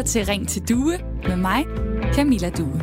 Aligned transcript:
lytter 0.00 0.12
til 0.12 0.26
Ring 0.26 0.48
til 0.48 0.68
Due 0.68 0.98
med 1.28 1.36
mig, 1.36 1.64
Camilla 2.14 2.50
Due. 2.50 2.82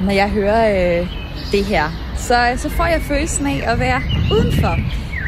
Når 0.00 0.12
jeg 0.12 0.30
hører 0.30 1.00
øh, 1.00 1.08
det 1.52 1.64
her, 1.64 1.84
så, 2.16 2.52
så 2.56 2.68
får 2.68 2.86
jeg 2.86 3.02
følelsen 3.02 3.46
af 3.46 3.72
at 3.72 3.78
være 3.78 4.02
udenfor 4.32 4.76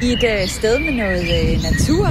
i 0.03 0.13
et 0.13 0.25
øh, 0.25 0.49
sted 0.49 0.79
med 0.79 0.93
noget 0.93 1.23
øh, 1.23 1.63
natur, 1.63 2.09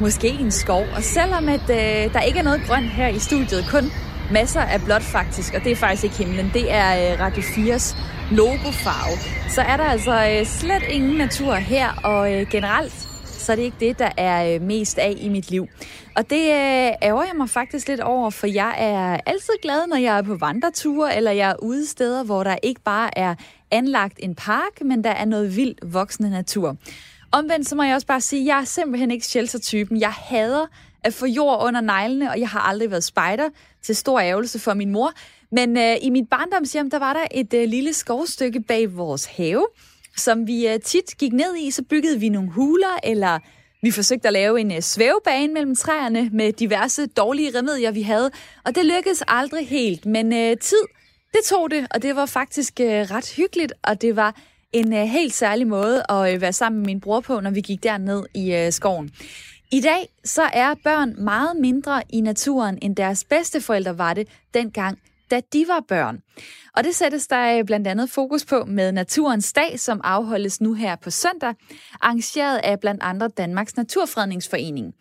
måske 0.00 0.28
en 0.28 0.50
skov. 0.50 0.84
Og 0.96 1.02
selvom 1.02 1.48
at, 1.48 1.70
øh, 1.70 2.12
der 2.12 2.20
ikke 2.20 2.38
er 2.38 2.44
noget 2.44 2.62
grønt 2.66 2.90
her 2.90 3.08
i 3.08 3.18
studiet, 3.18 3.64
kun 3.70 3.84
masser 4.32 4.60
af 4.60 4.80
blåt 4.84 5.02
faktisk, 5.02 5.54
og 5.54 5.64
det 5.64 5.72
er 5.72 5.76
faktisk 5.76 6.04
ikke 6.04 6.16
himlen, 6.16 6.50
det 6.54 6.72
er 6.72 7.12
øh, 7.12 7.20
Radio 7.20 7.42
4's 7.42 7.96
logofarve, 8.30 9.50
så 9.50 9.60
er 9.60 9.76
der 9.76 9.84
altså 9.84 10.12
øh, 10.30 10.46
slet 10.46 10.82
ingen 10.82 11.16
natur 11.18 11.54
her, 11.54 11.88
og 12.04 12.34
øh, 12.34 12.46
generelt 12.50 12.92
så 13.24 13.52
er 13.52 13.56
det 13.56 13.62
ikke 13.62 13.76
det, 13.80 13.98
der 13.98 14.10
er 14.16 14.54
øh, 14.54 14.62
mest 14.62 14.98
af 14.98 15.14
i 15.16 15.28
mit 15.28 15.50
liv. 15.50 15.66
Og 16.16 16.30
det 16.30 16.40
øh, 16.40 16.92
ærger 17.02 17.22
jeg 17.22 17.32
mig 17.36 17.50
faktisk 17.50 17.88
lidt 17.88 18.00
over, 18.00 18.30
for 18.30 18.46
jeg 18.46 18.74
er 18.78 19.20
altid 19.26 19.52
glad, 19.62 19.86
når 19.86 19.96
jeg 19.96 20.18
er 20.18 20.22
på 20.22 20.36
vandreture, 20.40 21.16
eller 21.16 21.30
jeg 21.30 21.50
er 21.50 21.62
ude 21.62 21.86
steder, 21.86 22.24
hvor 22.24 22.44
der 22.44 22.56
ikke 22.62 22.80
bare 22.80 23.18
er 23.18 23.34
anlagt 23.70 24.18
en 24.18 24.34
park, 24.34 24.84
men 24.84 25.04
der 25.04 25.10
er 25.10 25.24
noget 25.24 25.56
vildt 25.56 25.92
voksende 25.92 26.30
natur. 26.30 26.76
Omvendt 27.32 27.68
så 27.68 27.76
må 27.76 27.82
jeg 27.82 27.94
også 27.94 28.06
bare 28.06 28.20
sige, 28.20 28.42
at 28.42 28.46
jeg 28.46 28.60
er 28.60 28.64
simpelthen 28.64 29.10
ikke 29.10 29.26
shelter-typen. 29.26 30.00
Jeg 30.00 30.12
hader 30.12 30.66
at 31.04 31.14
få 31.14 31.26
jord 31.26 31.62
under 31.66 31.80
neglene, 31.80 32.30
og 32.30 32.40
jeg 32.40 32.48
har 32.48 32.60
aldrig 32.60 32.90
været 32.90 33.04
spejder 33.04 33.48
til 33.82 33.96
stor 33.96 34.20
ærgelse 34.20 34.58
for 34.58 34.74
min 34.74 34.90
mor. 34.90 35.12
Men 35.52 35.76
øh, 35.76 35.96
i 36.02 36.10
mit 36.10 36.28
barndomshjem, 36.28 36.90
der 36.90 36.98
var 36.98 37.12
der 37.12 37.26
et 37.30 37.54
øh, 37.54 37.68
lille 37.68 37.92
skovstykke 37.92 38.60
bag 38.60 38.96
vores 38.96 39.26
have, 39.26 39.66
som 40.16 40.46
vi 40.46 40.68
øh, 40.68 40.80
tit 40.80 41.18
gik 41.18 41.32
ned 41.32 41.56
i. 41.56 41.70
Så 41.70 41.82
byggede 41.82 42.20
vi 42.20 42.28
nogle 42.28 42.50
huler, 42.50 42.98
eller 43.02 43.38
vi 43.82 43.90
forsøgte 43.90 44.28
at 44.28 44.32
lave 44.32 44.60
en 44.60 44.72
øh, 44.72 44.80
svævebane 44.80 45.52
mellem 45.52 45.76
træerne 45.76 46.30
med 46.32 46.52
diverse 46.52 47.06
dårlige 47.06 47.58
remedier, 47.58 47.90
vi 47.90 48.02
havde. 48.02 48.30
Og 48.64 48.74
det 48.74 48.86
lykkedes 48.86 49.22
aldrig 49.28 49.68
helt, 49.68 50.06
men 50.06 50.32
øh, 50.32 50.56
tid, 50.56 50.84
det 51.32 51.40
tog 51.48 51.70
det, 51.70 51.86
og 51.90 52.02
det 52.02 52.16
var 52.16 52.26
faktisk 52.26 52.80
øh, 52.80 52.86
ret 52.88 53.32
hyggeligt, 53.36 53.72
og 53.82 54.02
det 54.02 54.16
var 54.16 54.34
en 54.72 54.92
øh, 54.92 55.04
helt 55.04 55.34
særlig 55.34 55.66
måde 55.66 56.02
at 56.08 56.34
øh, 56.34 56.40
være 56.40 56.52
sammen 56.52 56.78
med 56.78 56.86
min 56.86 57.00
bror 57.00 57.20
på, 57.20 57.40
når 57.40 57.50
vi 57.50 57.60
gik 57.60 57.82
derned 57.82 58.24
i 58.34 58.54
øh, 58.54 58.72
skoven. 58.72 59.10
I 59.72 59.80
dag 59.80 60.08
så 60.24 60.42
er 60.42 60.74
børn 60.84 61.14
meget 61.18 61.56
mindre 61.56 62.02
i 62.08 62.20
naturen, 62.20 62.78
end 62.82 62.96
deres 62.96 63.24
bedsteforældre 63.24 63.98
var 63.98 64.14
det 64.14 64.28
dengang, 64.54 64.98
da 65.30 65.40
de 65.52 65.64
var 65.68 65.84
børn. 65.88 66.18
Og 66.76 66.84
det 66.84 66.94
sættes 66.94 67.26
der 67.26 67.58
øh, 67.58 67.64
blandt 67.64 67.86
andet 67.86 68.10
fokus 68.10 68.44
på 68.44 68.64
med 68.64 68.92
Naturens 68.92 69.52
Dag, 69.52 69.80
som 69.80 70.00
afholdes 70.04 70.60
nu 70.60 70.74
her 70.74 70.96
på 70.96 71.10
søndag, 71.10 71.54
arrangeret 72.00 72.60
af 72.64 72.80
blandt 72.80 73.02
andre 73.02 73.28
Danmarks 73.28 73.76
Naturfredningsforening. 73.76 74.94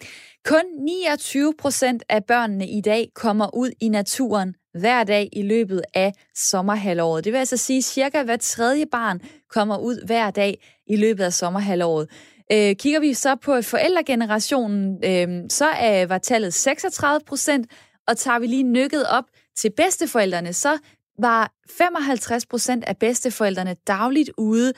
Kun 0.46 0.64
29 0.86 1.54
procent 1.60 2.04
af 2.10 2.26
børnene 2.26 2.68
i 2.68 2.82
dag 2.82 3.08
kommer 3.16 3.56
ud 3.56 3.72
i 3.82 3.90
naturen 3.90 4.56
hver 4.80 5.04
dag 5.04 5.30
i 5.34 5.42
løbet 5.42 5.82
af 5.94 6.14
sommerhalvåret. 6.36 7.24
Det 7.26 7.34
vil 7.34 7.40
altså 7.40 7.58
sige, 7.58 7.78
at 7.78 7.84
cirka 7.84 8.24
hver 8.24 8.38
tredje 8.38 8.86
barn 8.86 9.22
kommer 9.50 9.78
ud 9.78 10.06
hver 10.06 10.32
dag 10.32 10.58
i 10.88 10.96
løbet 10.96 11.24
af 11.24 11.34
sommerhalvåret. 11.34 12.08
Øh, 12.52 12.76
kigger 12.76 13.00
vi 13.00 13.14
så 13.14 13.36
på 13.36 13.62
forældregenerationen, 13.62 15.04
øh, 15.06 15.50
så 15.50 15.66
er, 15.66 16.06
var 16.06 16.18
tallet 16.18 16.54
36 16.54 17.20
procent, 17.28 17.72
og 18.08 18.18
tager 18.18 18.40
vi 18.40 18.48
lige 18.48 18.64
nykket 18.64 19.06
op 19.08 19.24
til 19.62 19.72
bedsteforældrene, 19.78 20.54
så 20.54 20.78
var 21.20 21.52
55 21.78 22.46
procent 22.46 22.84
af 22.84 22.98
bedsteforældrene 22.98 23.76
dagligt 23.88 24.32
ude 24.38 24.74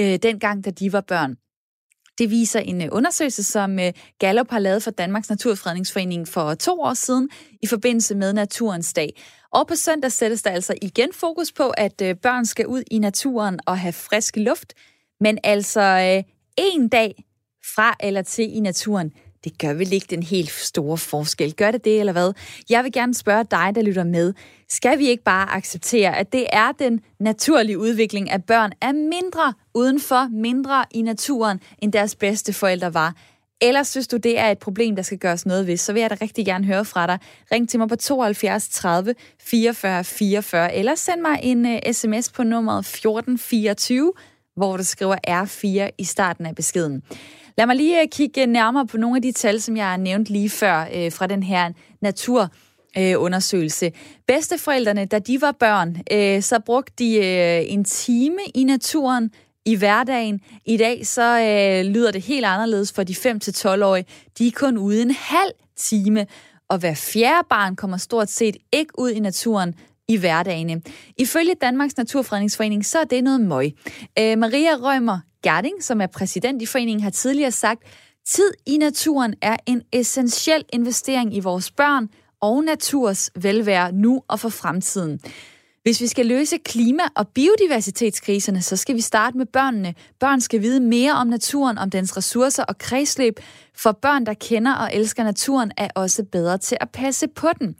øh, 0.00 0.18
dengang, 0.22 0.64
da 0.64 0.70
de 0.70 0.92
var 0.92 1.00
børn. 1.00 1.36
Det 2.18 2.30
viser 2.30 2.60
en 2.60 2.82
øh, 2.82 2.88
undersøgelse, 2.92 3.44
som 3.44 3.78
øh, 3.78 3.92
Gallup 4.18 4.50
har 4.50 4.58
lavet 4.58 4.82
for 4.82 4.90
Danmarks 4.90 5.30
Naturfredningsforening 5.30 6.28
for 6.28 6.54
to 6.54 6.80
år 6.80 6.94
siden 6.94 7.28
i 7.62 7.66
forbindelse 7.66 8.14
med 8.14 8.32
Naturens 8.32 8.92
Dag. 8.92 9.22
Og 9.52 9.66
på 9.66 9.74
søndag 9.74 10.12
sættes 10.12 10.42
der 10.42 10.50
altså 10.50 10.74
igen 10.82 11.12
fokus 11.12 11.52
på, 11.52 11.70
at 11.70 12.02
øh, 12.02 12.16
børn 12.16 12.46
skal 12.46 12.66
ud 12.66 12.82
i 12.90 12.98
naturen 12.98 13.60
og 13.66 13.78
have 13.78 13.92
frisk 13.92 14.36
luft. 14.36 14.74
Men 15.20 15.38
altså 15.44 16.22
en 16.56 16.88
dag 16.88 17.24
fra 17.74 17.96
eller 18.00 18.22
til 18.22 18.56
i 18.56 18.60
naturen, 18.60 19.12
det 19.46 19.58
gør 19.58 19.72
vel 19.72 19.92
ikke 19.92 20.06
den 20.10 20.22
helt 20.22 20.50
store 20.50 20.98
forskel. 20.98 21.54
Gør 21.54 21.70
det 21.70 21.84
det, 21.84 22.00
eller 22.00 22.12
hvad? 22.12 22.32
Jeg 22.70 22.84
vil 22.84 22.92
gerne 22.92 23.14
spørge 23.14 23.44
dig, 23.50 23.72
der 23.74 23.82
lytter 23.82 24.04
med. 24.04 24.34
Skal 24.68 24.98
vi 24.98 25.08
ikke 25.08 25.22
bare 25.22 25.50
acceptere, 25.50 26.16
at 26.16 26.32
det 26.32 26.46
er 26.52 26.72
den 26.72 27.00
naturlige 27.20 27.78
udvikling, 27.78 28.30
at 28.30 28.44
børn 28.44 28.72
er 28.80 28.92
mindre 28.92 29.54
udenfor, 29.74 30.28
mindre 30.32 30.84
i 30.90 31.02
naturen, 31.02 31.60
end 31.78 31.92
deres 31.92 32.14
bedste 32.14 32.52
forældre 32.52 32.94
var? 32.94 33.14
Eller 33.60 33.82
synes 33.82 34.08
du, 34.08 34.16
det 34.16 34.38
er 34.38 34.50
et 34.50 34.58
problem, 34.58 34.96
der 34.96 35.02
skal 35.02 35.18
gøres 35.18 35.46
noget 35.46 35.66
ved, 35.66 35.76
så 35.76 35.92
vil 35.92 36.00
jeg 36.00 36.10
da 36.10 36.16
rigtig 36.20 36.46
gerne 36.46 36.64
høre 36.64 36.84
fra 36.84 37.06
dig. 37.06 37.18
Ring 37.52 37.68
til 37.68 37.78
mig 37.78 37.88
på 37.88 37.96
72 37.96 38.68
30 38.68 39.14
44 39.40 40.04
44, 40.04 40.74
eller 40.74 40.94
send 40.94 41.20
mig 41.20 41.40
en 41.42 41.66
øh, 41.66 41.78
uh, 41.88 41.92
sms 41.92 42.30
på 42.30 42.42
nummeret 42.42 42.78
1424, 42.78 44.12
hvor 44.56 44.76
du 44.76 44.84
skriver 44.84 45.16
R4 45.28 45.90
i 45.98 46.04
starten 46.04 46.46
af 46.46 46.54
beskeden. 46.54 47.02
Lad 47.58 47.66
mig 47.66 47.76
lige 47.76 48.02
øh, 48.02 48.08
kigge 48.08 48.46
nærmere 48.46 48.86
på 48.86 48.96
nogle 48.96 49.16
af 49.16 49.22
de 49.22 49.32
tal, 49.32 49.60
som 49.60 49.76
jeg 49.76 49.90
har 49.90 49.96
nævnt 49.96 50.30
lige 50.30 50.50
før 50.50 50.88
øh, 50.94 51.12
fra 51.12 51.26
den 51.26 51.42
her 51.42 51.72
natur 52.00 52.48
øh, 52.98 53.14
undersøgelse. 53.18 53.92
Bedsteforældrene, 54.26 55.04
da 55.04 55.18
de 55.18 55.40
var 55.40 55.52
børn, 55.52 55.96
øh, 56.12 56.42
så 56.42 56.60
brugte 56.66 56.92
de 56.98 57.16
øh, 57.16 57.72
en 57.72 57.84
time 57.84 58.38
i 58.54 58.64
naturen 58.64 59.30
i 59.66 59.74
hverdagen. 59.74 60.40
I 60.66 60.76
dag 60.76 61.06
så 61.06 61.40
øh, 61.40 61.92
lyder 61.92 62.10
det 62.10 62.22
helt 62.22 62.44
anderledes 62.44 62.92
for 62.92 63.02
de 63.02 63.12
5-12-årige. 63.12 64.06
De 64.38 64.46
er 64.46 64.52
kun 64.54 64.78
ude 64.78 65.02
en 65.02 65.10
halv 65.10 65.52
time, 65.76 66.26
og 66.68 66.78
hver 66.78 66.94
fjerde 66.94 67.46
barn 67.50 67.76
kommer 67.76 67.96
stort 67.96 68.30
set 68.30 68.56
ikke 68.72 68.98
ud 68.98 69.10
i 69.10 69.20
naturen 69.20 69.74
i 70.08 70.16
hverdagen. 70.16 70.82
Ifølge 71.18 71.54
Danmarks 71.60 71.96
Naturfredningsforening, 71.96 72.86
så 72.86 72.98
er 72.98 73.04
det 73.04 73.24
noget 73.24 73.40
møg. 73.40 73.72
Øh, 74.18 74.38
Maria 74.38 74.76
Rømer 74.76 75.18
Gerding, 75.46 75.82
som 75.82 76.00
er 76.00 76.06
præsident 76.06 76.62
i 76.62 76.66
foreningen, 76.66 77.02
har 77.02 77.10
tidligere 77.10 77.50
sagt, 77.50 77.82
tid 78.26 78.52
i 78.66 78.76
naturen 78.76 79.34
er 79.42 79.56
en 79.66 79.82
essentiel 79.92 80.64
investering 80.72 81.36
i 81.36 81.40
vores 81.40 81.70
børn 81.70 82.08
og 82.40 82.64
naturs 82.64 83.30
velvære 83.34 83.92
nu 83.92 84.22
og 84.28 84.40
for 84.40 84.48
fremtiden. 84.48 85.20
Hvis 85.82 86.00
vi 86.00 86.06
skal 86.06 86.26
løse 86.26 86.58
klima- 86.58 87.08
og 87.16 87.28
biodiversitetskriserne, 87.28 88.62
så 88.62 88.76
skal 88.76 88.94
vi 88.94 89.00
starte 89.00 89.38
med 89.38 89.46
børnene. 89.46 89.94
Børn 90.20 90.40
skal 90.40 90.62
vide 90.62 90.80
mere 90.80 91.12
om 91.12 91.26
naturen, 91.26 91.78
om 91.78 91.90
dens 91.90 92.16
ressourcer 92.16 92.64
og 92.64 92.78
kredsløb, 92.78 93.40
for 93.74 93.92
børn, 93.92 94.26
der 94.26 94.34
kender 94.34 94.74
og 94.74 94.94
elsker 94.94 95.24
naturen, 95.24 95.72
er 95.76 95.88
også 95.94 96.24
bedre 96.32 96.58
til 96.58 96.76
at 96.80 96.90
passe 96.90 97.28
på 97.28 97.48
den. 97.60 97.76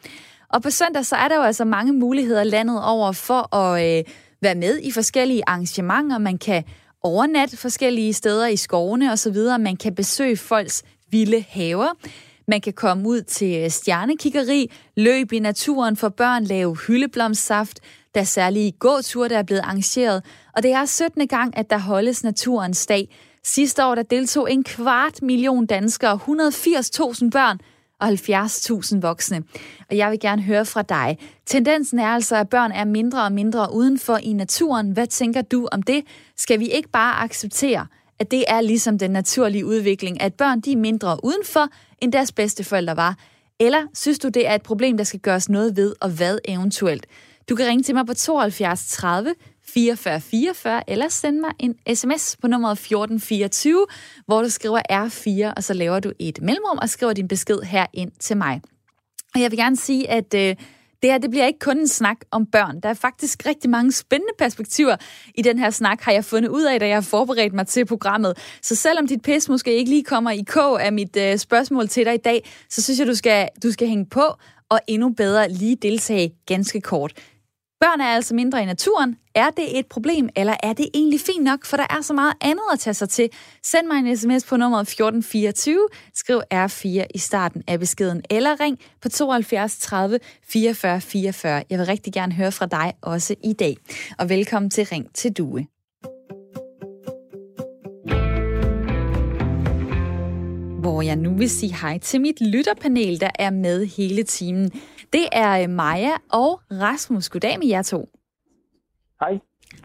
Og 0.49 0.63
på 0.63 0.71
søndag, 0.71 1.07
så 1.07 1.17
er 1.17 1.29
der 1.29 1.37
jo 1.37 1.43
altså 1.43 1.65
mange 1.65 1.93
muligheder 1.93 2.45
landet 2.45 2.85
over 2.85 3.13
for 3.13 3.57
at 3.57 3.99
øh, 3.99 4.05
være 4.43 4.55
med 4.55 4.81
i 4.83 4.91
forskellige 4.91 5.43
arrangementer. 5.47 6.19
Man 6.19 6.39
kan 6.39 6.65
overnatte 7.03 7.57
forskellige 7.57 8.13
steder 8.13 8.47
i 8.47 8.57
skovene 8.57 9.13
osv. 9.13 9.37
Man 9.61 9.77
kan 9.77 9.95
besøge 9.95 10.37
folks 10.37 10.83
vilde 11.11 11.45
haver. 11.49 11.89
Man 12.49 12.61
kan 12.61 12.73
komme 12.73 13.09
ud 13.09 13.23
til 13.23 13.63
øh, 13.65 13.71
stjernekiggeri, 13.71 14.71
løb 14.97 15.33
i 15.33 15.39
naturen 15.39 15.97
for 15.97 16.09
børn, 16.09 16.45
lave 16.45 16.77
hyldeblomstsaft. 16.87 17.81
Der 18.15 18.21
er 18.21 18.25
særlige 18.25 18.73
gåture, 18.73 19.29
der 19.29 19.39
er 19.39 19.43
blevet 19.43 19.61
arrangeret. 19.61 20.25
Og 20.57 20.63
det 20.63 20.73
er 20.73 20.85
17. 20.85 21.29
gang, 21.29 21.59
at 21.59 21.71
der 21.71 21.79
holdes 21.79 22.25
Naturens 22.25 22.87
Dag. 22.87 23.09
Sidste 23.45 23.85
år 23.85 23.95
der 23.95 24.03
deltog 24.03 24.53
en 24.53 24.65
kvart 24.65 25.23
million 25.23 25.67
danskere, 25.67 26.15
180.000 26.15 27.31
børn 27.31 27.59
og 28.01 28.09
70.000 28.09 29.01
voksne. 29.01 29.43
Og 29.91 29.97
jeg 29.97 30.11
vil 30.11 30.21
gerne 30.21 30.43
høre 30.43 30.65
fra 30.65 30.83
dig. 30.83 31.19
Tendensen 31.47 31.99
er 31.99 32.07
altså, 32.07 32.37
at 32.37 32.49
børn 32.49 32.73
er 32.73 32.85
mindre 32.85 33.25
og 33.25 33.33
mindre 33.33 33.75
udenfor 33.75 34.17
i 34.17 34.33
naturen. 34.33 34.91
Hvad 34.91 35.07
tænker 35.07 35.43
du 35.43 35.69
om 35.73 35.83
det? 35.83 36.05
Skal 36.37 36.61
vi 36.61 36.69
ikke 36.69 36.89
bare 36.89 37.25
acceptere, 37.25 37.87
at 38.19 38.31
det 38.31 38.45
er 38.49 38.61
ligesom 38.61 38.99
den 38.99 39.11
naturlige 39.11 39.67
udvikling, 39.67 40.21
at 40.21 40.35
børn 40.35 40.61
de 40.61 40.73
er 40.73 40.77
mindre 40.77 41.25
udenfor, 41.25 41.69
end 41.99 42.13
deres 42.13 42.33
bedsteforældre 42.33 42.97
var? 42.97 43.17
Eller 43.61 43.83
synes 43.95 44.19
du, 44.19 44.29
det 44.29 44.49
er 44.49 44.55
et 44.55 44.63
problem, 44.63 44.97
der 44.97 45.05
skal 45.05 45.21
gøres 45.21 45.49
noget 45.49 45.77
ved, 45.77 45.95
og 46.01 46.11
hvad 46.11 46.39
eventuelt? 46.45 47.07
Du 47.49 47.57
kan 47.57 47.67
ringe 47.67 47.83
til 47.83 47.95
mig 47.95 48.07
på 48.07 48.15
72 48.15 48.87
30 48.89 49.35
44 49.69 50.21
44, 50.21 50.91
eller 50.91 51.09
send 51.09 51.41
mig 51.41 51.51
en 51.59 51.75
sms 51.95 52.37
på 52.43 52.49
nummeret 52.49 52.73
1424, 52.73 53.87
hvor 54.27 54.43
du 54.43 54.49
skriver 54.49 54.81
R4, 54.93 55.53
og 55.57 55.65
så 55.65 55.75
laver 55.75 56.01
du 56.01 56.13
et 56.19 56.39
mellemrum 56.43 56.79
og 56.83 56.89
skriver 56.89 57.13
din 57.13 57.29
besked 57.29 57.61
her 57.63 57.87
ind 57.93 58.11
til 58.21 58.37
mig. 58.37 58.61
Og 59.35 59.41
jeg 59.41 59.51
vil 59.51 59.59
gerne 59.59 59.77
sige, 59.77 60.11
at 60.11 60.35
øh, 60.35 60.57
det 61.03 61.11
her 61.11 61.19
det 61.19 61.31
bliver 61.31 61.47
ikke 61.47 61.59
kun 61.59 61.79
en 61.79 61.89
snak 61.89 62.17
om 62.31 62.47
børn. 62.47 62.81
Der 62.81 62.89
er 62.89 62.95
faktisk 62.95 63.47
rigtig 63.47 63.71
mange 63.71 63.93
spændende 63.93 64.33
perspektiver 64.39 64.97
i 65.35 65.43
den 65.43 65.59
her 65.59 65.71
snak, 65.71 66.01
har 66.01 66.13
jeg 66.13 66.25
fundet 66.25 66.49
ud 66.49 66.65
af, 66.65 66.81
da 66.81 66.87
jeg 66.87 66.97
har 66.97 67.01
forberedt 67.01 67.53
mig 67.53 67.67
til 67.67 67.87
programmet. 67.87 68.39
Så 68.63 68.75
selvom 68.75 69.07
dit 69.07 69.23
pis 69.23 69.49
måske 69.49 69.75
ikke 69.75 69.91
lige 69.91 70.05
kommer 70.05 70.31
i 70.31 70.43
kog 70.47 70.85
af 70.85 70.93
mit 70.93 71.17
øh, 71.17 71.39
spørgsmål 71.39 71.89
til 71.89 72.05
dig 72.05 72.15
i 72.15 72.23
dag, 72.25 72.51
så 72.71 72.83
synes 72.83 72.99
jeg, 72.99 73.07
du 73.07 73.15
skal, 73.15 73.49
du 73.63 73.73
skal 73.73 73.89
hænge 73.89 74.07
på 74.07 74.35
og 74.69 74.81
endnu 74.87 75.09
bedre 75.09 75.49
lige 75.49 75.77
deltage 75.77 76.33
ganske 76.47 76.81
kort. 76.81 77.13
Børn 77.87 78.01
er 78.01 78.05
altså 78.05 78.35
mindre 78.35 78.63
i 78.63 78.65
naturen. 78.65 79.17
Er 79.35 79.51
det 79.51 79.79
et 79.79 79.87
problem, 79.87 80.29
eller 80.37 80.57
er 80.63 80.73
det 80.73 80.89
egentlig 80.95 81.21
fint 81.21 81.45
nok, 81.45 81.65
for 81.65 81.77
der 81.77 81.87
er 81.91 82.01
så 82.03 82.13
meget 82.13 82.35
andet 82.41 82.63
at 82.73 82.79
tage 82.79 82.95
sig 82.95 83.09
til? 83.09 83.31
Send 83.63 83.87
mig 83.87 83.99
en 83.99 84.17
sms 84.17 84.45
på 84.45 84.57
nummeret 84.57 84.83
1424, 84.83 85.89
skriv 86.15 86.41
R4 86.55 87.07
i 87.15 87.19
starten 87.19 87.63
af 87.69 87.79
beskeden, 87.79 88.23
eller 88.31 88.61
ring 88.61 88.79
på 89.03 89.09
72 89.09 89.79
30 89.79 90.19
44 90.49 91.01
44. 91.01 91.63
Jeg 91.71 91.79
vil 91.79 91.87
rigtig 91.87 92.13
gerne 92.13 92.33
høre 92.33 92.53
fra 92.53 92.67
dig 92.67 92.93
også 93.03 93.35
i 93.45 93.53
dag. 93.53 93.77
Og 94.19 94.29
velkommen 94.29 94.71
til 94.71 94.87
Ring 94.87 95.15
til 95.15 95.33
Due. 95.33 95.67
Hvor 100.97 101.03
jeg 101.03 101.17
nu 101.17 101.35
vil 101.35 101.51
sige 101.51 101.75
hej 101.75 101.99
til 101.99 102.21
mit 102.21 102.41
lytterpanel, 102.41 103.21
der 103.21 103.31
er 103.39 103.51
med 103.51 103.87
hele 103.87 104.23
timen. 104.23 104.71
Det 105.13 105.29
er 105.33 105.63
øh, 105.63 105.71
Maja 105.71 106.13
og 106.33 106.61
Rasmus. 106.71 107.29
Goddag 107.29 107.59
med 107.59 107.67
jer 107.67 107.83
to. 107.83 108.09
Hej. 109.21 109.39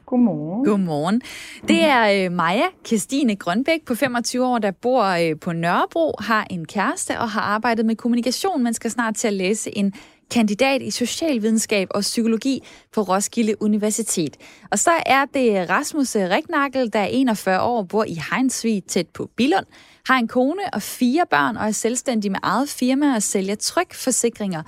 Godmorgen. 0.06 0.66
Godmorgen. 0.66 1.22
Det 1.68 1.84
er 1.84 2.26
øh, 2.26 2.32
Maja 2.32 2.66
Kirstine 2.84 3.36
Grønbæk 3.36 3.86
på 3.86 3.96
25 3.96 4.46
år, 4.46 4.58
der 4.58 4.72
bor 4.72 5.04
øh, 5.04 5.40
på 5.40 5.54
Nørrebro, 5.54 6.16
har 6.20 6.48
en 6.50 6.66
kæreste 6.66 7.20
og 7.20 7.30
har 7.30 7.42
arbejdet 7.42 7.86
med 7.86 7.96
kommunikation, 7.96 8.64
men 8.64 8.74
skal 8.74 8.92
snart 8.92 9.16
til 9.16 9.28
at 9.28 9.34
læse 9.34 9.78
en 9.78 9.94
kandidat 10.32 10.82
i 10.82 10.92
socialvidenskab 10.92 11.88
og 11.92 12.02
psykologi 12.02 12.64
på 12.94 13.02
Roskilde 13.02 13.62
Universitet. 13.62 14.38
Og 14.72 14.80
så 14.80 14.92
er 15.06 15.26
det 15.26 15.70
Rasmus 15.70 16.16
Riknakkel, 16.16 16.94
der 16.94 17.00
er 17.00 17.08
41 17.12 17.62
år, 17.62 17.84
bor 17.84 18.04
i 18.04 18.18
Heinsvig 18.32 18.84
tæt 18.84 19.08
på 19.08 19.30
Billund, 19.36 19.66
har 20.10 20.18
en 20.18 20.28
kone 20.28 20.64
og 20.74 20.82
fire 20.82 21.26
børn 21.30 21.58
og 21.58 21.66
er 21.66 21.72
selvstændig 21.72 22.32
med 22.32 22.40
eget 22.44 22.70
firma 22.80 23.16
og 23.16 23.22
sælger 23.22 23.56
trykforsikringer 23.56 24.64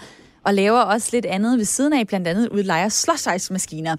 og 0.46 0.54
laver 0.54 0.82
også 0.94 1.10
lidt 1.14 1.26
andet 1.26 1.58
ved 1.58 1.66
siden 1.66 1.94
af, 1.94 2.08
blandt 2.08 2.28
andet 2.28 2.50
udlejer 2.50 2.90
slåsejsmaskiner. 2.90 3.96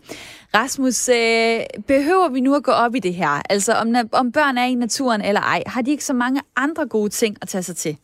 Rasmus, 0.59 1.09
øh, 1.09 1.59
behøver 1.93 2.29
vi 2.33 2.41
nu 2.41 2.55
at 2.55 2.65
gå 2.65 2.73
op 2.85 2.95
i 2.95 2.99
det 3.07 3.15
her? 3.15 3.33
Altså 3.51 3.73
om, 3.83 3.89
om 4.13 4.33
børn 4.33 4.57
er 4.59 4.67
i 4.67 4.75
naturen 4.75 5.21
eller 5.29 5.41
ej, 5.41 5.63
har 5.67 5.83
de 5.83 5.91
ikke 5.91 6.05
så 6.05 6.15
mange 6.15 6.41
andre 6.57 6.89
gode 6.89 7.09
ting 7.09 7.37
at 7.43 7.49
tage 7.49 7.63
sig 7.63 7.77
til? 7.77 7.95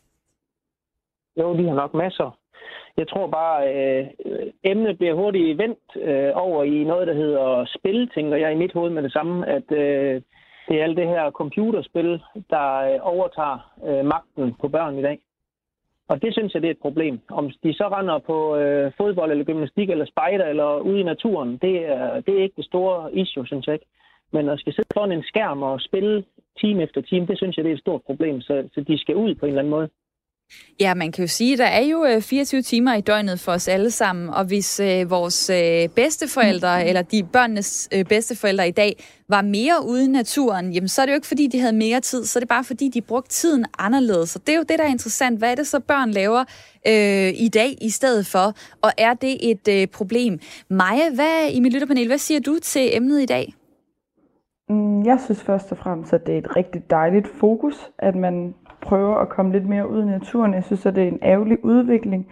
Jo, 1.41 1.57
de 1.59 1.69
har 1.69 1.75
nok 1.75 1.95
masser. 1.95 2.37
Jeg 2.97 3.09
tror 3.09 3.27
bare, 3.27 3.59
øh, 3.75 4.07
emnet 4.65 4.99
bliver 4.99 5.15
hurtigt 5.15 5.59
vendt 5.59 5.87
øh, 5.97 6.31
over 6.35 6.65
i 6.65 6.85
noget, 6.85 7.07
der 7.07 7.15
hedder 7.15 7.67
spil, 7.77 8.11
tænker 8.15 8.37
jeg 8.37 8.53
i 8.53 8.61
mit 8.63 8.73
hoved 8.73 8.91
med 8.91 9.03
det 9.03 9.13
samme, 9.13 9.47
at 9.49 9.73
øh, 9.73 10.23
det 10.71 10.81
er 10.81 10.85
alt 10.85 10.97
det 10.97 11.09
her 11.09 11.31
computerspil, 11.31 12.23
der 12.51 12.67
øh, 12.89 12.99
overtager 13.03 13.59
øh, 13.87 14.05
magten 14.05 14.55
på 14.61 14.69
børn 14.69 14.99
i 14.99 15.03
dag. 15.03 15.19
Og 16.09 16.23
det 16.23 16.33
synes 16.33 16.55
jeg, 16.55 16.63
det 16.63 16.69
er 16.69 16.77
et 16.79 16.87
problem. 16.87 17.21
Om 17.31 17.51
de 17.65 17.75
så 17.75 17.89
render 17.89 18.19
på 18.19 18.57
øh, 18.57 18.93
fodbold 18.97 19.31
eller 19.31 19.45
gymnastik 19.45 19.91
eller 19.91 20.07
spejder 20.07 20.47
eller 20.47 20.79
ude 20.79 21.01
i 21.01 21.03
naturen, 21.13 21.59
det 21.63 21.87
er, 21.87 22.21
det 22.21 22.39
er 22.39 22.43
ikke 22.43 22.57
det 22.57 22.65
store 22.65 23.15
issue, 23.15 23.47
synes 23.47 23.67
jeg 23.67 23.75
ikke. 23.75 23.87
Men 24.33 24.49
at 24.49 24.61
skal 24.61 24.73
sidde 24.73 24.95
foran 24.95 25.13
en 25.13 25.23
skærm 25.23 25.63
og 25.63 25.81
spille 25.81 26.25
time 26.61 26.83
efter 26.83 27.01
time, 27.01 27.27
det 27.27 27.37
synes 27.39 27.57
jeg, 27.57 27.65
det 27.65 27.71
er 27.71 27.75
et 27.75 27.81
stort 27.87 28.03
problem. 28.03 28.41
Så, 28.41 28.69
så 28.75 28.81
de 28.81 28.99
skal 28.99 29.17
ud 29.17 29.35
på 29.35 29.47
en 29.47 29.51
eller 29.51 29.63
anden 29.63 29.71
måde. 29.71 29.89
Ja, 30.81 30.95
man 30.95 31.13
kan 31.13 31.25
jo 31.25 31.29
sige, 31.29 31.53
at 31.53 31.59
der 31.59 31.65
er 31.65 31.81
jo 31.81 32.21
24 32.21 32.59
øh, 32.59 32.65
timer 32.65 32.95
i 32.95 33.01
døgnet 33.01 33.41
for 33.41 33.53
os 33.53 33.69
alle 33.69 33.91
sammen, 33.91 34.29
og 34.29 34.45
hvis 34.45 34.81
øh, 34.81 35.11
vores 35.11 35.51
øh, 35.51 35.89
bedsteforældre, 35.89 36.83
mm. 36.83 36.89
eller 36.89 37.03
de 37.03 37.23
børnenes 37.33 37.89
øh, 37.95 38.05
bedsteforældre 38.05 38.69
i 38.69 38.71
dag, 38.71 39.05
var 39.29 39.43
mere 39.43 39.75
ude 39.87 40.05
i 40.05 40.09
naturen, 40.09 40.73
jamen 40.73 40.89
så 40.89 41.03
er 41.03 41.07
det 41.07 41.13
jo 41.13 41.15
ikke, 41.15 41.27
fordi 41.27 41.47
de 41.47 41.61
havde 41.61 41.73
mere 41.73 42.01
tid, 42.01 42.25
så 42.25 42.39
er 42.39 42.41
det 42.41 42.49
bare, 42.49 42.65
fordi 42.65 42.89
de 42.89 43.01
brugte 43.01 43.31
tiden 43.31 43.67
anderledes. 43.79 44.31
Så 44.31 44.39
det 44.39 44.53
er 44.53 44.57
jo 44.57 44.65
det, 44.69 44.79
der 44.79 44.85
er 44.85 44.89
interessant. 44.89 45.39
Hvad 45.39 45.51
er 45.51 45.55
det 45.55 45.67
så, 45.67 45.81
børn 45.81 46.11
laver 46.11 46.45
øh, 46.87 47.41
i 47.41 47.49
dag 47.55 47.77
i 47.81 47.91
stedet 47.91 48.27
for? 48.27 48.55
Og 48.83 48.93
er 48.99 49.15
det 49.15 49.51
et 49.51 49.69
øh, 49.69 49.87
problem? 49.87 50.39
Maja, 50.71 51.15
hvad, 51.15 51.51
i 51.53 51.61
mit 51.61 51.73
lytterpanel, 51.73 52.07
hvad 52.07 52.19
siger 52.19 52.41
du 52.41 52.59
til 52.63 52.97
emnet 52.97 53.23
i 53.23 53.27
dag? 53.27 53.55
Mm, 54.69 55.07
jeg 55.07 55.19
synes 55.25 55.43
først 55.43 55.73
og 55.73 55.79
fremmest, 55.79 56.13
at 56.13 56.27
det 56.27 56.35
er 56.35 56.39
et 56.39 56.57
rigtig 56.57 56.83
dejligt 56.91 57.29
fokus, 57.41 57.91
at 57.99 58.15
man 58.15 58.55
prøver 58.83 59.17
at 59.17 59.29
komme 59.29 59.53
lidt 59.53 59.69
mere 59.69 59.91
ud 59.91 60.03
i 60.03 60.07
naturen. 60.07 60.55
Jeg 60.55 60.65
synes, 60.65 60.87
at 60.87 60.95
det 60.95 61.05
er 61.05 61.09
en 61.09 61.19
ærgerlig 61.23 61.65
udvikling. 61.65 62.27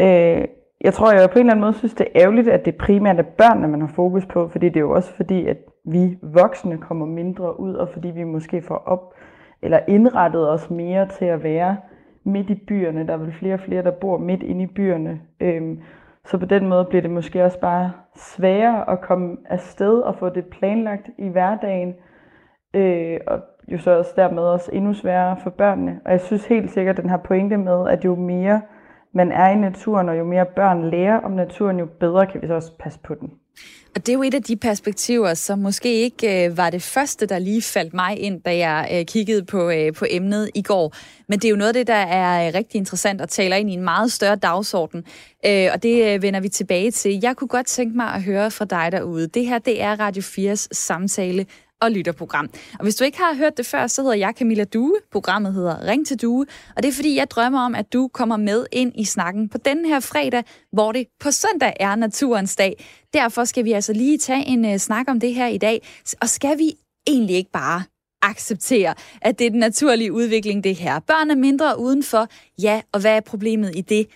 Øh, 0.00 0.44
jeg 0.80 0.94
tror, 0.94 1.12
jeg 1.12 1.30
på 1.30 1.38
en 1.38 1.40
eller 1.40 1.52
anden 1.52 1.60
måde 1.60 1.72
synes, 1.72 1.94
det 1.94 2.06
er 2.06 2.22
ærgerligt, 2.22 2.48
at 2.48 2.64
det 2.64 2.76
primært 2.76 3.18
er 3.18 3.22
børnene, 3.22 3.68
man 3.68 3.80
har 3.80 3.88
fokus 3.88 4.26
på, 4.26 4.48
fordi 4.48 4.68
det 4.68 4.76
er 4.76 4.80
jo 4.80 4.90
også 4.90 5.14
fordi, 5.14 5.46
at 5.46 5.56
vi 5.84 6.18
voksne 6.22 6.78
kommer 6.78 7.06
mindre 7.06 7.60
ud, 7.60 7.74
og 7.74 7.88
fordi 7.88 8.08
vi 8.08 8.24
måske 8.24 8.62
får 8.62 8.82
op 8.86 9.14
eller 9.62 9.80
indrettet 9.88 10.50
os 10.50 10.70
mere 10.70 11.08
til 11.08 11.24
at 11.24 11.42
være 11.42 11.76
midt 12.24 12.50
i 12.50 12.54
byerne. 12.54 13.06
Der 13.06 13.12
er 13.12 13.16
vel 13.16 13.32
flere 13.32 13.54
og 13.54 13.60
flere, 13.60 13.82
der 13.82 13.90
bor 13.90 14.18
midt 14.18 14.42
inde 14.42 14.62
i 14.62 14.66
byerne. 14.66 15.20
Øhm, 15.40 15.80
så 16.24 16.38
på 16.38 16.46
den 16.46 16.68
måde 16.68 16.84
bliver 16.84 17.02
det 17.02 17.10
måske 17.10 17.44
også 17.44 17.60
bare 17.60 17.92
sværere 18.16 18.90
at 18.90 19.00
komme 19.00 19.36
afsted 19.44 19.98
og 19.98 20.14
få 20.18 20.28
det 20.28 20.46
planlagt 20.46 21.10
i 21.18 21.28
hverdagen. 21.28 21.94
Øh, 22.74 23.20
og 23.26 23.40
jo 23.68 23.78
så 23.78 23.90
også 23.90 24.10
dermed 24.16 24.42
også 24.42 24.70
endnu 24.72 24.94
sværere 24.94 25.36
for 25.42 25.50
børnene. 25.50 26.00
Og 26.04 26.12
jeg 26.12 26.20
synes 26.20 26.44
helt 26.44 26.70
sikkert, 26.70 26.98
at 26.98 27.02
den 27.02 27.10
her 27.10 27.16
pointe 27.16 27.56
med, 27.56 27.88
at 27.88 28.04
jo 28.04 28.14
mere 28.14 28.60
man 29.14 29.32
er 29.32 29.50
i 29.50 29.56
naturen, 29.56 30.08
og 30.08 30.18
jo 30.18 30.24
mere 30.24 30.46
børn 30.56 30.90
lærer 30.90 31.20
om 31.20 31.32
naturen, 31.32 31.78
jo 31.78 31.86
bedre 32.00 32.26
kan 32.26 32.42
vi 32.42 32.46
så 32.46 32.54
også 32.54 32.72
passe 32.78 32.98
på 33.04 33.14
den. 33.14 33.30
Og 33.94 34.06
det 34.06 34.08
er 34.08 34.12
jo 34.14 34.22
et 34.22 34.34
af 34.34 34.42
de 34.42 34.56
perspektiver, 34.56 35.34
som 35.34 35.58
måske 35.58 35.94
ikke 35.94 36.46
øh, 36.46 36.56
var 36.56 36.70
det 36.70 36.82
første, 36.82 37.26
der 37.26 37.38
lige 37.38 37.62
faldt 37.62 37.94
mig 37.94 38.18
ind, 38.20 38.40
da 38.42 38.56
jeg 38.56 38.88
øh, 38.92 39.04
kiggede 39.04 39.44
på, 39.44 39.70
øh, 39.70 39.92
på 39.92 40.04
emnet 40.10 40.50
i 40.54 40.62
går. 40.62 40.94
Men 41.28 41.38
det 41.38 41.44
er 41.44 41.50
jo 41.50 41.56
noget 41.56 41.68
af 41.68 41.74
det, 41.74 41.86
der 41.86 41.94
er 41.94 42.48
øh, 42.48 42.54
rigtig 42.54 42.78
interessant 42.78 43.20
og 43.20 43.28
taler 43.28 43.56
ind 43.56 43.70
i 43.70 43.72
en 43.72 43.84
meget 43.84 44.12
større 44.12 44.36
dagsorden. 44.36 45.04
Øh, 45.46 45.68
og 45.74 45.82
det 45.82 46.14
øh, 46.14 46.22
vender 46.22 46.40
vi 46.40 46.48
tilbage 46.48 46.90
til. 46.90 47.20
Jeg 47.22 47.36
kunne 47.36 47.48
godt 47.48 47.66
tænke 47.66 47.96
mig 47.96 48.06
at 48.06 48.22
høre 48.22 48.50
fra 48.50 48.64
dig 48.64 48.88
derude. 48.92 49.26
Det 49.26 49.46
her, 49.46 49.58
det 49.58 49.82
er 49.82 50.00
Radio 50.00 50.22
4's 50.22 50.68
samtale 50.72 51.46
og 51.80 51.90
lytterprogram. 51.90 52.50
Og 52.78 52.82
hvis 52.82 52.94
du 52.94 53.04
ikke 53.04 53.18
har 53.18 53.34
hørt 53.34 53.56
det 53.56 53.66
før, 53.66 53.86
så 53.86 54.02
hedder 54.02 54.16
jeg 54.16 54.34
Camilla 54.38 54.64
Due. 54.64 54.94
Programmet 55.12 55.54
hedder 55.54 55.88
Ring 55.88 56.06
til 56.06 56.22
Due. 56.22 56.46
Og 56.76 56.82
det 56.82 56.88
er 56.88 56.92
fordi, 56.92 57.16
jeg 57.16 57.30
drømmer 57.30 57.60
om, 57.60 57.74
at 57.74 57.92
du 57.92 58.08
kommer 58.08 58.36
med 58.36 58.66
ind 58.72 58.92
i 58.94 59.04
snakken 59.04 59.48
på 59.48 59.58
denne 59.58 59.88
her 59.88 60.00
fredag, 60.00 60.44
hvor 60.72 60.92
det 60.92 61.06
på 61.20 61.30
søndag 61.30 61.72
er 61.80 61.94
naturens 61.96 62.56
dag. 62.56 62.84
Derfor 63.14 63.44
skal 63.44 63.64
vi 63.64 63.72
altså 63.72 63.92
lige 63.92 64.18
tage 64.18 64.46
en 64.46 64.64
uh, 64.64 64.76
snak 64.76 65.08
om 65.08 65.20
det 65.20 65.34
her 65.34 65.46
i 65.46 65.58
dag. 65.58 65.86
Og 66.20 66.28
skal 66.28 66.58
vi 66.58 66.72
egentlig 67.06 67.36
ikke 67.36 67.50
bare 67.52 67.82
acceptere, 68.22 68.94
at 69.22 69.38
det 69.38 69.46
er 69.46 69.50
den 69.50 69.58
naturlige 69.58 70.12
udvikling, 70.12 70.64
det 70.64 70.76
her. 70.76 70.98
Børn 70.98 71.30
er 71.30 71.34
mindre 71.34 71.78
udenfor. 71.78 72.28
Ja, 72.62 72.80
og 72.92 73.00
hvad 73.00 73.16
er 73.16 73.20
problemet 73.20 73.76
i 73.76 73.80
det? 73.80 74.06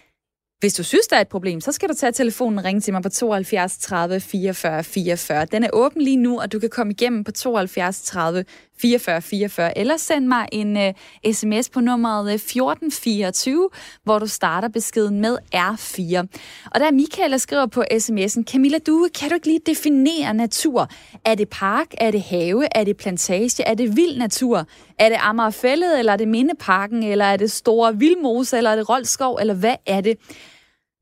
Hvis 0.60 0.74
du 0.74 0.82
synes, 0.82 1.06
der 1.06 1.16
er 1.16 1.20
et 1.20 1.28
problem, 1.28 1.60
så 1.60 1.72
skal 1.72 1.88
du 1.88 1.94
tage 1.94 2.12
telefonen 2.12 2.58
og 2.58 2.64
ringe 2.64 2.80
til 2.80 2.92
mig 2.92 3.02
på 3.02 3.08
72 3.08 3.78
30 3.78 4.20
44 4.20 4.84
44. 4.84 5.44
Den 5.44 5.64
er 5.64 5.68
åben 5.72 6.02
lige 6.02 6.16
nu, 6.16 6.40
og 6.40 6.52
du 6.52 6.58
kan 6.58 6.70
komme 6.70 6.92
igennem 6.92 7.24
på 7.24 7.32
72 7.32 8.02
30 8.02 8.44
44 8.80 9.22
44, 9.22 9.78
eller 9.78 9.96
send 9.96 10.26
mig 10.26 10.48
en 10.52 10.76
øh, 10.76 10.94
uh, 11.26 11.32
sms 11.32 11.68
på 11.68 11.80
nummeret 11.80 12.28
øh, 12.28 12.34
1424, 12.34 13.68
hvor 14.04 14.18
du 14.18 14.26
starter 14.26 14.68
beskeden 14.68 15.20
med 15.20 15.38
R4. 15.54 16.26
Og 16.70 16.80
der 16.80 16.86
er 16.86 16.92
Michael, 16.92 17.32
der 17.32 17.38
skriver 17.38 17.66
på 17.66 17.84
sms'en, 17.92 18.42
Camilla, 18.44 18.78
du 18.78 19.08
kan 19.14 19.28
du 19.28 19.34
ikke 19.34 19.46
lige 19.46 19.60
definere 19.66 20.34
natur? 20.34 20.88
Er 21.24 21.34
det 21.34 21.48
park? 21.48 21.86
Er 21.98 22.10
det 22.10 22.22
have? 22.22 22.68
Er 22.74 22.84
det 22.84 22.96
plantage? 22.96 23.62
Er 23.62 23.74
det 23.74 23.96
vild 23.96 24.18
natur? 24.18 24.66
Er 24.98 25.08
det 25.08 25.18
Amagerfællet, 25.20 25.98
eller 25.98 26.12
er 26.12 26.16
det 26.16 26.28
Mindeparken, 26.28 27.02
eller 27.02 27.24
er 27.24 27.36
det 27.36 27.50
Store 27.50 27.98
Vildmose, 27.98 28.56
eller 28.56 28.70
er 28.70 28.76
det 28.76 28.88
Roldskov, 28.88 29.38
eller 29.40 29.54
hvad 29.54 29.76
er 29.86 30.00
det? 30.00 30.16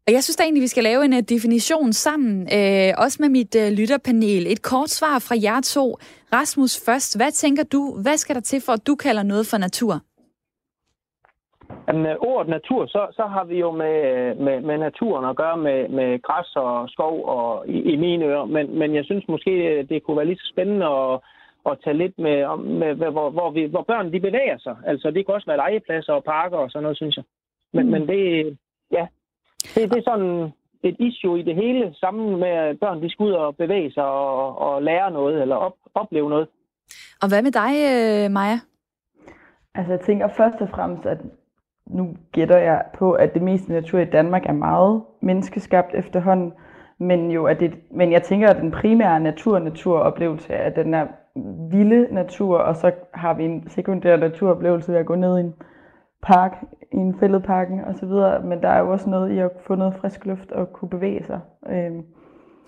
Og 0.08 0.14
jeg 0.14 0.22
synes 0.24 0.36
da 0.36 0.42
egentlig, 0.42 0.66
vi 0.68 0.74
skal 0.74 0.84
lave 0.90 1.04
en 1.04 1.12
uh, 1.12 1.22
definition 1.34 1.92
sammen, 1.92 2.34
øh, 2.56 2.90
også 3.04 3.16
med 3.22 3.30
mit 3.38 3.52
uh, 3.62 3.68
lytterpanel. 3.78 4.42
Et 4.52 4.62
kort 4.70 4.90
svar 4.98 5.16
fra 5.26 5.36
jer 5.46 5.60
to. 5.74 5.86
Rasmus 6.36 6.72
først, 6.86 7.10
hvad 7.18 7.32
tænker 7.32 7.64
du, 7.74 7.80
hvad 8.02 8.16
skal 8.16 8.34
der 8.34 8.40
til 8.40 8.60
for, 8.66 8.72
at 8.72 8.86
du 8.86 8.94
kalder 8.94 9.22
noget 9.22 9.44
for 9.50 9.58
natur? 9.58 9.94
Jamen, 11.88 12.06
ordet 12.30 12.48
natur, 12.48 12.86
så, 12.86 13.02
så 13.18 13.24
har 13.34 13.44
vi 13.44 13.56
jo 13.64 13.70
med, 13.70 14.34
med, 14.46 14.60
med 14.60 14.78
naturen 14.78 15.24
at 15.30 15.36
gøre 15.36 15.56
med, 15.56 15.88
med 15.88 16.22
græs 16.22 16.56
og 16.56 16.88
skov 16.88 17.14
og 17.36 17.68
i, 17.68 17.78
i 17.92 17.96
mine 17.96 18.24
ører. 18.24 18.44
Men, 18.44 18.78
men 18.78 18.94
jeg 18.94 19.04
synes 19.04 19.24
måske, 19.28 19.52
det 19.88 20.02
kunne 20.02 20.16
være 20.16 20.26
lige 20.26 20.42
så 20.42 20.48
spændende 20.52 20.86
at, 20.86 21.20
at 21.70 21.78
tage 21.84 21.98
lidt 22.02 22.18
med, 22.18 22.36
med 22.80 23.10
hvor, 23.16 23.30
hvor, 23.30 23.50
vi, 23.50 23.62
hvor 23.64 23.82
børn 23.82 24.12
de 24.12 24.20
bevæger 24.20 24.58
sig. 24.58 24.76
Altså, 24.86 25.10
det 25.10 25.26
kan 25.26 25.34
også 25.34 25.46
være 25.50 25.62
legepladser 25.64 26.12
og 26.12 26.24
parker 26.24 26.56
og 26.56 26.70
sådan 26.70 26.82
noget, 26.82 26.96
synes 26.96 27.16
jeg. 27.16 27.24
Men, 27.72 27.84
mm. 27.86 27.92
men 27.92 28.08
det, 28.08 28.56
ja, 28.92 29.06
det, 29.74 29.90
det 29.90 29.98
er 29.98 30.10
sådan 30.10 30.52
et 30.82 30.96
issue 30.98 31.40
i 31.40 31.42
det 31.42 31.54
hele, 31.54 31.94
sammen 31.94 32.40
med 32.40 32.48
at 32.48 32.80
børn 32.80 33.02
de 33.02 33.10
skal 33.10 33.24
ud 33.24 33.32
og 33.32 33.56
bevæge 33.56 33.92
sig 33.92 34.04
og, 34.04 34.58
og 34.58 34.82
lære 34.82 35.10
noget, 35.10 35.42
eller 35.42 35.56
op, 35.56 35.74
opleve 35.94 36.30
noget. 36.30 36.48
Og 37.22 37.28
hvad 37.28 37.42
med 37.42 37.52
dig, 37.52 37.72
øh, 37.90 38.30
Maja? 38.30 38.58
Altså 39.74 39.92
jeg 39.92 40.00
tænker 40.00 40.28
først 40.28 40.60
og 40.60 40.68
fremmest, 40.68 41.06
at 41.06 41.18
nu 41.86 42.16
gætter 42.32 42.58
jeg 42.58 42.84
på, 42.98 43.12
at 43.12 43.34
det 43.34 43.42
meste 43.42 43.72
natur 43.72 43.98
i 43.98 44.04
Danmark 44.04 44.46
er 44.46 44.52
meget 44.52 45.02
menneskeskabt 45.20 45.94
efterhånden, 45.94 46.52
men, 46.98 47.30
jo, 47.30 47.46
at 47.46 47.60
det, 47.60 47.74
men 47.90 48.12
jeg 48.12 48.22
tænker, 48.22 48.48
at 48.48 48.56
den 48.56 48.70
primære 48.70 49.20
natur-naturoplevelse 49.20 50.52
er 50.52 50.70
den 50.70 50.92
der 50.92 51.06
vilde 51.70 52.14
natur, 52.14 52.58
og 52.58 52.76
så 52.76 52.92
har 53.14 53.34
vi 53.34 53.44
en 53.44 53.68
sekundær 53.68 54.16
naturoplevelse 54.16 54.92
ved 54.92 54.98
at 54.98 55.06
gå 55.06 55.14
ned 55.14 55.38
i 55.38 55.40
en 55.40 55.54
park, 56.22 56.52
i 56.92 56.96
en 56.96 57.14
fældeparken 57.20 57.80
og 57.80 57.94
så 58.00 58.06
videre, 58.06 58.42
men 58.42 58.62
der 58.62 58.68
er 58.68 58.78
jo 58.78 58.92
også 58.92 59.08
noget 59.08 59.32
i 59.32 59.38
at 59.38 59.50
få 59.66 59.74
noget 59.74 59.94
frisk 60.00 60.26
luft 60.26 60.50
og 60.50 60.72
kunne 60.72 60.88
bevæge 60.88 61.24
sig. 61.26 61.40
Øhm, 61.70 62.02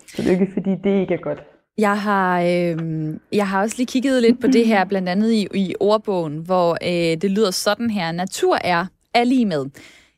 Så 0.07 0.21
det 0.21 0.27
er 0.27 0.31
ikke, 0.39 0.53
fordi 0.53 0.75
det 0.83 1.01
ikke 1.01 1.13
er 1.13 1.21
godt. 1.21 1.43
Jeg 1.77 2.01
har, 2.01 2.41
øh, 2.41 3.13
jeg 3.31 3.47
har 3.47 3.61
også 3.61 3.75
lige 3.77 3.87
kigget 3.87 4.21
lidt 4.21 4.41
på 4.41 4.47
det 4.47 4.67
her, 4.67 4.85
blandt 4.85 5.09
andet 5.09 5.31
i, 5.31 5.47
i 5.53 5.75
ordbogen, 5.79 6.37
hvor 6.37 6.71
øh, 6.71 7.21
det 7.21 7.31
lyder 7.31 7.51
sådan 7.51 7.89
her. 7.89 8.11
Natur 8.11 8.57
er, 8.63 8.85
er 9.13 9.23
lige 9.23 9.45
med. 9.45 9.65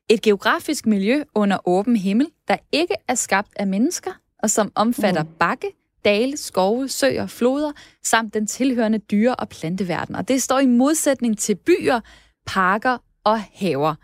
Et 0.10 0.22
geografisk 0.22 0.86
miljø 0.86 1.24
under 1.36 1.58
åben 1.66 1.96
himmel, 1.96 2.28
der 2.48 2.56
ikke 2.72 2.96
er 3.08 3.16
skabt 3.16 3.50
af 3.56 3.68
mennesker, 3.68 4.12
og 4.44 4.50
som 4.50 4.72
omfatter 4.76 5.24
mm. 5.24 5.30
bakke, 5.40 5.68
dale, 6.06 6.38
skove, 6.38 6.88
søer, 6.88 7.28
floder, 7.28 7.72
samt 8.04 8.34
den 8.34 8.48
tilhørende 8.48 8.98
dyre- 8.98 9.36
og 9.36 9.50
planteverden. 9.50 10.16
Og 10.16 10.28
det 10.28 10.42
står 10.42 10.60
i 10.60 10.66
modsætning 10.66 11.38
til 11.38 11.56
byer, 11.56 12.00
parker 12.48 12.98
og 13.26 13.40
haver. 13.54 13.96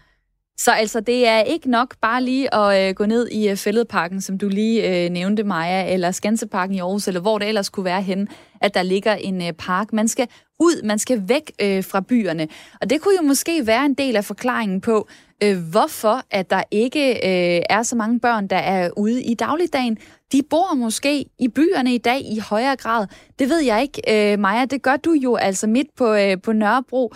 Så 0.59 0.71
altså, 0.71 0.99
det 0.99 1.27
er 1.27 1.41
ikke 1.41 1.69
nok 1.69 1.95
bare 2.01 2.23
lige 2.23 2.55
at 2.55 2.89
øh, 2.89 2.95
gå 2.95 3.05
ned 3.05 3.27
i 3.27 3.49
øh, 3.49 3.55
Fælledparken, 3.55 4.21
som 4.21 4.37
du 4.37 4.47
lige 4.47 5.05
øh, 5.05 5.09
nævnte, 5.09 5.43
Maja, 5.43 5.93
eller 5.93 6.11
Skanseparken 6.11 6.75
i 6.75 6.79
Aarhus, 6.79 7.07
eller 7.07 7.21
hvor 7.21 7.37
det 7.37 7.47
ellers 7.47 7.69
kunne 7.69 7.85
være 7.85 8.01
henne, 8.01 8.27
at 8.61 8.73
der 8.73 8.83
ligger 8.83 9.13
en 9.13 9.41
øh, 9.41 9.53
park. 9.53 9.93
Man 9.93 10.07
skal 10.07 10.27
ud, 10.59 10.83
man 10.83 10.99
skal 10.99 11.23
væk 11.27 11.51
øh, 11.61 11.83
fra 11.83 12.01
byerne. 12.01 12.47
Og 12.81 12.89
det 12.89 13.01
kunne 13.01 13.15
jo 13.21 13.27
måske 13.27 13.67
være 13.67 13.85
en 13.85 13.93
del 13.93 14.15
af 14.15 14.25
forklaringen 14.25 14.81
på, 14.81 15.07
øh, 15.43 15.57
hvorfor 15.71 16.21
at 16.31 16.49
der 16.49 16.63
ikke 16.71 17.11
øh, 17.11 17.61
er 17.69 17.83
så 17.83 17.95
mange 17.95 18.19
børn, 18.19 18.47
der 18.47 18.57
er 18.57 18.89
ude 18.97 19.23
i 19.23 19.33
dagligdagen. 19.33 19.97
De 20.31 20.41
bor 20.49 20.75
måske 20.75 21.25
i 21.39 21.47
byerne 21.47 21.93
i 21.93 21.97
dag 21.97 22.21
i 22.21 22.39
højere 22.39 22.75
grad. 22.75 23.07
Det 23.39 23.49
ved 23.49 23.59
jeg 23.59 23.81
ikke, 23.81 24.33
øh, 24.33 24.39
Maja. 24.39 24.65
Det 24.65 24.81
gør 24.81 24.95
du 24.95 25.11
jo 25.11 25.35
altså 25.35 25.67
midt 25.67 25.87
på, 25.97 26.13
øh, 26.13 26.41
på 26.41 26.53
Nørrebro. 26.53 27.13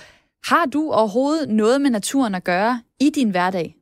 Har 0.50 0.66
du 0.66 0.92
overhovedet 0.92 1.50
noget 1.50 1.82
med 1.82 1.90
naturen 1.90 2.36
at 2.36 2.44
gøre 2.44 2.80
i 3.00 3.10
din 3.16 3.30
hverdag? 3.30 3.76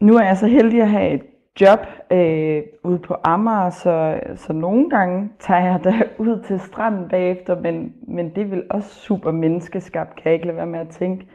Nu 0.00 0.16
er 0.16 0.24
jeg 0.24 0.36
så 0.36 0.46
heldig 0.46 0.82
at 0.82 0.90
have 0.90 1.14
et 1.14 1.22
job 1.60 1.78
øh, 2.10 2.62
ude 2.84 2.98
på 2.98 3.16
Amager, 3.24 3.70
så, 3.70 4.20
så 4.36 4.52
nogle 4.52 4.90
gange 4.90 5.30
tager 5.40 5.60
jeg 5.60 5.80
da 5.84 5.92
ud 6.24 6.42
til 6.46 6.60
stranden 6.60 7.08
bagefter, 7.08 7.60
men, 7.60 7.92
men 8.08 8.34
det 8.34 8.50
vil 8.50 8.62
også 8.70 8.94
super 8.94 9.30
menneskeskabt, 9.30 10.16
kan 10.16 10.22
jeg 10.24 10.34
ikke 10.34 10.46
lade 10.46 10.56
være 10.56 10.66
med 10.66 10.80
at 10.80 10.88
tænke. 10.88 11.26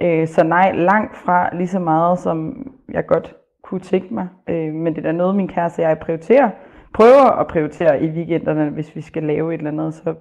Øh, 0.00 0.28
så 0.28 0.44
nej, 0.44 0.72
langt 0.72 1.16
fra 1.16 1.56
lige 1.56 1.68
så 1.68 1.78
meget, 1.78 2.18
som 2.18 2.66
jeg 2.88 3.06
godt 3.06 3.34
kunne 3.62 3.80
tænke 3.80 4.14
mig. 4.14 4.28
Øh, 4.48 4.74
men 4.74 4.94
det 4.94 4.98
er 4.98 5.02
da 5.02 5.12
noget, 5.12 5.36
min 5.36 5.48
kæreste 5.48 5.80
og 5.80 5.88
jeg 5.88 5.98
prioriterer. 5.98 6.50
Prøver 6.94 7.40
at 7.40 7.46
prioritere 7.46 8.02
i 8.02 8.10
weekenderne, 8.10 8.70
hvis 8.70 8.96
vi 8.96 9.00
skal 9.00 9.22
lave 9.22 9.54
et 9.54 9.58
eller 9.58 9.70
andet, 9.70 9.94
så 9.94 10.14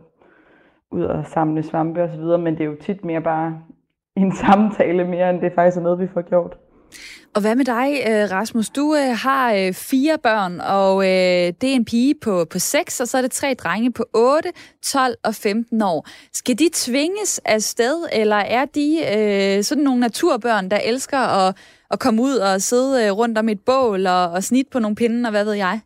ud 0.91 1.03
og 1.03 1.25
samle 1.25 1.63
svampe 1.63 2.03
osv., 2.03 2.39
men 2.39 2.53
det 2.53 2.61
er 2.61 2.65
jo 2.65 2.77
tit 2.81 3.05
mere 3.05 3.21
bare 3.21 3.59
en 4.23 4.35
samtale 4.35 5.03
mere, 5.07 5.29
end 5.29 5.41
det 5.41 5.51
faktisk 5.55 5.77
er 5.77 5.81
noget, 5.81 5.99
vi 5.99 6.07
får 6.13 6.21
gjort. 6.21 6.57
Og 7.35 7.41
hvad 7.41 7.55
med 7.55 7.65
dig, 7.65 7.97
øh, 8.07 8.31
Rasmus? 8.31 8.69
Du 8.69 8.95
øh, 8.95 9.17
har 9.17 9.53
øh, 9.53 9.73
fire 9.73 10.17
børn, 10.17 10.59
og 10.59 11.03
øh, 11.03 11.53
det 11.61 11.69
er 11.71 11.75
en 11.75 11.85
pige 11.85 12.15
på, 12.21 12.45
på 12.45 12.59
6, 12.59 12.99
og 12.99 13.07
så 13.07 13.17
er 13.17 13.21
det 13.21 13.31
tre 13.31 13.53
drenge 13.53 13.91
på 13.91 14.05
8, 14.13 14.49
12 14.83 15.15
og 15.23 15.35
15 15.35 15.81
år. 15.81 16.07
Skal 16.33 16.59
de 16.59 16.69
tvinges 16.73 17.41
af 17.45 17.61
sted, 17.61 18.07
eller 18.13 18.35
er 18.35 18.65
de 18.65 18.99
øh, 19.17 19.63
sådan 19.63 19.83
nogle 19.83 19.99
naturbørn, 19.99 20.69
der 20.69 20.79
elsker 20.85 21.17
at, 21.17 21.57
at 21.91 21.99
komme 21.99 22.21
ud 22.21 22.35
og 22.35 22.61
sidde 22.61 23.05
øh, 23.05 23.11
rundt 23.11 23.37
om 23.37 23.49
et 23.49 23.59
bål 23.59 24.07
og, 24.07 24.31
og 24.31 24.43
snit 24.43 24.67
på 24.71 24.79
nogle 24.79 24.95
pinde, 24.95 25.27
og 25.27 25.31
hvad 25.31 25.45
ved 25.45 25.53
jeg? 25.53 25.79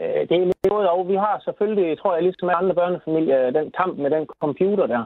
Øh, 0.00 0.28
det 0.28 0.34
er 0.36 0.68
noget, 0.68 0.88
og 0.88 1.08
vi 1.08 1.14
har 1.14 1.40
selvfølgelig, 1.44 1.98
tror 1.98 2.14
jeg, 2.14 2.22
ligesom 2.22 2.50
andre 2.60 2.74
børnefamilier, 2.74 3.50
den 3.50 3.70
kamp 3.80 3.98
med 3.98 4.10
den 4.10 4.26
computer 4.40 4.86
der. 4.86 5.04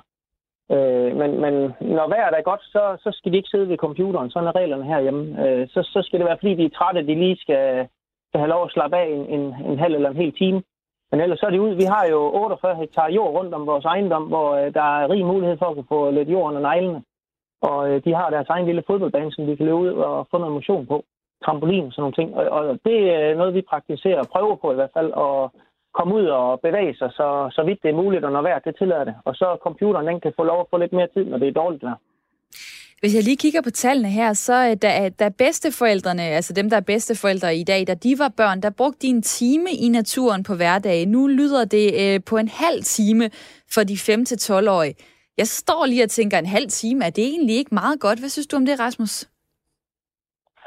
Øh, 0.74 1.16
men, 1.20 1.30
men 1.44 1.54
når 1.96 2.06
vejret 2.08 2.34
er 2.38 2.48
godt, 2.50 2.62
så, 2.62 2.82
så 3.04 3.10
skal 3.12 3.32
de 3.32 3.36
ikke 3.36 3.52
sidde 3.52 3.68
ved 3.68 3.76
computeren. 3.76 4.30
Sådan 4.30 4.48
er 4.48 4.56
reglerne 4.56 4.84
herhjemme. 4.84 5.22
Øh, 5.44 5.68
så, 5.68 5.80
så 5.82 6.02
skal 6.02 6.18
det 6.18 6.26
være, 6.26 6.38
fordi 6.40 6.54
de 6.54 6.64
er 6.64 6.76
trætte, 6.78 7.06
de 7.06 7.14
lige 7.14 7.36
skal, 7.36 7.88
skal 8.28 8.40
have 8.40 8.52
lov 8.54 8.64
at 8.64 8.72
slappe 8.72 8.96
af 8.96 9.06
en, 9.16 9.26
en, 9.36 9.54
en 9.70 9.78
halv 9.78 9.94
eller 9.94 10.10
en 10.10 10.22
hel 10.22 10.32
time. 10.32 10.62
Men 11.10 11.20
ellers 11.20 11.38
så 11.38 11.46
er 11.46 11.50
det 11.50 11.58
ud. 11.58 11.74
Vi 11.74 11.84
har 11.94 12.04
jo 12.06 12.20
48 12.32 12.76
hektar 12.76 13.08
jord 13.08 13.34
rundt 13.38 13.54
om 13.54 13.66
vores 13.66 13.84
ejendom, 13.84 14.22
hvor 14.22 14.48
øh, 14.54 14.74
der 14.74 14.86
er 15.00 15.10
rig 15.10 15.26
mulighed 15.26 15.56
for 15.58 15.66
at 15.66 15.74
kunne 15.74 15.92
få 15.94 16.10
lidt 16.10 16.28
jord 16.28 16.48
under 16.48 16.60
neglene. 16.60 17.02
Og 17.62 17.90
øh, 17.90 18.04
de 18.04 18.14
har 18.14 18.30
deres 18.30 18.48
egen 18.48 18.66
lille 18.66 18.82
fodboldbane, 18.86 19.32
som 19.32 19.46
de 19.46 19.56
kan 19.56 19.66
løbe 19.66 19.76
ud 19.76 19.88
og 19.88 20.26
få 20.30 20.38
noget 20.38 20.54
motion 20.54 20.86
på. 20.86 21.04
Trampolin 21.44 21.86
og 21.86 21.92
sådan 21.92 22.02
nogle 22.02 22.18
ting. 22.18 22.28
Og, 22.38 22.44
og 22.56 22.78
det 22.84 22.98
er 23.14 23.34
noget, 23.40 23.54
vi 23.54 23.70
praktiserer 23.72 24.20
og 24.20 24.28
prøver 24.34 24.56
på 24.56 24.72
i 24.72 24.78
hvert 24.78 24.94
fald. 24.96 25.10
at 25.26 25.36
komme 25.98 26.12
ud 26.18 26.26
og 26.40 26.60
bevæge 26.66 26.94
sig, 27.00 27.10
så, 27.18 27.28
så 27.56 27.62
vidt 27.66 27.82
det 27.82 27.90
er 27.90 28.00
muligt, 28.02 28.24
og 28.24 28.32
når 28.32 28.42
vejret 28.42 28.64
det 28.64 28.76
tillader 28.78 29.04
det. 29.04 29.14
Og 29.24 29.34
så 29.34 29.46
computeren 29.62 30.06
den 30.06 30.20
kan 30.20 30.32
få 30.38 30.44
lov 30.44 30.60
at 30.60 30.66
få 30.70 30.76
lidt 30.78 30.92
mere 30.92 31.08
tid, 31.14 31.24
når 31.24 31.38
det 31.38 31.48
er 31.48 31.60
dårligt 31.62 31.82
vejr. 31.82 31.98
Hvis 33.00 33.14
jeg 33.14 33.24
lige 33.24 33.36
kigger 33.36 33.62
på 33.62 33.70
tallene 33.70 34.08
her, 34.08 34.32
så 34.32 34.68
øh, 34.68 34.76
da, 34.82 35.08
da 35.08 35.28
bedsteforældrene, 35.28 36.22
altså 36.22 36.52
dem, 36.52 36.70
der 36.70 36.76
er 36.76 36.80
bedsteforældre 36.92 37.56
i 37.56 37.64
dag, 37.64 37.86
da 37.86 37.94
de 37.94 38.18
var 38.18 38.32
børn, 38.36 38.60
der 38.60 38.70
brugte 38.70 38.98
de 39.02 39.06
en 39.06 39.22
time 39.22 39.70
i 39.70 39.88
naturen 39.88 40.42
på 40.42 40.54
hverdag. 40.54 41.06
Nu 41.06 41.26
lyder 41.26 41.64
det 41.64 41.86
øh, 42.02 42.20
på 42.26 42.36
en 42.36 42.48
halv 42.48 42.82
time 42.82 43.30
for 43.74 43.82
de 43.82 43.94
5-12-årige. 43.94 44.94
Jeg 45.38 45.46
står 45.46 45.86
lige 45.86 46.04
og 46.04 46.10
tænker, 46.10 46.38
en 46.38 46.46
halv 46.46 46.68
time, 46.68 47.04
er 47.04 47.10
det 47.10 47.24
egentlig 47.24 47.56
ikke 47.56 47.74
meget 47.74 48.00
godt? 48.00 48.18
Hvad 48.18 48.28
synes 48.28 48.46
du 48.46 48.56
om 48.56 48.66
det, 48.66 48.80
Rasmus? 48.80 49.33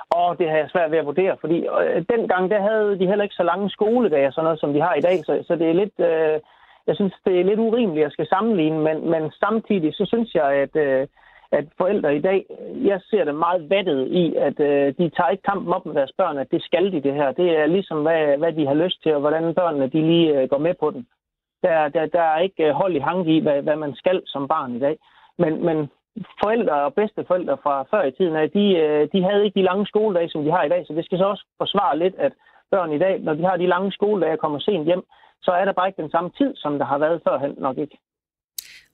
Og 0.09 0.39
det 0.39 0.49
har 0.49 0.57
jeg 0.57 0.69
svært 0.69 0.91
ved 0.91 0.97
at 0.97 1.05
vurdere, 1.05 1.37
fordi 1.41 1.57
øh, 1.81 2.05
dengang 2.09 2.51
der 2.51 2.61
havde 2.61 2.99
de 2.99 3.07
heller 3.07 3.23
ikke 3.23 3.35
så 3.35 3.43
lange 3.43 3.69
skoledage, 3.69 4.31
sådan 4.31 4.43
noget, 4.43 4.59
som 4.59 4.73
de 4.73 4.81
har 4.81 4.93
i 4.95 5.01
dag, 5.01 5.17
så, 5.25 5.43
så 5.47 5.55
det 5.55 5.69
er 5.69 5.73
lidt, 5.73 5.99
øh, 5.99 6.39
jeg 6.87 6.95
synes, 6.95 7.13
det 7.25 7.39
er 7.39 7.43
lidt 7.43 7.59
urimeligt 7.59 8.05
at 8.05 8.11
skal 8.11 8.27
sammenligne, 8.27 8.79
men, 8.79 9.09
men 9.09 9.31
samtidig 9.31 9.93
så 9.93 10.05
synes 10.05 10.35
jeg, 10.35 10.49
at, 10.53 10.75
øh, 10.75 11.07
at 11.51 11.65
forældre 11.77 12.15
i 12.15 12.21
dag, 12.21 12.45
jeg 12.75 13.01
ser 13.09 13.23
det 13.23 13.35
meget 13.35 13.69
vattet 13.69 14.07
i, 14.07 14.35
at 14.35 14.59
øh, 14.59 14.93
de 14.97 15.09
tager 15.09 15.29
ikke 15.29 15.43
kampen 15.43 15.73
op 15.73 15.85
med 15.85 15.95
deres 15.95 16.11
børn, 16.17 16.37
at 16.37 16.51
det 16.51 16.63
skal 16.63 16.91
de 16.91 17.01
det 17.01 17.13
her. 17.13 17.31
Det 17.31 17.57
er 17.57 17.65
ligesom, 17.65 18.01
hvad, 18.01 18.37
hvad 18.37 18.53
de 18.53 18.67
har 18.67 18.73
lyst 18.73 19.03
til, 19.03 19.13
og 19.13 19.19
hvordan 19.19 19.53
børnene 19.53 19.87
de 19.87 20.01
lige 20.01 20.41
øh, 20.41 20.49
går 20.49 20.57
med 20.57 20.73
på 20.79 20.91
den. 20.91 21.07
Der, 21.63 21.87
der, 21.87 22.05
der 22.05 22.21
er 22.21 22.39
ikke 22.39 22.67
øh, 22.67 22.73
hold 22.73 22.95
i 22.95 22.99
hang 22.99 23.29
i, 23.29 23.39
hvad, 23.39 23.61
hvad 23.61 23.75
man 23.75 23.95
skal 23.95 24.21
som 24.25 24.47
barn 24.47 24.75
i 24.75 24.79
dag. 24.79 24.97
Men, 25.37 25.65
men 25.65 25.89
forældre 26.43 26.75
og 26.85 26.93
bedsteforældre 26.93 27.57
fra 27.63 27.75
før 27.91 28.03
i 28.03 28.11
tiden, 28.11 28.33
de, 28.57 28.65
øh, 28.83 29.01
de 29.13 29.19
havde 29.27 29.45
ikke 29.45 29.59
de 29.59 29.67
lange 29.69 29.85
skoledage, 29.91 30.29
som 30.29 30.43
de 30.45 30.51
har 30.51 30.63
i 30.63 30.69
dag. 30.73 30.81
Så 30.85 30.93
det 30.93 31.05
skal 31.05 31.17
så 31.17 31.25
også 31.33 31.45
forsvare 31.57 31.99
lidt, 31.99 32.15
at 32.25 32.33
børn 32.71 32.91
i 32.93 32.99
dag, 33.05 33.19
når 33.19 33.33
de 33.33 33.43
har 33.43 33.57
de 33.57 33.67
lange 33.67 33.91
skoledage 33.91 34.33
og 34.37 34.39
kommer 34.39 34.59
sent 34.59 34.85
hjem, 34.85 35.03
så 35.41 35.51
er 35.51 35.65
der 35.65 35.73
bare 35.73 35.87
ikke 35.87 36.01
den 36.01 36.11
samme 36.11 36.29
tid, 36.37 36.51
som 36.55 36.77
der 36.79 36.85
har 36.85 36.97
været 36.97 37.21
førhen 37.27 37.53
nok 37.57 37.77
ikke. 37.77 37.97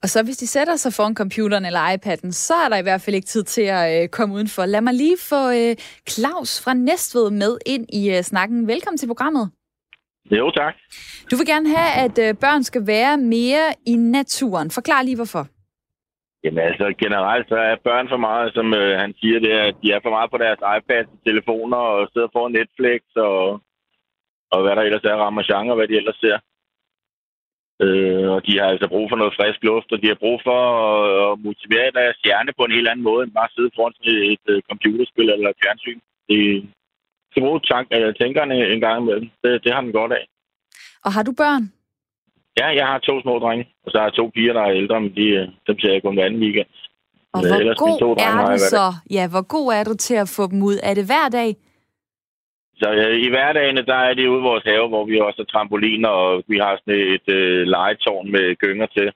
Og 0.02 0.08
så 0.08 0.24
hvis 0.24 0.36
de 0.36 0.46
sætter 0.46 0.76
sig 0.76 0.92
foran 0.92 1.14
computeren 1.14 1.64
eller 1.64 1.80
iPad'en, 1.80 2.30
så 2.30 2.54
er 2.64 2.68
der 2.68 2.76
i 2.76 2.82
hvert 2.82 3.00
fald 3.00 3.16
ikke 3.16 3.26
tid 3.26 3.42
til 3.42 3.62
at 3.62 4.02
øh, 4.02 4.08
komme 4.08 4.34
udenfor. 4.34 4.66
Lad 4.66 4.80
mig 4.80 4.94
lige 4.94 5.16
få 5.30 5.50
øh, 5.50 5.76
Claus 6.10 6.64
fra 6.64 6.74
Næstved 6.74 7.30
med 7.30 7.58
ind 7.66 7.86
i 7.92 8.10
øh, 8.16 8.22
snakken. 8.22 8.68
Velkommen 8.68 8.98
til 8.98 9.06
programmet. 9.06 9.50
Jo, 10.30 10.50
tak. 10.50 10.74
Du 11.30 11.36
vil 11.36 11.46
gerne 11.46 11.68
have, 11.76 12.04
at 12.04 12.18
øh, 12.18 12.34
børn 12.40 12.62
skal 12.62 12.86
være 12.86 13.16
mere 13.18 13.66
i 13.86 13.96
naturen. 13.96 14.70
Forklar 14.70 15.02
lige 15.02 15.16
hvorfor. 15.16 15.46
Jamen 16.44 16.62
altså, 16.68 16.86
generelt 17.04 17.48
så 17.48 17.56
er 17.70 17.84
børn 17.88 18.08
for 18.08 18.20
meget, 18.28 18.54
som 18.54 18.66
øh, 18.74 18.98
han 19.02 19.14
siger, 19.20 19.38
det 19.40 19.52
at 19.68 19.74
de 19.82 19.88
er 19.92 20.00
for 20.02 20.10
meget 20.16 20.30
på 20.30 20.38
deres 20.44 20.60
iPads 20.76 21.08
og 21.14 21.20
telefoner 21.28 21.76
og 21.76 22.08
sidder 22.12 22.28
foran 22.32 22.52
Netflix 22.52 23.00
og, 23.16 23.38
og 24.52 24.58
hvad 24.62 24.72
der 24.76 24.82
ellers 24.82 25.04
er, 25.10 25.16
Ramachan 25.16 25.70
og 25.70 25.76
hvad 25.76 25.88
de 25.88 25.96
ellers 26.00 26.20
ser. 26.24 26.38
Øh, 27.84 28.28
og 28.34 28.40
de 28.46 28.52
har 28.58 28.66
altså 28.72 28.88
brug 28.88 29.06
for 29.10 29.18
noget 29.20 29.36
frisk 29.38 29.60
luft, 29.68 29.92
og 29.92 29.98
de 30.02 30.08
har 30.12 30.18
brug 30.24 30.38
for 30.48 30.60
at, 30.86 31.32
at 31.32 31.38
motivere 31.48 31.96
deres 31.98 32.18
hjerne 32.24 32.52
på 32.58 32.62
en 32.64 32.76
helt 32.76 32.88
anden 32.88 33.04
måde, 33.08 33.22
end 33.24 33.36
bare 33.38 33.50
at 33.50 33.54
sidde 33.56 33.74
foran 33.76 33.94
et, 34.02 34.32
et, 34.32 34.44
et 34.54 34.64
computerspil 34.70 35.28
eller 35.30 35.48
et 35.50 35.60
fjernsyn. 35.62 36.00
Det 36.28 36.40
skal 37.30 37.42
bruge 37.42 37.60
tank, 37.60 37.86
eller 37.90 38.12
tænkerne 38.12 38.54
en 38.74 38.80
gang 38.80 38.96
imellem. 39.02 39.28
Det, 39.42 39.64
det 39.64 39.72
har 39.74 39.80
den 39.80 39.92
godt 39.92 40.12
af. 40.12 40.24
Og 41.06 41.10
har 41.12 41.22
du 41.22 41.32
børn? 41.42 41.64
Ja, 42.60 42.66
jeg 42.66 42.86
har 42.86 42.98
to 42.98 43.20
små 43.20 43.38
drenge, 43.38 43.64
og 43.84 43.90
så 43.90 43.98
har 43.98 44.06
jeg 44.06 44.14
to 44.14 44.30
piger, 44.34 44.52
der 44.52 44.62
er 44.62 44.72
ældre, 44.80 45.00
men 45.00 45.14
de, 45.16 45.26
øh, 45.40 45.48
dem 45.66 45.78
ser 45.78 45.92
jeg 45.92 46.02
kun 46.02 46.14
hver 46.14 46.24
anden 46.24 46.40
weekend. 46.40 46.66
Og 47.34 47.40
men 47.40 47.50
hvor 47.50 47.60
ellers, 47.60 47.78
god 47.78 47.98
to 48.00 48.14
drenge, 48.14 48.42
er 48.42 48.50
du 48.50 48.58
så? 48.58 48.86
Ja, 49.10 49.24
hvor 49.32 49.44
god 49.56 49.66
er 49.78 49.84
du 49.84 49.94
til 50.06 50.14
at 50.14 50.28
få 50.36 50.44
dem 50.52 50.62
ud? 50.62 50.76
Er 50.82 50.94
det 50.94 51.06
hver 51.10 51.28
dag? 51.38 51.50
Så 52.80 52.88
ja, 53.00 53.06
i 53.26 53.28
hverdagen, 53.28 53.76
der 53.76 54.00
er 54.08 54.14
det 54.14 54.26
ude 54.26 54.40
i 54.42 54.48
vores 54.50 54.64
have, 54.64 54.88
hvor 54.88 55.04
vi 55.04 55.20
også 55.20 55.40
har 55.42 55.50
trampoliner, 55.52 56.08
og 56.08 56.42
vi 56.46 56.56
har 56.58 56.72
sådan 56.76 57.00
et 57.16 57.28
øh, 57.38 57.66
legetårn 57.66 58.30
med 58.30 58.56
gynger 58.56 58.86
til, 58.86 59.08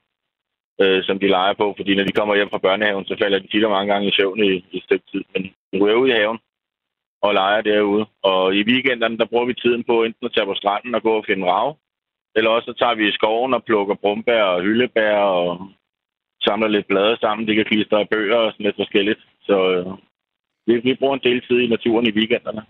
øh, 0.83 1.03
som 1.07 1.19
de 1.19 1.29
leger 1.29 1.55
på. 1.55 1.75
Fordi 1.77 1.95
når 1.95 2.05
de 2.05 2.13
kommer 2.19 2.35
hjem 2.35 2.51
fra 2.51 2.65
børnehaven, 2.67 3.05
så 3.05 3.17
falder 3.23 3.39
de 3.39 3.49
tit 3.49 3.65
og 3.65 3.71
mange 3.71 3.93
gange 3.93 4.09
i 4.09 4.17
søvn 4.19 4.45
i, 4.45 4.53
i 4.73 4.77
et 4.77 4.85
stykke 4.85 5.07
tid. 5.13 5.23
Men 5.35 5.43
vi 5.73 5.79
er 5.79 6.01
ude 6.03 6.11
i 6.11 6.19
haven 6.19 6.39
og 7.23 7.35
leger 7.35 7.61
derude. 7.61 8.07
Og 8.23 8.55
i 8.55 8.63
weekenderne, 8.71 9.19
der 9.19 9.31
bruger 9.31 9.47
vi 9.47 9.55
tiden 9.55 9.85
på 9.85 10.05
enten 10.05 10.27
at 10.27 10.33
tage 10.35 10.47
på 10.47 10.55
stranden 10.55 10.95
og 10.95 11.03
gå 11.03 11.13
og 11.21 11.25
finde 11.29 11.47
rav, 11.47 11.77
eller 12.37 12.51
også 12.51 12.67
så 12.67 12.75
tager 12.79 12.95
vi 12.95 13.09
i 13.09 13.17
skoven 13.19 13.55
og 13.55 13.65
plukker 13.65 13.95
brumbær 13.95 14.43
og 14.43 14.63
hyldebær 14.63 15.17
og 15.17 15.69
samler 16.43 16.69
lidt 16.69 16.87
blade 16.87 17.17
sammen. 17.21 17.49
De 17.49 17.55
kan 17.55 17.65
klistre 17.65 18.07
bøger 18.07 18.37
og 18.37 18.53
sådan 18.53 18.67
lidt 18.67 18.77
forskelligt. 18.83 19.21
Så 19.43 19.57
øh, 19.73 19.87
vi, 20.67 20.75
vi 20.89 20.95
bruger 20.95 21.15
en 21.15 21.27
del 21.29 21.41
tid 21.47 21.59
i 21.61 21.73
naturen 21.75 22.07
i 22.07 22.17
weekenderne. 22.19 22.63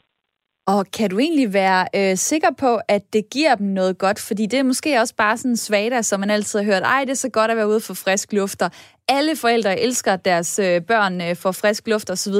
Og 0.74 0.86
kan 0.98 1.10
du 1.10 1.18
egentlig 1.18 1.52
være 1.52 1.86
øh, 1.96 2.16
sikker 2.16 2.48
på, 2.58 2.80
at 2.88 3.12
det 3.12 3.30
giver 3.30 3.54
dem 3.54 3.66
noget 3.66 3.98
godt? 3.98 4.20
Fordi 4.28 4.46
det 4.46 4.58
er 4.58 4.62
måske 4.62 5.00
også 5.00 5.16
bare 5.16 5.36
sådan 5.36 5.50
en 5.50 5.56
svada, 5.56 6.02
som 6.02 6.20
man 6.20 6.30
altid 6.30 6.58
har 6.58 6.66
hørt. 6.66 6.82
Ej, 6.82 7.00
det 7.00 7.10
er 7.10 7.14
så 7.14 7.30
godt 7.30 7.50
at 7.50 7.56
være 7.56 7.68
ude 7.68 7.80
for 7.80 7.94
frisk 7.94 8.32
luft. 8.32 8.62
Og 8.62 8.70
alle 9.08 9.36
forældre 9.36 9.80
elsker, 9.80 10.12
at 10.12 10.24
deres 10.24 10.58
øh, 10.58 10.80
børn 10.82 11.20
øh, 11.20 11.36
får 11.36 11.52
frisk 11.52 11.88
luft 11.88 12.10
osv. 12.10 12.34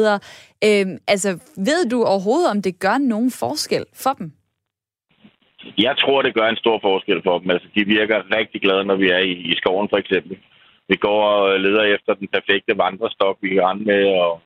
Øh, 0.64 0.86
altså, 1.06 1.38
ved 1.56 1.88
du 1.90 2.04
overhovedet, 2.04 2.50
om 2.50 2.62
det 2.62 2.78
gør 2.78 2.98
nogen 2.98 3.30
forskel 3.30 3.84
for 3.94 4.12
dem? 4.12 4.32
Jeg 5.78 5.94
tror, 5.98 6.22
det 6.22 6.34
gør 6.34 6.48
en 6.48 6.56
stor 6.56 6.78
forskel 6.82 7.22
for 7.22 7.38
dem. 7.38 7.50
Altså, 7.50 7.68
de 7.74 7.84
virker 7.84 8.36
rigtig 8.38 8.60
glade, 8.60 8.84
når 8.84 8.96
vi 8.96 9.08
er 9.08 9.18
i, 9.18 9.32
i 9.32 9.54
skoven, 9.54 9.88
for 9.88 9.96
eksempel. 9.96 10.38
Vi 10.88 10.96
går 10.96 11.22
og 11.22 11.60
leder 11.60 11.82
efter 11.82 12.14
den 12.14 12.28
perfekte 12.28 12.78
vandrestok, 12.78 13.38
vi 13.42 13.48
kan 13.48 13.62
rende 13.62 13.84
med, 13.84 14.04
og 14.06 14.40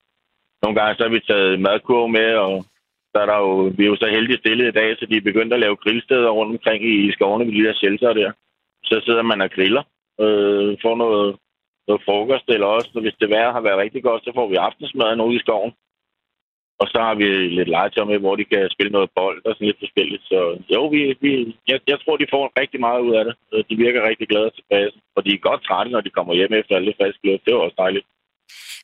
nogle 0.63 0.81
gange 0.81 0.95
så 0.97 1.03
har 1.03 1.11
vi 1.11 1.21
taget 1.21 1.61
madkurve 1.61 2.09
med, 2.09 2.31
og 2.35 2.65
så 3.13 3.17
er 3.23 3.27
der 3.27 3.39
jo, 3.39 3.73
vi 3.77 3.83
er 3.85 3.93
jo 3.93 3.97
så 3.97 4.09
heldige 4.17 4.39
stillet 4.39 4.69
i 4.69 4.79
dag, 4.81 4.97
så 4.99 5.07
de 5.07 5.17
er 5.17 5.29
begyndt 5.29 5.53
at 5.55 5.61
lave 5.61 5.77
grillsteder 5.77 6.31
rundt 6.31 6.53
omkring 6.57 6.85
i, 6.85 6.95
i 7.09 7.13
skovene 7.13 7.47
ved 7.47 7.53
de 7.53 7.67
der 7.67 7.75
shelter 7.75 8.13
der. 8.13 8.33
Så 8.85 9.01
sidder 9.05 9.23
man 9.23 9.41
og 9.41 9.51
griller, 9.51 9.83
øh, 10.21 10.77
får 10.83 10.97
noget, 10.97 11.37
noget 11.89 12.03
frokost, 12.05 12.49
eller 12.49 12.67
også, 12.67 13.01
hvis 13.01 13.17
det 13.21 13.31
vejr 13.31 13.53
har 13.53 13.61
været 13.61 13.79
rigtig 13.85 14.03
godt, 14.03 14.25
så 14.25 14.31
får 14.35 14.49
vi 14.49 14.55
aftensmaden 14.55 15.21
ude 15.21 15.37
i 15.37 15.45
skoven. 15.45 15.73
Og 16.83 16.87
så 16.93 16.99
har 17.07 17.15
vi 17.21 17.27
lidt 17.59 17.71
legetøj 17.77 18.05
med, 18.11 18.19
hvor 18.25 18.35
de 18.37 18.45
kan 18.53 18.63
spille 18.75 18.93
noget 18.97 19.11
bold 19.19 19.39
og 19.47 19.53
sådan 19.53 19.69
lidt 19.69 19.83
forskelligt. 19.85 20.23
Så 20.31 20.39
jo, 20.75 20.83
vi, 20.95 21.01
vi, 21.25 21.33
jeg, 21.71 21.79
jeg 21.91 21.99
tror, 22.01 22.17
de 22.17 22.33
får 22.35 22.45
rigtig 22.63 22.81
meget 22.87 23.01
ud 23.07 23.13
af 23.19 23.25
det. 23.25 23.35
Øh, 23.53 23.65
de 23.71 23.75
virker 23.85 24.09
rigtig 24.11 24.27
glade 24.33 24.51
tilbage. 24.59 24.91
Og 25.17 25.21
de 25.25 25.31
er 25.33 25.47
godt 25.49 25.63
trætte, 25.69 25.93
når 25.93 26.03
de 26.07 26.17
kommer 26.17 26.35
hjem 26.39 26.53
efter 26.61 26.73
alle 26.75 26.89
det 26.91 26.99
friske 27.01 27.27
luft. 27.27 27.45
Det 27.45 27.55
var 27.55 27.61
også 27.67 27.81
dejligt. 27.85 28.07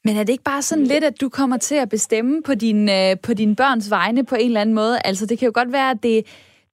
Men 0.05 0.17
er 0.17 0.25
det 0.25 0.33
ikke 0.33 0.51
bare 0.53 0.63
sådan 0.63 0.89
lidt, 0.93 1.05
at 1.05 1.21
du 1.21 1.29
kommer 1.29 1.59
til 1.69 1.79
at 1.85 1.89
bestemme 1.97 2.43
på, 2.49 2.55
din, 2.65 2.81
øh, 2.99 3.13
på 3.27 3.33
dine 3.41 3.57
børns 3.57 3.91
vegne 3.91 4.27
på 4.27 4.35
en 4.35 4.51
eller 4.51 4.61
anden 4.61 4.79
måde? 4.83 4.97
Altså, 5.05 5.27
det 5.27 5.39
kan 5.39 5.47
jo 5.47 5.53
godt 5.61 5.73
være, 5.73 5.91
at 5.91 6.03
det, 6.03 6.17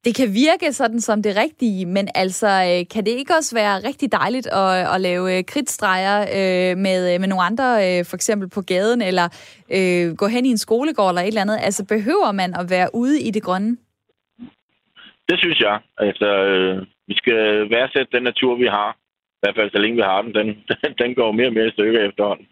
det 0.06 0.16
kan 0.16 0.30
virke 0.34 0.74
sådan 0.74 1.00
som 1.00 1.22
det 1.22 1.34
rigtige, 1.44 1.86
men 1.86 2.08
altså, 2.16 2.48
øh, 2.48 2.82
kan 2.94 3.06
det 3.06 3.12
ikke 3.12 3.34
også 3.40 3.56
være 3.56 3.88
rigtig 3.90 4.12
dejligt 4.12 4.48
at, 4.48 4.96
at 4.96 5.02
lave 5.02 5.38
øh, 5.38 5.44
kridtstreger 5.52 6.18
øh, 6.22 6.78
med, 6.78 7.00
øh, 7.14 7.20
med 7.22 7.28
nogle 7.28 7.44
andre, 7.50 7.68
øh, 7.86 8.06
for 8.10 8.16
eksempel 8.16 8.50
på 8.50 8.62
gaden, 8.62 9.02
eller 9.02 9.28
øh, 9.78 10.16
gå 10.22 10.28
hen 10.28 10.46
i 10.46 10.50
en 10.50 10.58
skolegård 10.68 11.10
eller 11.10 11.22
et 11.22 11.28
eller 11.28 11.42
andet? 11.42 11.60
Altså, 11.68 11.82
behøver 11.96 12.32
man 12.32 12.50
at 12.60 12.66
være 12.70 12.90
ude 12.94 13.22
i 13.28 13.32
det 13.32 13.44
grønne? 13.44 13.78
Det 15.30 15.38
synes 15.40 15.60
jeg. 15.60 15.78
Altså, 15.98 16.30
øh, 16.52 16.78
vi 17.08 17.16
skal 17.22 17.70
værdsætte 17.76 18.16
den 18.16 18.24
natur, 18.24 18.56
vi 18.56 18.68
har. 18.78 18.90
I 19.36 19.40
hvert 19.42 19.56
fald, 19.58 19.72
så 19.72 19.80
længe 19.82 19.96
vi 19.96 20.06
har 20.12 20.22
den. 20.22 20.34
Den, 20.40 20.48
den 21.02 21.16
går 21.16 21.32
mere 21.32 21.48
og 21.48 21.54
mere 21.54 21.68
i 21.68 21.76
stykker 21.78 22.02
efterhånden. 22.10 22.48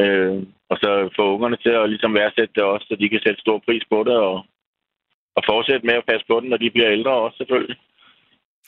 Øh, 0.00 0.36
og 0.70 0.76
så 0.82 0.90
få 1.16 1.34
ungerne 1.34 1.56
til 1.56 1.74
at 1.80 1.88
ligesom 1.88 2.14
værdsætte 2.14 2.54
det 2.54 2.62
også, 2.62 2.86
så 2.88 2.96
de 3.00 3.08
kan 3.08 3.20
sætte 3.24 3.40
stor 3.40 3.58
pris 3.66 3.84
på 3.92 3.98
det, 4.08 4.16
og, 4.28 4.36
og 5.36 5.42
fortsætte 5.50 5.86
med 5.86 5.94
at 5.94 6.06
passe 6.08 6.26
på 6.30 6.40
den, 6.40 6.48
når 6.48 6.56
de 6.56 6.70
bliver 6.70 6.90
ældre 6.90 7.10
også, 7.10 7.36
selvfølgelig. 7.36 7.76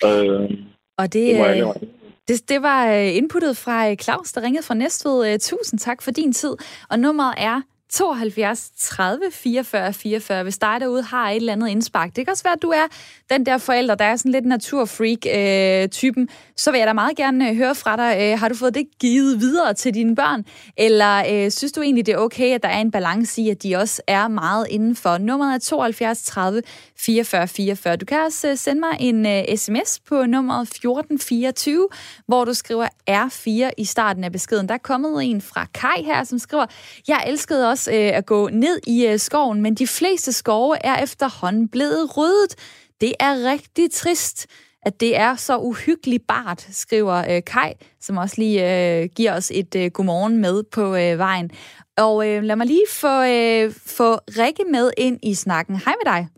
Øh, 0.04 0.50
og 0.99 1.12
det, 1.12 1.25
det, 1.38 1.90
det, 2.28 2.49
det 2.49 2.62
var 2.62 2.80
øh, 2.96 3.16
inputtet 3.16 3.56
fra 3.56 3.90
øh, 3.90 3.96
Claus, 3.96 4.32
der 4.32 4.42
ringede 4.42 4.66
fra 4.66 4.75
Næstved. 4.75 5.32
Øh, 5.32 5.38
tusind 5.38 5.78
tak 5.80 6.02
for 6.02 6.11
din 6.11 6.32
tid. 6.32 6.56
Og 6.90 6.99
nummeret 6.99 7.35
er 7.37 7.61
72 7.96 8.70
30 8.78 9.30
44 9.32 9.92
44, 9.92 10.42
hvis 10.42 10.58
dig 10.58 10.76
derude 10.80 11.02
har 11.02 11.30
et 11.30 11.36
eller 11.36 11.52
andet 11.52 11.68
indspark. 11.68 12.16
Det 12.16 12.26
kan 12.26 12.32
også 12.32 12.42
være, 12.42 12.52
at 12.52 12.62
du 12.62 12.68
er 12.68 12.86
den 13.30 13.46
der 13.46 13.58
forælder, 13.58 13.94
der 13.94 14.04
er 14.04 14.16
sådan 14.16 14.32
lidt 14.32 14.46
naturfreak-typen. 14.46 16.22
Øh, 16.22 16.28
så 16.56 16.70
vil 16.70 16.78
jeg 16.78 16.86
da 16.86 16.92
meget 16.92 17.16
gerne 17.16 17.50
øh, 17.50 17.56
høre 17.56 17.74
fra 17.74 17.96
dig. 17.96 18.16
Øh, 18.20 18.38
har 18.38 18.48
du 18.48 18.54
fået 18.54 18.74
det 18.74 18.86
givet 19.00 19.40
videre 19.40 19.74
til 19.74 19.94
dine 19.94 20.16
børn? 20.16 20.44
Eller 20.76 21.24
øh, 21.30 21.50
synes 21.50 21.72
du 21.72 21.82
egentlig, 21.82 22.06
det 22.06 22.14
er 22.14 22.18
okay, 22.18 22.54
at 22.54 22.62
der 22.62 22.68
er 22.68 22.80
en 22.80 22.90
balance 22.90 23.42
i, 23.42 23.50
at 23.50 23.62
de 23.62 23.76
også 23.76 24.02
er 24.06 24.28
meget 24.28 24.66
indenfor? 24.70 25.18
Nummeret 25.18 25.54
er 25.54 25.58
72 25.58 26.22
30 26.22 26.62
44 26.98 27.48
44. 27.48 27.96
Du 27.96 28.06
kan 28.06 28.20
også 28.20 28.48
øh, 28.48 28.56
sende 28.56 28.80
mig 28.80 28.96
en 29.00 29.26
øh, 29.26 29.56
sms 29.56 30.00
på 30.08 30.26
nummeret 30.26 30.62
1424, 30.62 31.88
hvor 32.26 32.44
du 32.44 32.54
skriver 32.54 32.88
R4 33.10 33.70
i 33.78 33.84
starten 33.84 34.24
af 34.24 34.32
beskeden. 34.32 34.68
Der 34.68 34.74
er 34.74 34.78
kommet 34.78 35.24
en 35.24 35.40
fra 35.40 35.66
Kai 35.74 36.02
her, 36.04 36.24
som 36.24 36.38
skriver, 36.38 36.66
jeg 37.08 37.24
elskede 37.26 37.70
også 37.70 37.86
øh, 37.88 38.16
at 38.19 38.26
gå 38.26 38.49
ned 38.49 38.81
i 38.87 39.07
øh, 39.07 39.19
skoven, 39.19 39.62
men 39.62 39.75
de 39.75 39.87
fleste 39.87 40.33
skove 40.33 40.76
er 40.85 41.02
efterhånden 41.02 41.69
blevet 41.69 42.16
ryddet. 42.16 42.55
Det 43.00 43.12
er 43.21 43.50
rigtig 43.52 43.90
trist 43.90 44.47
at 44.87 45.00
det 45.00 45.16
er 45.16 45.35
så 45.35 45.59
uhyggeligt 45.59 46.26
bart, 46.26 46.61
skriver 46.71 47.14
øh, 47.31 47.43
Kai, 47.47 47.72
som 48.01 48.16
også 48.16 48.35
lige 48.38 48.59
øh, 48.62 49.09
giver 49.16 49.37
os 49.37 49.53
et 49.55 49.77
øh, 49.77 49.90
godmorgen 49.90 50.37
med 50.37 50.62
på 50.62 50.96
øh, 50.96 51.18
vejen. 51.18 51.51
Og 51.96 52.29
øh, 52.29 52.42
lad 52.42 52.57
mig 52.57 52.66
lige 52.66 52.85
få, 52.90 53.22
øh, 53.22 53.72
få 53.87 54.14
Rikke 54.14 54.64
med 54.70 54.90
ind 54.96 55.18
i 55.22 55.35
snakken. 55.35 55.77
Hej 55.77 55.94
med 56.05 56.12
dig. 56.12 56.29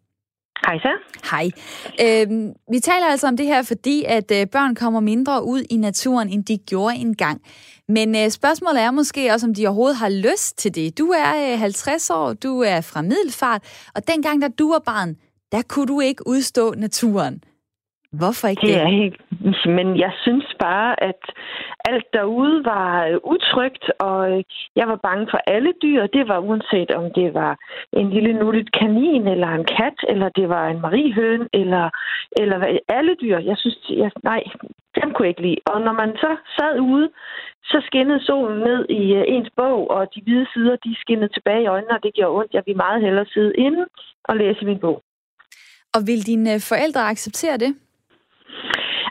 Hej 0.67 0.79
så. 0.79 0.93
Hej. 1.31 1.51
Øh, 2.05 2.27
vi 2.73 2.81
taler 2.81 3.07
altså 3.07 3.27
om 3.27 3.37
det 3.37 3.47
her, 3.47 3.63
fordi 3.63 4.05
at 4.07 4.31
øh, 4.31 4.47
børn 4.47 4.75
kommer 4.75 5.01
mindre 5.01 5.45
ud 5.45 5.63
i 5.71 5.77
naturen, 5.77 6.29
end 6.29 6.45
de 6.45 6.59
gjorde 6.59 6.97
engang. 6.97 7.41
Men 7.89 8.17
øh, 8.17 8.31
spørgsmålet 8.31 8.83
er 8.83 8.91
måske 8.91 9.33
også, 9.33 9.47
om 9.47 9.55
de 9.55 9.67
overhovedet 9.67 9.97
har 9.97 10.09
lyst 10.09 10.59
til 10.59 10.75
det. 10.75 10.99
Du 10.99 11.07
er 11.07 11.53
øh, 11.53 11.59
50 11.59 12.11
år, 12.11 12.33
du 12.33 12.61
er 12.61 12.81
fra 12.81 13.03
Middelfart, 13.03 13.63
og 13.95 14.09
dengang, 14.09 14.43
da 14.43 14.49
du 14.49 14.73
var 14.73 14.79
barn, 14.79 15.17
der 15.53 15.63
kunne 15.69 15.87
du 15.87 16.01
ikke 16.01 16.27
udstå 16.27 16.75
naturen. 16.75 17.43
Hvorfor 18.13 18.49
ikke 18.49 18.61
det? 18.61 18.69
det? 18.69 18.77
Er 18.77 18.89
helt, 18.89 19.17
men 19.67 19.99
jeg 19.99 20.13
synes 20.25 20.47
bare, 20.61 21.03
at 21.03 21.23
alt 21.85 22.07
derude 22.13 22.65
var 22.65 23.07
øh, 23.07 23.19
utrygt, 23.35 23.85
og 23.99 24.19
øh, 24.33 24.45
jeg 24.77 24.87
var 24.89 24.97
bange 25.09 25.27
for 25.31 25.41
alle 25.47 25.73
dyr. 25.83 26.07
Det 26.07 26.29
var 26.29 26.39
uanset 26.39 26.91
om 26.91 27.05
det 27.19 27.35
var 27.35 27.53
en 27.93 28.11
lille 28.11 28.33
nuttet 28.33 28.73
kanin, 28.73 29.27
eller 29.29 29.49
en 29.49 29.65
kat, 29.65 29.99
eller 30.09 30.29
det 30.29 30.49
var 30.49 30.69
en 30.69 30.81
mariehøn, 30.81 31.49
eller, 31.53 31.91
eller 32.41 32.79
alle 32.89 33.15
dyr. 33.23 33.39
Jeg 33.39 33.57
synes, 33.59 33.79
jeg, 33.91 34.11
nej, 34.23 34.43
dem 34.99 35.09
kunne 35.13 35.27
jeg 35.27 35.35
ikke 35.35 35.47
lide. 35.49 35.61
Og 35.67 35.81
når 35.81 35.93
man 35.93 36.11
så 36.17 36.37
sad 36.57 36.81
ude, 36.81 37.09
så 37.65 37.79
skinnede 37.87 38.25
solen 38.25 38.59
ned 38.69 38.81
i 38.89 39.03
øh, 39.15 39.25
ens 39.35 39.51
bog, 39.57 39.91
og 39.91 40.03
de 40.15 40.21
hvide 40.23 40.47
sider, 40.53 40.77
de 40.77 40.97
skinnede 41.03 41.33
tilbage 41.33 41.63
i 41.63 41.73
øjnene, 41.75 41.95
og 41.97 42.03
det 42.03 42.15
gjorde 42.15 42.37
ondt. 42.39 42.55
Jeg 42.55 42.63
ville 42.67 42.83
meget 42.87 43.03
hellere 43.03 43.27
sidde 43.35 43.53
inde 43.67 43.85
og 44.25 44.37
læse 44.37 44.65
min 44.65 44.81
bog. 44.81 45.03
Og 45.95 46.01
vil 46.07 46.27
dine 46.27 46.61
forældre 46.71 47.01
acceptere 47.01 47.57
det? 47.57 47.77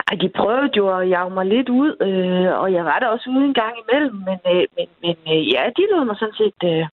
Ej, 0.10 0.16
de 0.22 0.30
prøvede 0.40 0.72
jo 0.78 0.86
at 0.98 1.10
jage 1.10 1.30
mig 1.38 1.46
lidt 1.46 1.70
ud, 1.70 1.92
øh, 2.08 2.52
og 2.62 2.68
jeg 2.74 2.84
var 2.86 3.00
der 3.00 3.08
også 3.08 3.28
ude 3.36 3.46
en 3.46 3.58
gang 3.62 3.74
imellem, 3.84 4.16
men, 4.28 4.40
øh, 4.54 4.66
men, 4.78 4.88
men 5.04 5.18
øh, 5.34 5.42
ja, 5.54 5.62
de 5.78 5.84
lod 5.92 6.06
mig 6.06 6.18
sådan 6.20 6.40
set... 6.42 6.60
Øh, 6.72 6.86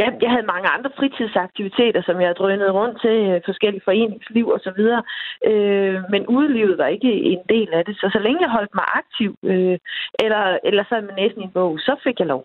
ja, 0.00 0.06
jeg 0.22 0.30
havde 0.34 0.52
mange 0.54 0.68
andre 0.76 0.90
fritidsaktiviteter, 0.98 2.02
som 2.08 2.16
jeg 2.20 2.38
drønede 2.40 2.76
rundt 2.78 2.96
til, 3.04 3.16
øh, 3.30 3.40
forskellige 3.48 3.86
foreningsliv 3.88 4.46
og 4.56 4.60
så 4.66 4.70
videre, 4.78 5.02
øh, 5.50 5.96
men 6.12 6.22
udelivet 6.36 6.78
var 6.78 6.88
ikke 6.96 7.12
en 7.32 7.42
del 7.54 7.68
af 7.78 7.82
det. 7.84 7.94
Så 8.00 8.06
så 8.14 8.18
længe 8.24 8.40
jeg 8.44 8.50
holdt 8.58 8.74
mig 8.80 8.86
aktiv, 9.00 9.30
øh, 9.50 9.76
eller, 10.24 10.42
eller 10.68 10.84
sad 10.88 11.00
med 11.08 11.14
næsen 11.20 11.40
i 11.40 11.44
en 11.44 11.56
bog, 11.58 11.72
så 11.86 11.92
fik 12.04 12.18
jeg 12.18 12.28
lov. 12.34 12.42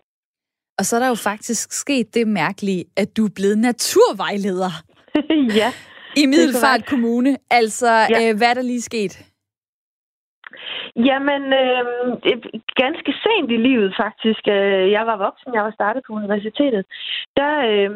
Og 0.78 0.84
så 0.86 0.96
er 0.96 1.00
der 1.00 1.08
jo 1.08 1.20
faktisk 1.30 1.72
sket 1.72 2.14
det 2.14 2.28
mærkelige, 2.28 2.84
at 2.96 3.16
du 3.16 3.24
er 3.24 3.34
blevet 3.34 3.58
naturvejleder. 3.58 4.72
ja. 5.60 5.70
I 6.16 6.26
Middelfart 6.26 6.86
Kommune. 6.86 7.36
Altså, 7.50 7.90
ja. 8.10 8.30
øh, 8.30 8.36
hvad 8.36 8.48
er 8.50 8.54
der 8.54 8.62
lige 8.62 8.82
sket? 8.82 9.27
Jamen, 10.96 11.42
øh, 11.62 11.84
ganske 12.82 13.12
sent 13.24 13.50
i 13.50 13.56
livet 13.56 13.94
faktisk. 13.96 14.42
Øh, 14.48 14.90
jeg 14.96 15.06
var 15.06 15.16
voksen, 15.16 15.54
jeg 15.54 15.64
var 15.64 15.70
startet 15.70 16.02
på 16.06 16.12
universitetet. 16.12 16.86
Der, 17.36 17.54
øh, 17.70 17.90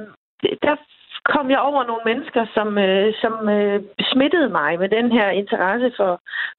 der 0.63 0.77
kom 1.25 1.51
jeg 1.51 1.61
over 1.61 1.83
nogle 1.85 2.05
mennesker, 2.11 2.47
som, 2.57 2.69
øh, 2.79 3.15
som 3.23 3.49
øh, 3.49 3.81
smittede 4.13 4.49
mig 4.49 4.79
med 4.79 4.89
den 4.89 5.13
her 5.13 5.29
interesse 5.31 5.93
for, 5.97 6.13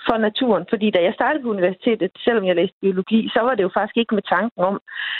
for 0.07 0.17
naturen. 0.17 0.65
Fordi 0.69 0.87
da 0.91 0.99
jeg 1.03 1.13
startede 1.13 1.43
på 1.43 1.49
universitetet, 1.49 2.11
selvom 2.25 2.45
jeg 2.45 2.55
læste 2.55 2.77
biologi, 2.81 3.29
så 3.33 3.39
var 3.41 3.55
det 3.55 3.63
jo 3.63 3.71
faktisk 3.73 3.97
ikke 3.97 4.15
med 4.15 4.25
tanken 4.35 4.61
om, 4.69 4.75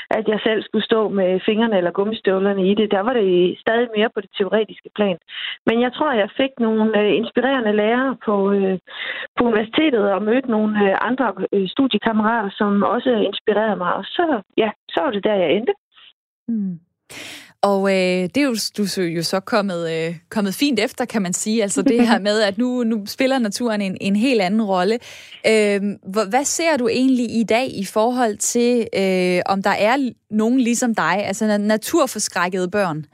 at 0.10 0.28
jeg 0.28 0.40
selv 0.44 0.64
skulle 0.64 0.86
stå 0.86 1.10
med 1.10 1.40
fingrene 1.46 1.78
eller 1.78 1.92
gummistøvlerne 1.92 2.72
i 2.72 2.74
det. 2.76 2.92
Der 2.92 3.00
var 3.00 3.14
det 3.14 3.60
stadig 3.60 3.88
mere 3.98 4.10
på 4.14 4.22
det 4.22 4.32
teoretiske 4.38 4.90
plan. 4.96 5.18
Men 5.68 5.82
jeg 5.82 5.94
tror, 5.94 6.12
jeg 6.12 6.30
fik 6.38 6.54
nogle 6.60 7.00
øh, 7.02 7.16
inspirerende 7.22 7.74
lærere 7.82 8.18
på, 8.26 8.52
øh, 8.52 8.80
på 9.38 9.44
universitetet 9.44 10.12
og 10.16 10.24
mødte 10.24 10.52
nogle 10.52 10.74
øh, 10.86 10.96
andre 11.02 11.34
øh, 11.54 11.70
studiekammerater, 11.70 12.50
som 12.60 12.84
også 12.84 13.10
inspirerede 13.10 13.76
mig. 13.76 13.94
Og 13.94 14.04
så, 14.06 14.42
ja, 14.58 14.70
så 14.90 15.02
var 15.04 15.12
det 15.12 15.24
der, 15.24 15.34
jeg 15.34 15.52
endte. 15.52 15.74
Mm. 16.48 16.80
Og 17.64 17.92
øh, 17.92 18.30
det 18.36 18.38
er 18.38 18.44
jo, 18.44 18.56
du 18.78 18.84
er 18.84 19.14
jo 19.16 19.24
så 19.24 19.40
kommet, 19.40 19.92
øh, 19.92 20.16
kommet 20.30 20.56
fint 20.56 20.80
efter, 20.80 21.06
kan 21.06 21.22
man 21.22 21.34
sige. 21.34 21.64
Altså 21.64 21.82
det 21.82 22.08
her 22.08 22.20
med, 22.30 22.42
at 22.42 22.58
nu, 22.58 22.84
nu 22.84 23.06
spiller 23.06 23.40
naturen 23.40 23.82
en, 23.82 23.98
en 24.02 24.16
helt 24.16 24.42
anden 24.42 24.62
rolle. 24.64 25.00
Øh, 25.48 25.82
hvad 26.30 26.46
ser 26.46 26.78
du 26.78 26.88
egentlig 26.88 27.40
i 27.40 27.44
dag 27.44 27.68
i 27.78 27.86
forhold 27.86 28.38
til, 28.38 28.88
øh, 28.96 29.42
om 29.46 29.64
der 29.64 29.70
er 29.70 30.12
nogen 30.32 30.60
ligesom 30.60 30.96
dig, 30.96 31.26
altså 31.26 31.58
naturforskrækkede 31.58 32.70
børn? 32.70 33.06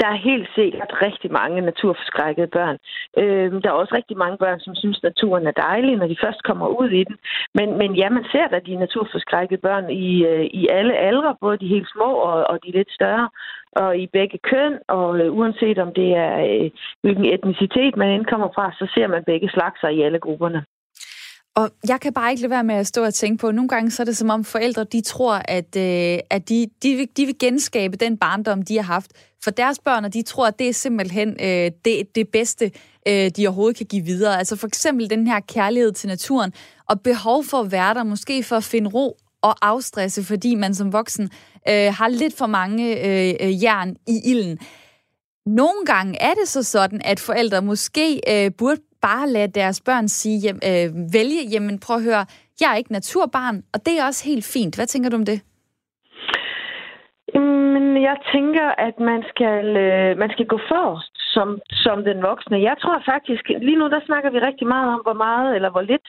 Der 0.00 0.08
er 0.14 0.26
helt 0.30 0.48
sikkert 0.54 0.92
rigtig 1.06 1.32
mange 1.32 1.60
naturforskrækkede 1.60 2.46
børn. 2.46 2.78
Øh, 3.18 3.62
der 3.62 3.68
er 3.70 3.80
også 3.82 3.94
rigtig 3.94 4.16
mange 4.16 4.38
børn, 4.38 4.60
som 4.60 4.74
synes, 4.74 5.02
naturen 5.02 5.46
er 5.46 5.60
dejlig, 5.68 5.96
når 5.96 6.06
de 6.06 6.22
først 6.24 6.42
kommer 6.42 6.66
ud 6.80 6.90
i 6.90 7.04
den. 7.04 7.16
Men, 7.54 7.78
men 7.78 7.90
ja, 7.94 8.08
man 8.10 8.24
ser 8.32 8.46
da 8.48 8.58
de 8.58 8.74
naturforskrækkede 8.76 9.60
børn 9.60 9.90
i, 9.90 10.24
øh, 10.26 10.44
i 10.44 10.68
alle 10.68 10.94
aldre, 10.96 11.36
både 11.40 11.58
de 11.58 11.74
helt 11.74 11.88
små 11.94 12.10
og, 12.28 12.44
og 12.50 12.58
de 12.64 12.70
lidt 12.70 12.90
større, 12.92 13.28
og 13.72 13.98
i 13.98 14.06
begge 14.06 14.38
køn, 14.38 14.78
og 14.88 15.18
øh, 15.20 15.32
uanset 15.38 15.78
om 15.78 15.94
det 15.94 16.08
er 16.16 16.34
øh, 16.50 16.70
hvilken 17.02 17.26
etnicitet 17.34 17.96
man 17.96 18.10
indkommer 18.10 18.48
fra, 18.54 18.72
så 18.78 18.86
ser 18.94 19.06
man 19.06 19.24
begge 19.24 19.48
slagser 19.50 19.88
i 19.88 20.02
alle 20.02 20.18
grupperne. 20.18 20.64
Og 21.56 21.70
jeg 21.88 22.00
kan 22.00 22.12
bare 22.12 22.30
ikke 22.30 22.42
lade 22.42 22.50
være 22.50 22.64
med 22.64 22.74
at 22.74 22.86
stå 22.86 23.04
og 23.04 23.14
tænke 23.14 23.40
på, 23.40 23.48
at 23.48 23.54
nogle 23.54 23.68
gange 23.68 23.90
så 23.90 24.02
er 24.02 24.04
det 24.04 24.16
som 24.16 24.30
om 24.30 24.44
forældre, 24.44 24.84
de 24.84 25.00
tror, 25.00 25.42
at, 25.44 25.76
øh, 25.76 26.18
at 26.30 26.48
de, 26.48 26.66
de, 26.82 26.94
vil, 26.96 27.08
de 27.16 27.26
vil 27.26 27.38
genskabe 27.38 27.96
den 27.96 28.16
barndom, 28.16 28.62
de 28.62 28.76
har 28.76 28.82
haft 28.82 29.12
for 29.44 29.50
deres 29.50 29.78
børn, 29.78 30.04
og 30.04 30.14
de 30.14 30.22
tror, 30.22 30.46
at 30.46 30.58
det 30.58 30.68
er 30.68 30.72
simpelthen 30.72 31.28
øh, 31.40 31.70
det, 31.84 32.14
det 32.14 32.28
bedste, 32.28 32.70
øh, 33.08 33.30
de 33.36 33.46
overhovedet 33.46 33.76
kan 33.76 33.86
give 33.86 34.04
videre. 34.04 34.38
Altså 34.38 34.56
for 34.56 34.66
eksempel 34.66 35.10
den 35.10 35.26
her 35.26 35.40
kærlighed 35.40 35.92
til 35.92 36.08
naturen, 36.08 36.52
og 36.88 37.00
behov 37.00 37.44
for 37.44 37.60
at 37.60 37.72
være 37.72 37.94
der, 37.94 38.02
måske 38.02 38.42
for 38.42 38.56
at 38.56 38.64
finde 38.64 38.90
ro 38.90 39.16
og 39.42 39.54
afstresse, 39.62 40.24
fordi 40.24 40.54
man 40.54 40.74
som 40.74 40.92
voksen 40.92 41.30
øh, 41.68 41.94
har 41.94 42.08
lidt 42.08 42.36
for 42.36 42.46
mange 42.46 43.06
øh, 43.06 43.34
øh 43.40 43.62
jern 43.62 43.96
i 44.06 44.20
ilden. 44.24 44.58
Nogle 45.46 45.86
gange 45.86 46.22
er 46.22 46.34
det 46.34 46.48
så 46.48 46.62
sådan, 46.62 47.00
at 47.04 47.20
forældre 47.20 47.62
måske 47.62 48.20
øh, 48.28 48.52
burde 48.52 48.80
bare 49.08 49.26
lade 49.36 49.52
deres 49.60 49.80
børn 49.88 50.08
sige, 50.08 50.38
hjem, 50.44 50.58
øh, 50.70 50.88
vælge, 51.16 51.42
jamen 51.52 51.76
prøv 51.84 51.96
at 51.96 52.06
høre, 52.10 52.24
jeg 52.60 52.68
er 52.72 52.76
ikke 52.76 52.92
naturbarn, 52.92 53.56
og 53.74 53.78
det 53.86 53.92
er 53.98 54.06
også 54.06 54.22
helt 54.30 54.46
fint. 54.54 54.76
Hvad 54.76 54.86
tænker 54.86 55.10
du 55.10 55.16
om 55.16 55.26
det? 55.32 55.38
Men 57.74 58.02
jeg 58.02 58.16
tænker, 58.34 58.68
at 58.86 58.96
man 59.10 59.20
skal, 59.30 59.64
øh, 59.84 60.18
man 60.22 60.30
skal 60.34 60.46
gå 60.46 60.58
forrest 60.72 61.14
som, 61.36 61.48
som 61.84 62.04
den 62.08 62.18
voksne. 62.22 62.66
Jeg 62.70 62.76
tror 62.82 63.02
faktisk, 63.12 63.44
lige 63.66 63.80
nu 63.80 63.86
der 63.94 64.00
snakker 64.06 64.30
vi 64.30 64.38
rigtig 64.38 64.66
meget 64.74 64.88
om, 64.94 65.00
hvor 65.06 65.18
meget 65.26 65.56
eller 65.56 65.70
hvor 65.70 65.84
lidt 65.92 66.06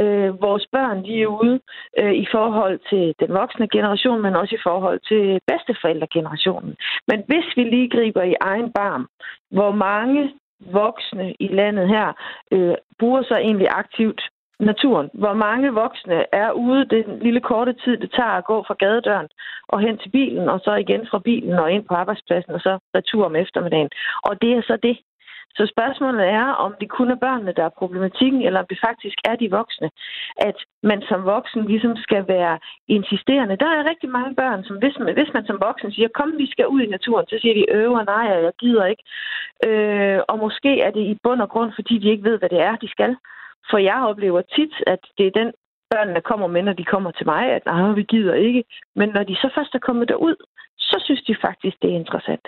øh, 0.00 0.30
vores 0.46 0.64
børn 0.74 0.98
de 1.06 1.14
er 1.22 1.30
ude 1.40 1.60
øh, 2.00 2.14
i 2.24 2.26
forhold 2.34 2.76
til 2.90 3.04
den 3.20 3.30
voksne 3.40 3.68
generation, 3.76 4.22
men 4.22 4.36
også 4.36 4.54
i 4.54 4.64
forhold 4.68 5.00
til 5.10 5.40
bedsteforældregenerationen. 5.50 6.72
Men 7.10 7.18
hvis 7.28 7.48
vi 7.56 7.62
lige 7.64 7.92
griber 7.94 8.22
i 8.22 8.34
egen 8.40 8.72
barm, 8.72 9.04
hvor 9.50 9.72
mange 9.88 10.20
voksne 10.60 11.34
i 11.40 11.48
landet 11.48 11.88
her 11.88 12.12
øh, 12.52 12.74
bruger 12.98 13.22
sig 13.22 13.36
egentlig 13.36 13.68
aktivt 13.70 14.20
naturen. 14.60 15.10
Hvor 15.14 15.34
mange 15.34 15.74
voksne 15.74 16.34
er 16.34 16.50
ude 16.52 16.84
den 16.84 17.18
lille 17.18 17.40
korte 17.40 17.72
tid, 17.72 17.96
det 17.96 18.10
tager 18.12 18.36
at 18.38 18.44
gå 18.44 18.64
fra 18.66 18.76
gadedøren 18.78 19.28
og 19.68 19.80
hen 19.80 19.98
til 19.98 20.10
bilen, 20.10 20.48
og 20.48 20.60
så 20.64 20.74
igen 20.74 21.06
fra 21.10 21.18
bilen 21.18 21.52
og 21.52 21.72
ind 21.72 21.84
på 21.84 21.94
arbejdspladsen, 21.94 22.52
og 22.52 22.60
så 22.60 22.78
retur 22.96 23.24
om 23.24 23.36
eftermiddagen. 23.36 23.90
Og 24.22 24.42
det 24.42 24.52
er 24.52 24.62
så 24.62 24.78
det. 24.82 24.98
Så 25.56 25.72
spørgsmålet 25.74 26.26
er, 26.26 26.46
om 26.64 26.74
det 26.80 26.88
kun 26.88 27.10
er 27.10 27.14
børnene, 27.26 27.52
der 27.56 27.64
er 27.64 27.78
problematikken, 27.78 28.42
eller 28.42 28.60
om 28.60 28.66
det 28.70 28.78
faktisk 28.86 29.18
er 29.24 29.36
de 29.36 29.50
voksne. 29.50 29.90
At 30.36 30.58
man 30.82 31.02
som 31.08 31.24
voksen 31.24 31.64
ligesom 31.64 31.96
skal 31.96 32.28
være 32.28 32.58
insisterende. 32.88 33.56
Der 33.56 33.70
er 33.70 33.88
rigtig 33.90 34.10
mange 34.10 34.34
børn, 34.34 34.64
som 34.64 34.76
hvis 34.76 34.96
man, 34.98 35.14
hvis 35.14 35.32
man 35.34 35.46
som 35.46 35.58
voksen 35.68 35.92
siger, 35.92 36.08
kom, 36.08 36.38
vi 36.38 36.50
skal 36.50 36.66
ud 36.66 36.80
i 36.80 36.94
naturen, 36.96 37.26
så 37.28 37.36
siger 37.40 37.54
de, 37.54 37.72
øver, 37.80 38.04
nej, 38.04 38.24
jeg 38.46 38.52
gider 38.60 38.84
ikke. 38.86 39.04
Øh, 39.66 40.20
og 40.28 40.38
måske 40.38 40.80
er 40.80 40.90
det 40.90 41.04
i 41.12 41.18
bund 41.22 41.40
og 41.42 41.48
grund, 41.48 41.72
fordi 41.74 41.98
de 41.98 42.10
ikke 42.10 42.28
ved, 42.30 42.38
hvad 42.38 42.48
det 42.48 42.60
er, 42.60 42.76
de 42.76 42.88
skal. 42.90 43.16
For 43.70 43.78
jeg 43.78 43.98
oplever 44.10 44.42
tit, 44.42 44.74
at 44.86 45.02
det 45.18 45.26
er 45.26 45.38
den 45.40 45.52
børnene 45.90 46.20
kommer 46.20 46.46
med, 46.46 46.62
når 46.62 46.72
de 46.72 46.84
kommer 46.84 47.10
til 47.10 47.26
mig, 47.26 47.44
at 47.56 47.64
nej, 47.66 47.92
vi 47.92 48.02
gider 48.02 48.34
ikke. 48.34 48.64
Men 48.96 49.08
når 49.08 49.22
de 49.22 49.34
så 49.36 49.48
først 49.54 49.74
er 49.74 49.78
kommet 49.78 50.08
derud, 50.08 50.36
så 50.90 50.96
synes 51.04 51.22
de 51.28 51.34
faktisk, 51.46 51.76
det 51.82 51.90
er 51.90 52.00
interessant. 52.02 52.44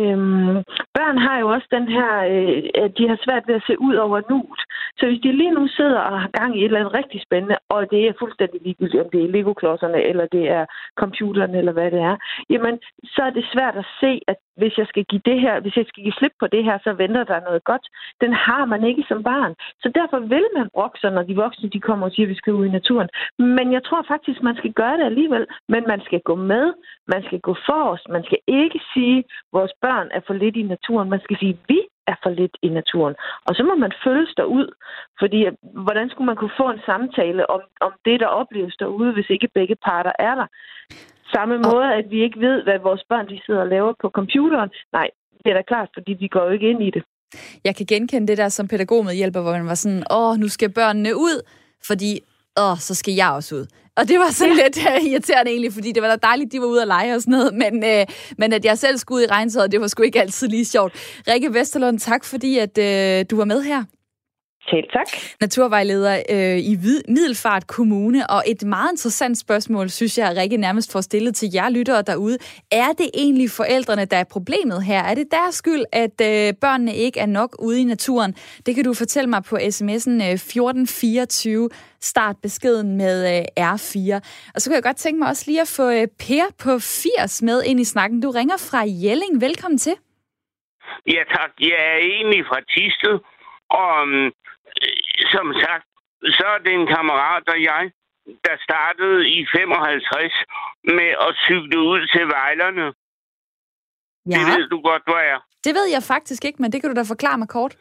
Øhm, 0.00 0.56
børn 0.98 1.18
har 1.26 1.36
jo 1.42 1.46
også 1.54 1.68
den 1.76 1.86
her, 1.96 2.12
øh, 2.32 2.62
at 2.84 2.90
de 2.98 3.08
har 3.08 3.18
svært 3.24 3.44
ved 3.46 3.54
at 3.54 3.66
se 3.66 3.74
ud 3.80 3.94
over 3.94 4.20
nuet. 4.30 4.62
Så 4.98 5.06
hvis 5.06 5.20
de 5.24 5.32
lige 5.32 5.56
nu 5.58 5.68
sidder 5.68 6.00
og 6.00 6.20
har 6.20 6.30
gang 6.40 6.50
i 6.56 6.60
et 6.60 6.64
eller 6.64 6.80
andet 6.80 6.94
rigtig 6.94 7.20
spændende, 7.26 7.56
og 7.68 7.90
det 7.90 8.00
er 8.08 8.20
fuldstændig 8.22 8.60
ligegyldigt, 8.62 9.02
om 9.04 9.10
det 9.12 9.20
er 9.24 9.32
Lego-klodserne, 9.34 10.00
eller 10.10 10.26
det 10.26 10.44
er 10.58 10.64
computeren, 11.00 11.54
eller 11.54 11.72
hvad 11.72 11.90
det 11.90 12.00
er, 12.00 12.16
jamen, 12.50 12.78
så 13.04 13.20
er 13.22 13.30
det 13.30 13.44
svært 13.54 13.76
at 13.76 13.86
se, 14.00 14.20
at 14.28 14.36
hvis 14.56 14.78
jeg 14.78 14.86
skal 14.86 15.04
give 15.04 15.22
det 15.24 15.40
her, 15.40 15.60
hvis 15.60 15.76
jeg 15.76 15.84
skal 15.88 16.02
give 16.04 16.18
slip 16.18 16.34
på 16.40 16.46
det 16.46 16.64
her, 16.64 16.78
så 16.84 16.92
venter 16.92 17.24
der 17.24 17.40
noget 17.48 17.64
godt. 17.64 17.84
Den 18.20 18.32
har 18.32 18.64
man 18.64 18.84
ikke 18.84 19.04
som 19.08 19.22
barn. 19.22 19.54
Så 19.82 19.88
derfor 19.94 20.18
vil 20.18 20.46
man 20.56 20.68
brokke 20.74 20.98
sig, 21.00 21.10
når 21.12 21.22
de 21.22 21.36
voksne 21.36 21.68
de 21.70 21.80
kommer 21.80 22.06
og 22.06 22.12
siger, 22.12 22.26
at 22.26 22.30
vi 22.30 22.34
skal 22.34 22.52
ud 22.52 22.66
i 22.66 22.76
naturen. 22.78 23.08
Men 23.38 23.72
jeg 23.72 23.84
tror 23.84 24.02
faktisk, 24.08 24.42
man 24.42 24.56
skal 24.56 24.72
gøre 24.72 24.96
det 24.98 25.04
alligevel. 25.04 25.46
Men 25.68 25.82
man 25.92 26.00
skal 26.06 26.20
gå 26.20 26.34
med, 26.34 26.72
man 27.06 27.22
skal 27.26 27.40
gå 27.40 27.54
forrest, 27.68 28.04
man 28.16 28.24
skal 28.28 28.40
ikke 28.46 28.80
sige, 28.94 29.18
at 29.18 29.24
vores 29.52 29.72
børn 29.84 30.08
er 30.16 30.22
for 30.26 30.34
lidt 30.34 30.56
i 30.56 30.62
naturen. 30.74 31.10
Man 31.10 31.24
skal 31.24 31.36
sige, 31.38 31.54
at 31.58 31.64
vi 31.68 31.80
er 32.06 32.16
for 32.22 32.30
lidt 32.30 32.56
i 32.62 32.68
naturen. 32.68 33.14
Og 33.46 33.52
så 33.54 33.62
må 33.68 33.74
man 33.74 33.92
følges 34.04 34.32
derud. 34.36 34.68
Fordi 35.20 35.40
hvordan 35.84 36.06
skulle 36.10 36.26
man 36.30 36.36
kunne 36.36 36.58
få 36.62 36.70
en 36.70 36.82
samtale 36.90 37.50
om, 37.50 37.60
om 37.80 37.92
det, 38.04 38.20
der 38.20 38.26
opleves 38.26 38.76
derude, 38.82 39.12
hvis 39.12 39.30
ikke 39.30 39.48
begge 39.54 39.76
parter 39.86 40.12
er 40.18 40.34
der? 40.34 40.46
Samme 41.34 41.56
måde, 41.58 41.88
at 41.94 42.10
vi 42.10 42.22
ikke 42.22 42.40
ved, 42.40 42.62
hvad 42.62 42.78
vores 42.78 43.04
børn 43.08 43.28
de 43.28 43.40
sidder 43.46 43.60
og 43.60 43.68
laver 43.68 43.92
på 44.02 44.08
computeren. 44.08 44.70
Nej, 44.92 45.08
det 45.44 45.50
er 45.50 45.54
da 45.54 45.62
klart, 45.62 45.88
fordi 45.94 46.12
vi 46.12 46.28
går 46.28 46.44
jo 46.44 46.50
ikke 46.50 46.70
ind 46.70 46.82
i 46.82 46.90
det. 46.90 47.02
Jeg 47.64 47.76
kan 47.76 47.86
genkende 47.86 48.26
det 48.26 48.38
der 48.38 48.48
som 48.48 48.68
pædagogmedhjælper, 48.68 49.42
hvor 49.42 49.52
man 49.52 49.66
var 49.66 49.74
sådan, 49.74 50.02
åh, 50.10 50.36
nu 50.36 50.48
skal 50.48 50.72
børnene 50.72 51.16
ud, 51.16 51.36
fordi, 51.86 52.20
åh, 52.58 52.78
så 52.78 52.94
skal 52.94 53.14
jeg 53.14 53.30
også 53.30 53.54
ud. 53.54 53.66
Og 53.96 54.08
det 54.08 54.18
var 54.18 54.30
sådan 54.30 54.56
ja. 54.56 54.62
lidt 54.64 54.76
uh, 54.76 55.10
irriterende 55.10 55.50
egentlig, 55.50 55.72
fordi 55.72 55.92
det 55.92 56.02
var 56.02 56.08
da 56.08 56.16
dejligt, 56.16 56.52
de 56.52 56.60
var 56.60 56.66
ude 56.66 56.82
at 56.82 56.88
lege 56.88 57.14
og 57.14 57.20
sådan 57.20 57.32
noget, 57.32 57.54
men, 57.54 57.74
uh, 57.74 58.14
men 58.38 58.52
at 58.52 58.64
jeg 58.64 58.78
selv 58.78 58.98
skulle 58.98 59.18
ud 59.18 59.22
i 59.22 59.26
regntøjet, 59.26 59.72
det 59.72 59.80
var 59.80 59.86
sgu 59.86 60.02
ikke 60.02 60.20
altid 60.20 60.48
lige 60.48 60.64
sjovt. 60.64 60.94
Rikke 61.28 61.54
Vesterlund, 61.54 61.98
tak 61.98 62.24
fordi 62.24 62.58
at 62.58 62.78
uh, 62.78 63.30
du 63.30 63.36
var 63.36 63.44
med 63.44 63.62
her. 63.62 63.84
Selv 64.68 64.88
tak. 64.92 65.06
Naturvejleder 65.40 66.14
øh, 66.30 66.58
i 66.58 66.76
Middelfart 67.08 67.66
Kommune, 67.66 68.30
og 68.30 68.42
et 68.46 68.62
meget 68.62 68.92
interessant 68.92 69.38
spørgsmål, 69.38 69.90
synes 69.90 70.18
jeg, 70.18 70.36
Rikke 70.36 70.56
nærmest 70.56 70.92
får 70.92 71.00
stillet 71.00 71.34
til 71.34 71.48
jer 71.54 71.68
lyttere 71.68 72.02
derude. 72.02 72.38
Er 72.72 72.92
det 72.98 73.10
egentlig 73.14 73.50
forældrene, 73.50 74.04
der 74.04 74.16
er 74.16 74.24
problemet 74.24 74.84
her? 74.84 75.02
Er 75.02 75.14
det 75.14 75.26
deres 75.30 75.54
skyld, 75.54 75.84
at 75.92 76.16
øh, 76.20 76.54
børnene 76.60 76.94
ikke 76.94 77.20
er 77.20 77.26
nok 77.26 77.56
ude 77.58 77.80
i 77.80 77.84
naturen? 77.84 78.32
Det 78.66 78.74
kan 78.74 78.84
du 78.84 78.94
fortælle 78.94 79.30
mig 79.30 79.42
på 79.50 79.56
sms'en 79.56 80.16
øh, 80.26 80.32
1424. 80.32 81.68
Start 82.00 82.36
beskeden 82.42 82.96
med 82.96 83.16
øh, 83.36 83.74
R4. 83.74 84.20
Og 84.54 84.60
så 84.60 84.70
kan 84.70 84.74
jeg 84.74 84.82
godt 84.82 84.96
tænke 84.96 85.18
mig 85.18 85.28
også 85.28 85.44
lige 85.46 85.60
at 85.60 85.74
få 85.76 85.90
øh, 85.90 86.06
Per 86.18 86.46
på 86.64 86.78
80 86.78 87.42
med 87.42 87.62
ind 87.62 87.80
i 87.80 87.84
snakken. 87.84 88.20
Du 88.20 88.30
ringer 88.30 88.56
fra 88.70 88.82
Jelling. 89.04 89.40
Velkommen 89.40 89.78
til. 89.78 89.94
Ja 91.06 91.22
tak. 91.36 91.50
Jeg 91.60 91.80
er 91.92 91.96
egentlig 91.96 92.44
fra 92.48 92.60
Tisted. 92.72 93.16
Og 93.80 94.02
um, 94.02 94.32
som 95.34 95.54
sagt, 95.64 95.86
så 96.38 96.44
er 96.54 96.58
det 96.58 96.72
en 96.72 96.86
kammerat 96.86 97.48
og 97.48 97.62
jeg, 97.62 97.90
der 98.46 98.56
startede 98.66 99.28
i 99.28 99.46
55 99.56 100.32
med 100.84 101.10
at 101.26 101.36
cykle 101.46 101.78
ud 101.80 102.00
til 102.14 102.26
vejlerne. 102.26 102.86
Ja. 104.30 104.36
Det 104.38 104.46
ved 104.56 104.68
du 104.68 104.80
godt, 104.80 105.02
hvor 105.04 105.20
er. 105.32 105.38
Det 105.64 105.74
ved 105.74 105.86
jeg 105.94 106.02
faktisk 106.02 106.44
ikke, 106.44 106.62
men 106.62 106.72
det 106.72 106.80
kan 106.80 106.90
du 106.90 106.96
da 106.96 107.04
forklare 107.14 107.38
mig 107.38 107.48
kort. 107.48 107.76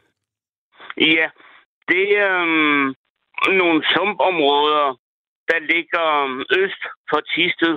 Ja, 0.98 1.30
det 1.88 2.18
er 2.18 2.42
um, 2.42 2.96
nogle 3.62 3.80
sumpområder, 3.94 5.00
der 5.50 5.60
ligger 5.60 6.08
øst 6.62 6.84
for 7.10 7.20
Tisted, 7.20 7.76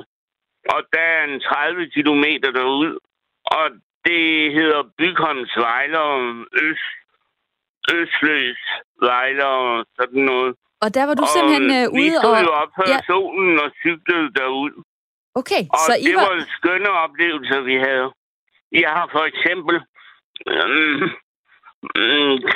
og 0.74 0.80
der 0.92 1.00
er 1.00 1.24
en 1.24 1.40
30 1.40 1.90
kilometer 1.90 2.50
derud, 2.50 2.98
og 3.44 3.70
det 4.04 4.52
hedder 4.52 4.82
Bygholms 4.98 5.56
Vejler 5.56 6.08
øst 6.52 7.03
Øsløs, 7.92 8.60
Vejle 9.00 9.46
og 9.46 9.86
sådan 9.98 10.22
noget. 10.22 10.54
Og 10.80 10.94
der 10.94 11.04
var 11.06 11.14
du 11.14 11.22
og 11.22 11.28
simpelthen 11.28 11.66
uh, 11.70 11.76
ude 11.76 11.86
og... 11.88 11.96
Vi 11.96 12.10
stod 12.22 12.36
jo 12.48 12.52
op 12.62 12.72
før 12.78 12.88
ja. 12.94 12.98
solen 13.06 13.60
og 13.64 13.70
cyklede 13.82 14.28
derud. 14.38 14.74
Okay, 15.40 15.62
og 15.74 15.78
så 15.86 15.92
I 16.00 16.04
det 16.04 16.14
var... 16.16 16.26
var 16.34 16.46
skønne 16.58 16.90
oplevelser, 17.04 17.60
vi 17.60 17.76
havde. 17.86 18.08
Jeg 18.72 18.90
har 18.96 19.06
for 19.12 19.24
eksempel 19.32 19.74
øhm, 20.52 21.08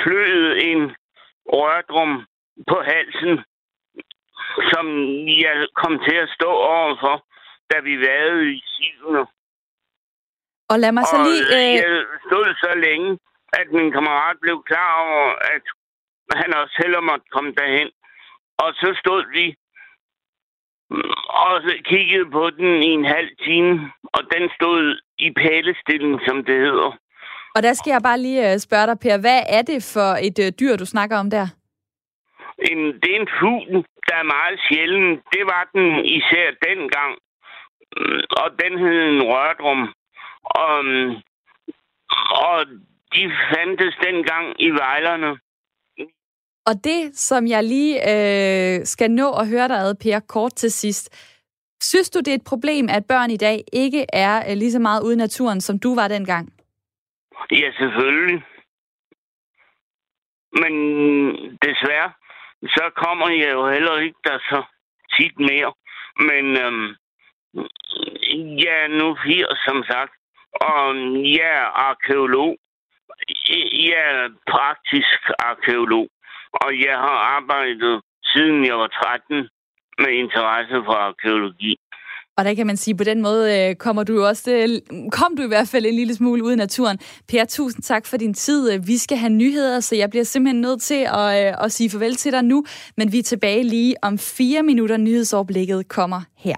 kløet 0.01 0.49
en 0.71 0.81
rørdrum 1.57 2.13
på 2.69 2.77
halsen, 2.91 3.33
som 4.71 4.85
jeg 5.45 5.55
kom 5.81 5.93
til 6.07 6.15
at 6.15 6.29
stå 6.37 6.51
overfor, 6.75 7.15
da 7.71 7.79
vi 7.79 7.93
vade 8.07 8.53
i 8.53 8.61
Sivene. 8.73 9.25
Og 10.69 10.79
lad 10.79 10.91
mig 10.91 11.03
så 11.13 11.17
lige... 11.27 11.43
Øh... 11.57 11.75
Jeg 11.83 12.05
stod 12.27 12.47
så 12.65 12.71
længe, 12.85 13.19
at 13.53 13.67
min 13.71 13.91
kammerat 13.91 14.37
blev 14.41 14.63
klar 14.69 14.91
over, 15.05 15.27
at 15.55 15.63
han 16.41 16.53
også 16.61 16.75
heller 16.83 17.01
måtte 17.01 17.25
komme 17.31 17.51
derhen. 17.59 17.89
Og 18.63 18.69
så 18.73 18.89
stod 19.01 19.23
vi 19.35 19.45
og 21.45 21.61
så 21.61 21.73
kiggede 21.85 22.31
på 22.31 22.49
den 22.49 22.83
i 22.83 22.91
en 22.99 23.05
halv 23.05 23.29
time, 23.47 23.91
og 24.03 24.21
den 24.33 24.49
stod 24.55 25.01
i 25.17 25.31
pælestilling, 25.31 26.19
som 26.27 26.45
det 26.45 26.55
hedder. 26.55 26.91
Og 27.55 27.63
der 27.63 27.73
skal 27.73 27.91
jeg 27.91 28.01
bare 28.03 28.19
lige 28.19 28.51
øh, 28.51 28.57
spørge 28.57 28.87
dig, 28.87 28.99
Per, 28.99 29.17
hvad 29.17 29.41
er 29.49 29.61
det 29.61 29.91
for 29.93 30.09
et 30.27 30.37
uh, 30.45 30.49
dyr, 30.59 30.75
du 30.75 30.85
snakker 30.85 31.17
om 31.17 31.29
der? 31.29 31.47
En, 32.71 32.79
det 33.01 33.11
er 33.15 33.19
en 33.19 33.33
fugl, 33.39 33.85
der 34.07 34.15
er 34.15 34.33
meget 34.37 34.59
sjælden. 34.69 35.09
Det 35.33 35.43
var 35.51 35.69
den 35.73 36.05
især 36.05 36.47
dengang. 36.67 37.11
Og 38.41 38.47
den 38.61 38.79
hed 38.79 38.99
en 39.09 39.21
rørdrum. 39.31 39.81
Og 40.43 40.75
og 42.51 42.59
de 43.13 43.31
fandtes 43.51 43.95
dengang 44.03 44.45
i 44.59 44.69
vejlerne. 44.69 45.39
Og 46.65 46.75
det, 46.83 47.15
som 47.15 47.47
jeg 47.47 47.63
lige 47.63 47.95
øh, 48.11 48.85
skal 48.85 49.11
nå 49.11 49.27
at 49.41 49.47
høre 49.47 49.67
dig 49.67 49.77
ad, 49.77 49.95
Per, 50.03 50.19
kort 50.19 50.53
til 50.53 50.71
sidst. 50.71 51.05
Synes 51.81 52.09
du, 52.09 52.19
det 52.19 52.27
er 52.27 52.35
et 52.35 52.49
problem, 52.51 52.85
at 52.89 53.05
børn 53.07 53.31
i 53.31 53.37
dag 53.37 53.63
ikke 53.73 54.05
er 54.13 54.35
øh, 54.49 54.57
lige 54.57 54.71
så 54.71 54.79
meget 54.79 55.03
ude 55.03 55.13
i 55.13 55.23
naturen, 55.25 55.61
som 55.61 55.79
du 55.79 55.95
var 55.95 56.07
dengang? 56.07 56.53
Ja, 57.51 57.71
selvfølgelig. 57.79 58.43
Men 60.61 60.73
desværre, 61.67 62.11
så 62.75 62.91
kommer 62.95 63.29
jeg 63.29 63.51
jo 63.53 63.69
heller 63.69 63.97
ikke 63.99 64.19
der 64.23 64.37
så 64.37 64.63
tit 65.17 65.39
mere. 65.39 65.73
Men 66.29 66.45
øhm, 66.63 66.89
jeg 68.63 68.75
er 68.85 68.87
nu 68.99 69.17
80, 69.25 69.59
som 69.67 69.83
sagt. 69.91 70.13
Og 70.53 70.95
jeg 71.37 71.49
er 71.63 71.69
arkeolog. 71.89 72.57
Jeg 73.89 74.03
er 74.15 74.27
praktisk 74.53 75.19
arkeolog. 75.49 76.07
Og 76.53 76.69
jeg 76.87 76.97
har 77.05 77.17
arbejdet 77.37 78.01
siden 78.31 78.65
jeg 78.65 78.77
var 78.77 78.87
13 78.87 79.49
med 80.01 80.11
interesse 80.23 80.75
for 80.87 80.95
arkeologi. 81.07 81.75
Og 82.37 82.45
der 82.45 82.53
kan 82.53 82.67
man 82.67 82.77
sige, 82.77 82.97
på 82.97 83.03
den 83.03 83.21
måde 83.21 83.69
øh, 83.69 83.75
kommer 83.75 84.03
du 84.03 84.23
også, 84.25 84.51
øh, 84.51 84.69
kom 85.11 85.35
du 85.35 85.43
i 85.43 85.47
hvert 85.47 85.67
fald 85.67 85.85
en 85.85 85.93
lille 85.93 86.15
smule 86.15 86.43
ud 86.43 86.53
i 86.53 86.55
naturen. 86.55 86.99
Per, 87.27 87.45
tusind 87.45 87.83
tak 87.83 88.05
for 88.05 88.17
din 88.17 88.33
tid. 88.33 88.73
Øh, 88.73 88.87
vi 88.87 88.97
skal 88.97 89.17
have 89.17 89.29
nyheder, 89.29 89.79
så 89.79 89.95
jeg 89.95 90.09
bliver 90.09 90.23
simpelthen 90.23 90.61
nødt 90.61 90.81
til 90.81 91.07
at, 91.13 91.55
at 91.65 91.71
sige 91.71 91.89
farvel 91.89 92.15
til 92.15 92.31
dig 92.31 92.43
nu. 92.43 92.65
Men 92.97 93.11
vi 93.11 93.19
er 93.19 93.23
tilbage 93.23 93.63
lige 93.63 93.95
om 94.01 94.17
fire 94.17 94.63
minutter. 94.63 94.97
Nyhedsoverblikket 94.97 95.87
kommer 95.87 96.21
her. 96.37 96.55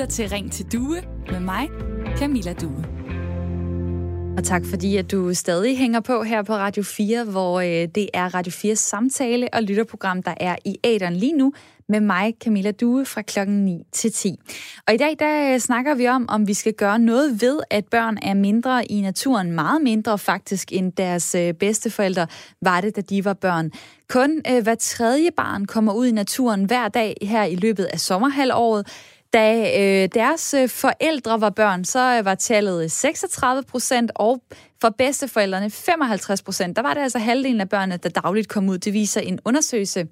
Lytter 0.00 0.14
til 0.14 0.28
Ring 0.28 0.52
til 0.52 0.72
Due 0.72 1.02
med 1.30 1.40
mig, 1.40 1.68
Camilla 2.16 2.52
Due. 2.52 2.84
Og 4.36 4.44
tak 4.44 4.62
fordi, 4.64 4.96
at 4.96 5.10
du 5.10 5.34
stadig 5.34 5.78
hænger 5.78 6.00
på 6.00 6.22
her 6.22 6.42
på 6.42 6.54
Radio 6.54 6.82
4, 6.82 7.24
hvor 7.24 7.60
øh, 7.60 7.88
det 7.94 8.08
er 8.14 8.34
Radio 8.34 8.72
4's 8.72 8.74
samtale- 8.74 9.48
og 9.52 9.62
lytterprogram, 9.62 10.22
der 10.22 10.34
er 10.40 10.56
i 10.64 10.76
æderen 10.84 11.16
lige 11.16 11.32
nu, 11.32 11.52
med 11.88 12.00
mig, 12.00 12.34
Camilla 12.44 12.70
Due, 12.70 13.06
fra 13.06 13.22
klokken 13.22 13.64
9 13.64 13.82
til 13.92 14.12
10. 14.12 14.34
Og 14.86 14.94
i 14.94 14.96
dag, 14.96 15.16
der 15.18 15.54
øh, 15.54 15.58
snakker 15.58 15.94
vi 15.94 16.08
om, 16.08 16.26
om 16.28 16.48
vi 16.48 16.54
skal 16.54 16.72
gøre 16.72 16.98
noget 16.98 17.42
ved, 17.42 17.60
at 17.70 17.84
børn 17.84 18.18
er 18.22 18.34
mindre 18.34 18.86
i 18.86 19.00
naturen, 19.00 19.52
meget 19.52 19.82
mindre 19.82 20.18
faktisk, 20.18 20.72
end 20.72 20.92
deres 20.92 21.34
øh, 21.34 21.54
bedsteforældre 21.54 22.26
var 22.62 22.80
det, 22.80 22.96
da 22.96 23.00
de 23.00 23.24
var 23.24 23.34
børn. 23.34 23.70
Kun 24.08 24.42
øh, 24.50 24.62
hver 24.62 24.74
tredje 24.74 25.30
barn 25.36 25.66
kommer 25.66 25.92
ud 25.92 26.06
i 26.06 26.12
naturen 26.12 26.64
hver 26.64 26.88
dag 26.88 27.16
her 27.22 27.44
i 27.44 27.54
løbet 27.54 27.84
af 27.84 28.00
sommerhalvåret. 28.00 28.86
Da 29.32 29.78
øh, 29.80 30.08
deres 30.14 30.54
øh, 30.54 30.68
forældre 30.68 31.40
var 31.40 31.50
børn, 31.50 31.84
så 31.84 32.18
øh, 32.18 32.24
var 32.24 32.34
tallet 32.34 32.84
øh, 32.84 32.90
36 32.90 33.62
procent, 33.62 34.10
og 34.14 34.42
for 34.80 34.90
bedsteforældrene 34.98 35.70
55 35.70 36.42
procent. 36.42 36.76
Der 36.76 36.82
var 36.82 36.94
det 36.94 37.00
altså 37.00 37.18
halvdelen 37.18 37.60
af 37.60 37.68
børnene, 37.68 37.96
der 37.96 38.08
dagligt 38.08 38.48
kom 38.48 38.68
ud. 38.68 38.78
Det 38.78 38.92
viser 38.92 39.20
en 39.20 39.40
undersøgelse, 39.44 40.06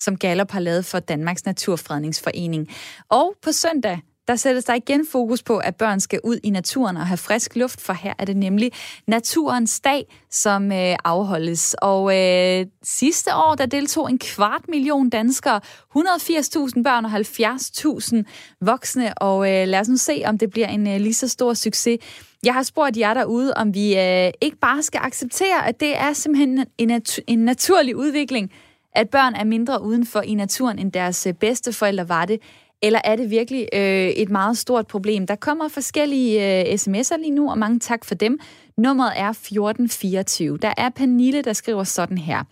som 0.00 0.16
Gallup 0.16 0.50
har 0.50 0.60
lavet 0.60 0.84
for 0.84 0.98
Danmarks 0.98 1.44
Naturfredningsforening. 1.44 2.68
Og 3.08 3.34
på 3.42 3.52
søndag, 3.52 3.98
der 4.28 4.36
sættes 4.36 4.64
der 4.64 4.74
igen 4.74 5.06
fokus 5.06 5.42
på, 5.42 5.58
at 5.58 5.76
børn 5.76 6.00
skal 6.00 6.20
ud 6.24 6.38
i 6.42 6.50
naturen 6.50 6.96
og 6.96 7.06
have 7.06 7.16
frisk 7.16 7.56
luft, 7.56 7.80
for 7.80 7.92
her 7.92 8.14
er 8.18 8.24
det 8.24 8.36
nemlig 8.36 8.72
Naturens 9.06 9.80
Dag, 9.80 10.20
som 10.30 10.72
øh, 10.72 10.96
afholdes. 11.04 11.74
Og 11.82 12.18
øh, 12.18 12.66
sidste 12.82 13.30
år, 13.34 13.54
der 13.54 13.66
deltog 13.66 14.10
en 14.10 14.18
kvart 14.18 14.68
million 14.68 15.10
danskere, 15.10 15.60
180.000 15.96 16.82
børn 16.82 17.04
og 17.04 17.10
70.000 17.10 18.22
voksne, 18.60 19.18
og 19.18 19.52
øh, 19.52 19.68
lad 19.68 19.80
os 19.80 19.88
nu 19.88 19.96
se, 19.96 20.22
om 20.26 20.38
det 20.38 20.50
bliver 20.50 20.68
en 20.68 20.86
øh, 20.86 21.00
lige 21.00 21.14
så 21.14 21.28
stor 21.28 21.54
succes. 21.54 21.98
Jeg 22.44 22.54
har 22.54 22.62
spurgt 22.62 22.96
jer 22.96 23.14
derude, 23.14 23.54
om 23.54 23.74
vi 23.74 23.98
øh, 23.98 24.30
ikke 24.40 24.56
bare 24.56 24.82
skal 24.82 25.00
acceptere, 25.04 25.68
at 25.68 25.80
det 25.80 25.98
er 25.98 26.12
simpelthen 26.12 26.66
en, 26.78 26.88
nat- 26.88 27.20
en 27.26 27.38
naturlig 27.38 27.96
udvikling, 27.96 28.50
at 28.94 29.10
børn 29.10 29.34
er 29.34 29.44
mindre 29.44 29.82
udenfor 29.82 30.20
i 30.20 30.34
naturen, 30.34 30.78
end 30.78 30.92
deres 30.92 31.26
øh, 31.26 31.34
bedste 31.34 31.72
forældre 31.72 32.08
var 32.08 32.24
det, 32.24 32.40
eller 32.82 33.00
er 33.04 33.16
det 33.16 33.30
virkelig 33.30 33.68
øh, 33.72 34.08
et 34.08 34.30
meget 34.30 34.58
stort 34.58 34.86
problem? 34.86 35.26
Der 35.26 35.36
kommer 35.36 35.68
forskellige 35.68 36.60
øh, 36.60 36.74
sms'er 36.74 37.16
lige 37.16 37.30
nu, 37.30 37.50
og 37.50 37.58
mange 37.58 37.78
tak 37.78 38.04
for 38.04 38.14
dem. 38.14 38.38
Nummeret 38.78 39.12
er 39.16 39.28
1424. 39.28 40.58
Der 40.58 40.74
er 40.76 40.90
Pernille, 40.90 41.42
der 41.42 41.52
skriver 41.52 41.84
sådan 41.84 42.18
her. 42.18 42.44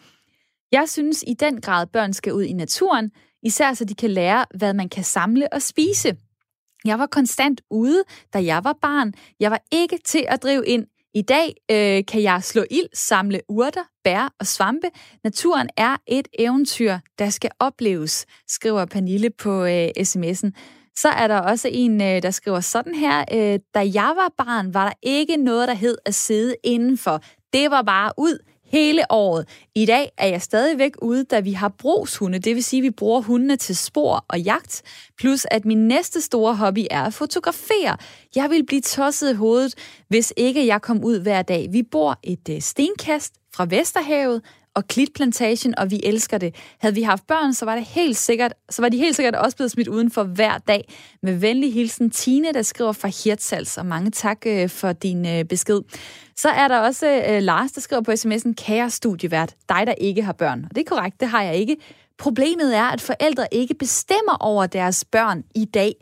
Jeg 0.73 0.89
synes 0.89 1.25
i 1.27 1.35
den 1.35 1.61
grad, 1.61 1.87
børn 1.87 2.13
skal 2.13 2.33
ud 2.33 2.43
i 2.43 2.53
naturen, 2.53 3.11
især 3.43 3.75
så 3.75 3.85
de 3.85 3.95
kan 3.95 4.11
lære, 4.11 4.47
hvad 4.55 4.75
man 4.75 4.89
kan 4.89 5.05
samle 5.05 5.53
og 5.53 5.63
spise. 5.63 6.17
Jeg 6.85 6.99
var 6.99 7.07
konstant 7.07 7.61
ude, 7.71 8.03
da 8.33 8.45
jeg 8.45 8.65
var 8.65 8.77
barn. 8.83 9.13
Jeg 9.41 9.51
var 9.51 9.63
ikke 9.73 9.99
til 10.05 10.25
at 10.29 10.43
drive 10.43 10.67
ind. 10.67 10.87
I 11.15 11.23
dag 11.23 11.55
øh, 11.71 12.05
kan 12.09 12.23
jeg 12.23 12.45
slå 12.45 12.65
ild, 12.71 12.89
samle 12.95 13.41
urter, 13.49 13.85
bær 14.05 14.35
og 14.41 14.47
svampe. 14.47 14.87
Naturen 15.25 15.69
er 15.77 15.97
et 16.07 16.29
eventyr, 16.39 16.99
der 17.19 17.31
skal 17.31 17.51
opleves, 17.59 18.27
skriver 18.49 18.85
Pernille 18.85 19.31
på 19.31 19.65
øh, 19.65 19.89
sms'en. 19.99 20.51
Så 20.97 21.09
er 21.09 21.29
der 21.29 21.39
også 21.39 21.69
en, 21.73 22.03
øh, 22.03 22.23
der 22.23 22.31
skriver 22.31 22.61
sådan 22.61 22.95
her. 22.95 23.25
Øh, 23.33 23.59
da 23.75 23.81
jeg 23.95 24.13
var 24.17 24.45
barn, 24.45 24.75
var 24.75 24.85
der 24.85 24.93
ikke 25.03 25.37
noget, 25.37 25.69
der 25.69 25.75
hed 25.75 25.99
at 26.07 26.15
sidde 26.15 26.55
indenfor. 26.65 27.23
Det 27.53 27.71
var 27.71 27.83
bare 27.83 28.13
ud 28.19 28.39
hele 28.71 29.13
året. 29.13 29.49
I 29.75 29.87
dag 29.87 30.11
er 30.19 30.27
jeg 30.27 30.43
stadigvæk 30.43 30.93
ude, 31.03 31.25
da 31.25 31.41
vi 31.41 31.53
har 31.53 31.69
brugshunde. 31.69 32.39
Det 32.39 32.55
vil 32.55 32.65
sige, 32.65 32.81
at 32.81 32.85
vi 32.85 32.91
bruger 32.91 33.21
hundene 33.21 33.57
til 33.57 33.77
spor 33.77 34.25
og 34.29 34.41
jagt. 34.41 34.83
Plus 35.19 35.47
at 35.51 35.65
min 35.65 35.89
næste 35.89 36.21
store 36.21 36.55
hobby 36.55 36.87
er 36.91 37.03
at 37.03 37.15
fotografere. 37.15 37.97
Jeg 38.37 38.51
vil 38.51 38.67
blive 38.67 38.81
tosset 38.81 39.31
i 39.33 39.35
hovedet, 39.35 39.75
hvis 40.09 40.33
ikke 40.37 40.67
jeg 40.67 40.83
kom 40.83 41.05
ud 41.05 41.21
hver 41.21 41.43
dag. 41.43 41.69
Vi 41.71 41.83
bor 41.83 42.19
et 42.23 42.49
øh, 42.51 42.61
stenkast 42.61 43.35
fra 43.55 43.67
Vesterhavet, 43.71 44.43
og 44.81 44.89
klitplantagen, 44.89 45.79
og 45.79 45.91
vi 45.91 46.01
elsker 46.05 46.39
det. 46.39 46.55
Havde 46.79 46.95
vi 46.95 47.03
haft 47.03 47.27
børn, 47.27 47.55
så 47.55 47.65
var 47.65 47.75
det 47.75 47.85
helt 47.85 48.17
sikkert, 48.17 48.55
så 48.71 48.83
var 48.83 48.89
de 48.89 48.97
helt 48.97 49.17
sikkert 49.17 49.35
også 49.35 49.57
blevet 49.57 49.71
smidt 49.71 49.89
udenfor 49.89 50.23
hver 50.23 50.59
dag. 50.59 50.93
Med 51.23 51.35
venlig 51.35 51.75
hilsen 51.75 52.11
Tine, 52.11 52.53
der 52.53 52.63
skriver 52.63 52.93
fra 52.93 53.09
Hirtshals, 53.09 53.79
og 53.79 53.87
mange 53.87 54.11
tak 54.11 54.39
øh, 54.47 54.69
for 54.69 54.93
din 54.93 55.27
øh, 55.27 55.45
besked. 55.45 55.81
Så 56.37 56.49
er 56.49 56.69
der 56.69 56.79
også 56.79 57.25
øh, 57.29 57.43
Lars, 57.43 57.73
der 57.73 57.81
skriver 57.81 58.03
på 58.03 58.11
sms'en, 58.11 58.55
kære 58.55 58.91
studievært, 58.91 59.55
dig 59.69 59.87
der 59.87 59.93
ikke 59.93 60.23
har 60.23 60.33
børn. 60.33 60.65
Og 60.71 60.77
det 60.77 60.81
er 60.81 60.95
korrekt, 60.95 61.21
det 61.21 61.29
har 61.29 61.43
jeg 61.43 61.57
ikke. 61.57 61.77
Problemet 62.19 62.77
er, 62.77 62.85
at 62.85 63.01
forældre 63.01 63.47
ikke 63.53 63.75
bestemmer 63.75 64.37
over 64.41 64.67
deres 64.67 65.05
børn 65.05 65.45
i 65.55 65.65
dag. 65.65 65.95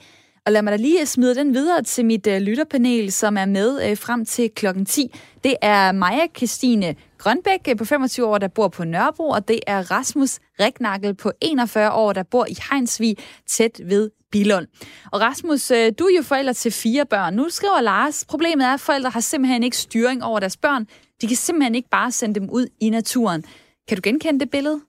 Og 0.48 0.52
lad 0.52 0.62
mig 0.62 0.70
da 0.70 0.76
lige 0.76 1.06
smide 1.06 1.34
den 1.34 1.54
videre 1.54 1.82
til 1.82 2.04
mit 2.04 2.26
øh, 2.26 2.40
lytterpanel, 2.40 3.12
som 3.12 3.36
er 3.36 3.46
med 3.46 3.90
øh, 3.90 3.96
frem 3.96 4.24
til 4.24 4.50
klokken 4.50 4.84
10. 4.84 5.14
Det 5.44 5.56
er 5.62 5.92
Maja 5.92 6.26
Christine 6.36 6.94
Grønbæk 7.18 7.68
øh, 7.68 7.76
på 7.76 7.84
25 7.84 8.26
år, 8.26 8.38
der 8.38 8.48
bor 8.48 8.68
på 8.68 8.84
Nørrebro, 8.84 9.28
og 9.28 9.48
det 9.48 9.60
er 9.66 9.90
Rasmus 9.90 10.38
Riknakkel 10.60 11.14
på 11.14 11.32
41 11.40 11.92
år, 11.92 12.12
der 12.12 12.22
bor 12.22 12.46
i 12.46 12.56
Heinsvig, 12.70 13.16
tæt 13.46 13.80
ved 13.84 14.10
Bilund. 14.32 14.66
Og 15.12 15.20
Rasmus, 15.20 15.70
øh, 15.70 15.92
du 15.98 16.04
er 16.04 16.16
jo 16.16 16.22
forælder 16.22 16.52
til 16.52 16.72
fire 16.72 17.06
børn. 17.06 17.34
Nu 17.34 17.48
skriver 17.48 17.80
Lars, 17.80 18.24
problemet 18.28 18.66
er, 18.66 18.74
at 18.74 18.80
forældre 18.80 19.10
har 19.10 19.20
simpelthen 19.20 19.62
ikke 19.62 19.76
styring 19.76 20.24
over 20.24 20.40
deres 20.40 20.56
børn. 20.56 20.84
De 21.20 21.26
kan 21.26 21.36
simpelthen 21.36 21.74
ikke 21.74 21.88
bare 21.90 22.10
sende 22.10 22.40
dem 22.40 22.50
ud 22.50 22.66
i 22.80 22.90
naturen. 22.90 23.42
Kan 23.88 23.96
du 23.96 24.00
genkende 24.04 24.40
det 24.40 24.50
billede? 24.50 24.80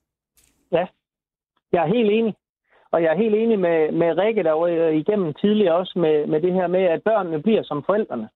Ja, 0.72 0.86
jeg 1.74 1.84
er 1.84 1.88
helt 1.88 2.12
enig. 2.12 2.34
Og 2.92 3.04
jeg 3.04 3.12
er 3.12 3.18
helt 3.24 3.36
enig 3.36 3.60
med, 3.60 3.92
med 3.92 4.18
Rikke, 4.18 4.44
der 4.44 4.52
var 4.52 4.68
øh, 4.68 4.96
igennem 4.96 5.34
tidligere 5.34 5.76
også 5.76 6.00
med, 6.00 6.28
med 6.28 6.42
det 6.42 6.54
her 6.54 6.68
med, 6.68 6.84
at 6.84 7.04
børnene 7.04 7.42
bliver 7.42 7.64
som 7.64 7.84
forældrene. 7.84 8.30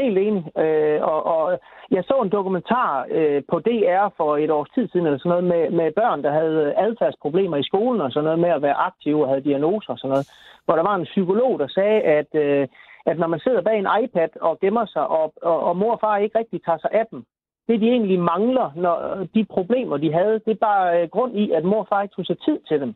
Helt 0.00 0.18
enig. 0.18 0.58
Øh, 0.64 1.00
og, 1.02 1.20
og 1.26 1.58
jeg 1.90 2.04
så 2.04 2.16
en 2.22 2.34
dokumentar 2.36 3.06
øh, 3.10 3.42
på 3.50 3.58
DR 3.58 4.08
for 4.16 4.36
et 4.36 4.50
års 4.50 4.70
tid 4.74 4.88
siden, 4.88 5.06
eller 5.06 5.18
sådan 5.18 5.30
noget, 5.30 5.44
med, 5.44 5.70
med 5.70 5.92
børn, 5.92 6.22
der 6.22 6.32
havde 6.32 6.62
øh, 6.66 6.84
adfærdsproblemer 6.84 7.56
i 7.56 7.68
skolen, 7.70 8.00
og 8.00 8.12
sådan 8.12 8.24
noget 8.24 8.38
med 8.38 8.48
at 8.48 8.62
være 8.62 8.82
aktive 8.88 9.22
og 9.22 9.28
havde 9.28 9.44
diagnoser 9.48 9.92
og 9.92 9.98
sådan 9.98 10.10
noget. 10.10 10.28
Hvor 10.64 10.74
der 10.76 10.82
var 10.82 10.94
en 10.96 11.10
psykolog, 11.12 11.58
der 11.58 11.68
sagde, 11.68 12.00
at, 12.00 12.30
øh, 12.34 12.68
at 13.06 13.18
når 13.18 13.26
man 13.26 13.40
sidder 13.40 13.62
bag 13.62 13.78
en 13.78 13.92
iPad 14.02 14.28
og 14.40 14.58
gemmer 14.60 14.86
sig, 14.86 15.06
og, 15.08 15.32
og, 15.42 15.60
og 15.60 15.76
mor 15.76 15.92
og 15.92 16.00
far 16.00 16.16
ikke 16.16 16.38
rigtig 16.38 16.60
tager 16.64 16.78
sig 16.78 16.90
af 16.92 17.06
dem, 17.10 17.24
det 17.68 17.80
de 17.80 17.88
egentlig 17.88 18.20
mangler, 18.20 18.70
når 18.76 19.26
de 19.34 19.44
problemer, 19.44 19.96
de 19.96 20.12
havde, 20.12 20.40
det 20.46 20.50
er 20.50 20.66
bare 20.70 21.02
øh, 21.02 21.08
grund 21.08 21.38
i, 21.38 21.50
at 21.50 21.64
mor 21.64 21.80
og 21.80 21.88
far 21.88 22.02
ikke 22.02 22.14
tog 22.14 22.26
sig 22.26 22.38
tid 22.38 22.58
til 22.68 22.80
dem 22.80 22.94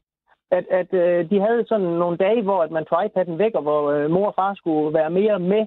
at, 0.59 0.65
at 0.81 0.91
øh, 1.03 1.31
de 1.31 1.41
havde 1.41 1.65
sådan 1.67 1.93
nogle 2.03 2.17
dage, 2.17 2.43
hvor 2.43 2.62
at 2.62 2.71
man 2.71 2.85
tog 2.85 3.05
iPad'en 3.05 3.37
væk, 3.45 3.55
og 3.55 3.62
hvor 3.62 3.91
øh, 3.91 4.11
mor 4.11 4.27
og 4.27 4.35
far 4.35 4.55
skulle 4.55 4.95
være 4.95 5.11
mere 5.11 5.38
med 5.38 5.67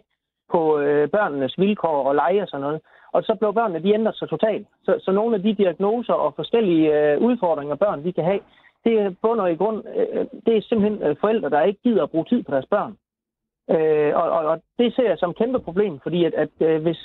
på 0.53 0.79
øh, 0.79 1.09
børnenes 1.09 1.55
vilkår 1.57 2.07
og 2.07 2.15
lege 2.15 2.41
og 2.41 2.47
sådan 2.47 2.61
noget. 2.61 2.81
Og 3.13 3.23
så 3.23 3.35
blev 3.39 3.53
børnene, 3.53 3.83
de 3.83 3.93
ændrede 3.93 4.17
sig 4.17 4.29
totalt. 4.29 4.67
Så, 4.83 4.99
så 4.99 5.11
nogle 5.11 5.35
af 5.35 5.41
de 5.41 5.53
diagnoser 5.53 6.13
og 6.13 6.33
forskellige 6.35 6.85
øh, 6.99 7.21
udfordringer, 7.21 7.75
børn 7.75 8.03
de 8.03 8.13
kan 8.13 8.23
have, 8.23 8.39
det 8.85 9.17
bunder 9.21 9.45
i 9.45 9.55
grund, 9.55 9.83
øh, 9.95 10.25
det 10.45 10.57
er 10.57 10.61
simpelthen 10.61 11.03
øh, 11.03 11.15
forældre, 11.21 11.49
der 11.49 11.61
ikke 11.61 11.81
gider 11.83 12.03
at 12.03 12.11
bruge 12.11 12.25
tid 12.25 12.43
på 12.43 12.51
deres 12.51 12.65
børn. 12.65 12.93
Øh, 13.75 14.15
og, 14.15 14.27
og, 14.37 14.45
og 14.51 14.61
det 14.77 14.95
ser 14.95 15.07
jeg 15.07 15.17
som 15.17 15.29
et 15.29 15.37
kæmpe 15.37 15.59
problem, 15.59 15.99
fordi 16.03 16.25
at, 16.25 16.33
at 16.33 16.49
øh, 16.59 16.81
hvis, 16.81 17.01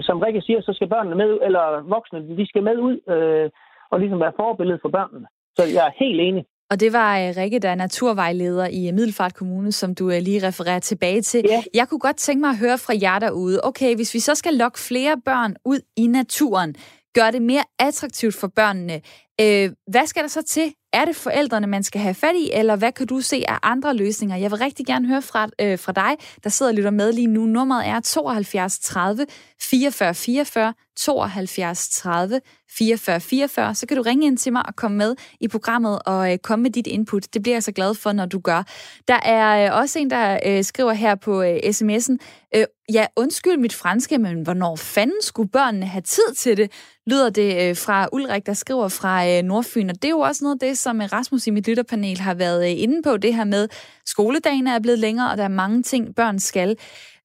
som 0.00 0.20
Rikke 0.20 0.40
siger, 0.40 0.60
så 0.60 0.72
skal 0.72 0.88
børnene 0.88 1.16
med, 1.16 1.38
eller 1.42 1.82
voksne, 1.88 2.36
de 2.36 2.46
skal 2.46 2.62
med 2.62 2.78
ud 2.78 2.96
øh, 3.14 3.50
og 3.90 4.00
ligesom 4.00 4.20
være 4.20 4.32
forbillede 4.36 4.78
for 4.82 4.88
børnene. 4.88 5.26
Så 5.56 5.62
jeg 5.76 5.86
er 5.86 6.04
helt 6.04 6.20
enig. 6.20 6.44
Og 6.70 6.80
det 6.80 6.92
var 6.92 7.18
øh, 7.18 7.36
Rikke, 7.36 7.58
der 7.58 7.68
er 7.68 7.74
naturvejleder 7.74 8.66
i 8.66 8.92
Middelfart 8.92 9.34
Kommune, 9.34 9.72
som 9.72 9.94
du 9.94 10.10
øh, 10.10 10.22
lige 10.22 10.46
refererer 10.46 10.78
tilbage 10.78 11.22
til. 11.22 11.44
Ja. 11.48 11.62
Jeg 11.74 11.88
kunne 11.88 12.00
godt 12.00 12.16
tænke 12.16 12.40
mig 12.40 12.50
at 12.50 12.58
høre 12.58 12.78
fra 12.78 12.94
jer 13.02 13.18
derude. 13.18 13.60
Okay, 13.64 13.94
hvis 13.94 14.14
vi 14.14 14.20
så 14.20 14.34
skal 14.34 14.54
lokke 14.54 14.78
flere 14.78 15.16
børn 15.24 15.56
ud 15.64 15.80
i 15.96 16.06
naturen, 16.06 16.74
gør 17.14 17.30
det 17.30 17.42
mere 17.42 17.64
attraktivt 17.78 18.34
for 18.34 18.46
børnene. 18.46 19.00
Øh, 19.40 19.70
hvad 19.90 20.06
skal 20.06 20.22
der 20.22 20.28
så 20.28 20.42
til? 20.42 20.74
Er 20.94 21.04
det 21.04 21.16
forældrene, 21.16 21.66
man 21.66 21.82
skal 21.82 22.00
have 22.00 22.14
fat 22.14 22.34
i, 22.36 22.50
eller 22.52 22.76
hvad 22.76 22.92
kan 22.92 23.06
du 23.06 23.20
se 23.20 23.44
af 23.48 23.58
andre 23.62 23.96
løsninger? 23.96 24.36
Jeg 24.36 24.50
vil 24.50 24.58
rigtig 24.58 24.86
gerne 24.86 25.08
høre 25.08 25.22
fra, 25.22 25.48
øh, 25.60 25.78
fra 25.78 25.92
dig, 25.92 26.16
der 26.44 26.50
sidder 26.50 26.72
og 26.72 26.76
lytter 26.76 26.90
med 26.90 27.12
lige 27.12 27.26
nu. 27.26 27.46
Nummeret 27.46 27.88
er 27.88 28.00
72 28.00 28.78
30 28.78 29.26
44 29.60 30.14
44, 30.14 30.74
72 30.96 31.88
30 31.88 32.40
44 32.70 33.20
44. 33.20 33.74
Så 33.74 33.86
kan 33.86 33.96
du 33.96 34.02
ringe 34.02 34.26
ind 34.26 34.38
til 34.38 34.52
mig 34.52 34.66
og 34.66 34.76
komme 34.76 34.96
med 34.96 35.16
i 35.40 35.48
programmet 35.48 35.98
og 36.06 36.32
øh, 36.32 36.38
komme 36.38 36.62
med 36.62 36.70
dit 36.70 36.86
input. 36.86 37.34
Det 37.34 37.42
bliver 37.42 37.54
jeg 37.54 37.62
så 37.62 37.72
glad 37.72 37.94
for, 37.94 38.12
når 38.12 38.26
du 38.26 38.38
gør. 38.38 38.62
Der 39.08 39.20
er 39.24 39.72
øh, 39.72 39.80
også 39.80 39.98
en, 39.98 40.10
der 40.10 40.38
øh, 40.46 40.64
skriver 40.64 40.92
her 40.92 41.14
på 41.14 41.42
øh, 41.42 41.56
sms'en, 41.56 42.16
øh, 42.56 42.64
ja, 42.92 43.06
undskyld 43.16 43.56
mit 43.56 43.74
franske, 43.74 44.18
men 44.18 44.42
hvornår 44.42 44.76
fanden 44.76 45.22
skulle 45.22 45.48
børnene 45.48 45.86
have 45.86 46.02
tid 46.02 46.34
til 46.36 46.56
det? 46.56 46.72
Lyder 47.06 47.30
det 47.30 47.62
øh, 47.62 47.76
fra 47.76 48.08
Ulrik, 48.12 48.46
der 48.46 48.54
skriver 48.54 48.88
fra 48.88 49.28
øh, 49.28 49.42
Nordfyn. 49.42 49.88
Og 49.88 49.94
det 49.94 50.04
er 50.04 50.10
jo 50.10 50.20
også 50.20 50.44
noget 50.44 50.62
af 50.62 50.68
det, 50.68 50.78
som 50.78 51.00
øh, 51.00 51.12
Rasmus 51.12 51.46
i 51.46 51.50
mit 51.50 51.68
lytterpanel 51.68 52.20
har 52.20 52.34
været 52.34 52.66
inde 52.66 53.02
på, 53.02 53.16
det 53.16 53.34
her 53.34 53.44
med, 53.44 53.68
skoledagen 54.06 54.66
er 54.66 54.78
blevet 54.78 54.98
længere, 54.98 55.30
og 55.30 55.36
der 55.36 55.44
er 55.44 55.48
mange 55.48 55.82
ting, 55.82 56.14
børn 56.14 56.38
skal. 56.38 56.76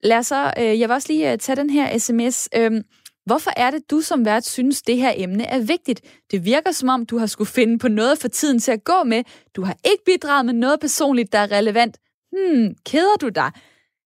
Lad 0.04 0.18
os 0.18 0.28
så, 0.28 0.54
jeg 0.58 0.90
vil 0.90 0.92
også 0.92 1.08
lige 1.14 1.38
tage 1.38 1.56
den 1.56 1.70
her 1.70 1.98
sms. 1.98 2.50
Øhm, 2.56 2.84
hvorfor 3.26 3.52
er 3.58 3.72
det, 3.72 3.92
du 3.92 4.02
som 4.02 4.26
vært 4.26 4.46
synes, 4.46 4.82
det 4.82 4.98
her 4.98 5.14
emne 5.16 5.44
er 5.44 5.60
vigtigt? 5.60 6.02
Det 6.32 6.46
virker 6.46 6.72
som 6.72 6.90
om, 6.90 7.06
du 7.06 7.18
har 7.18 7.26
skulle 7.26 7.50
finde 7.50 7.80
på 7.80 7.88
noget 7.88 8.20
for 8.20 8.28
tiden 8.28 8.60
til 8.60 8.72
at 8.72 8.84
gå 8.84 9.04
med. 9.06 9.24
Du 9.56 9.64
har 9.64 9.78
ikke 9.86 10.04
bidraget 10.06 10.46
med 10.46 10.54
noget 10.54 10.80
personligt, 10.80 11.32
der 11.32 11.40
er 11.40 11.52
relevant. 11.52 11.98
Hmm, 12.32 12.76
keder 12.86 13.16
du 13.22 13.30
dig? 13.30 13.52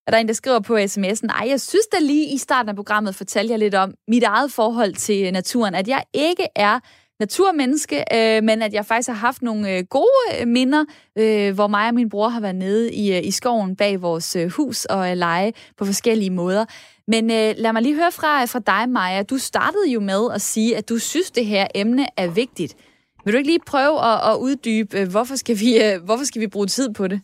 Er 0.07 0.11
der 0.11 0.17
en, 0.17 0.27
der 0.27 0.33
skriver 0.33 0.59
på 0.59 0.77
sms'en, 0.77 1.27
ej, 1.27 1.49
jeg 1.49 1.61
synes 1.61 1.87
da 1.87 1.97
lige 1.99 2.33
i 2.33 2.37
starten 2.37 2.69
af 2.69 2.75
programmet 2.75 3.15
fortalte 3.15 3.51
jeg 3.51 3.59
lidt 3.59 3.75
om 3.75 3.93
mit 4.07 4.23
eget 4.23 4.51
forhold 4.51 4.93
til 4.93 5.25
øh, 5.25 5.31
naturen, 5.31 5.75
at 5.75 5.87
jeg 5.87 6.03
ikke 6.13 6.47
er 6.55 6.79
naturmenneske, 7.19 8.03
øh, 8.13 8.43
men 8.43 8.61
at 8.61 8.73
jeg 8.73 8.85
faktisk 8.85 9.09
har 9.09 9.15
haft 9.15 9.41
nogle 9.41 9.77
øh, 9.77 9.83
gode 9.89 10.41
øh, 10.41 10.47
minder, 10.47 10.85
øh, 11.17 11.53
hvor 11.53 11.67
mig 11.67 11.87
og 11.87 11.93
min 11.93 12.09
bror 12.09 12.29
har 12.29 12.39
været 12.39 12.55
nede 12.55 12.93
i, 12.93 13.17
øh, 13.17 13.25
i 13.25 13.31
skoven 13.31 13.75
bag 13.75 14.01
vores 14.01 14.35
øh, 14.35 14.51
hus 14.51 14.85
og 14.85 15.11
øh, 15.11 15.17
lege 15.17 15.53
på 15.77 15.85
forskellige 15.85 16.29
måder. 16.29 16.65
Men 17.07 17.31
øh, 17.31 17.53
lad 17.57 17.73
mig 17.73 17.81
lige 17.81 17.95
høre 17.95 18.11
fra, 18.11 18.45
fra 18.45 18.59
dig, 18.59 18.89
Maja. 18.89 19.23
Du 19.23 19.37
startede 19.37 19.89
jo 19.89 19.99
med 19.99 20.31
at 20.33 20.41
sige, 20.41 20.77
at 20.77 20.89
du 20.89 20.97
synes, 20.97 21.31
det 21.31 21.45
her 21.45 21.67
emne 21.75 22.05
er 22.17 22.27
vigtigt. 22.27 22.75
Vil 23.25 23.33
du 23.33 23.37
ikke 23.37 23.49
lige 23.49 23.59
prøve 23.67 24.05
at, 24.05 24.31
at 24.31 24.37
uddybe, 24.37 24.99
øh, 24.99 25.07
hvorfor 25.11 25.35
skal, 25.35 25.59
vi, 25.59 25.83
øh, 25.83 26.03
hvorfor 26.03 26.25
skal 26.25 26.41
vi 26.41 26.47
bruge 26.47 26.67
tid 26.67 26.93
på 26.93 27.07
det? 27.07 27.21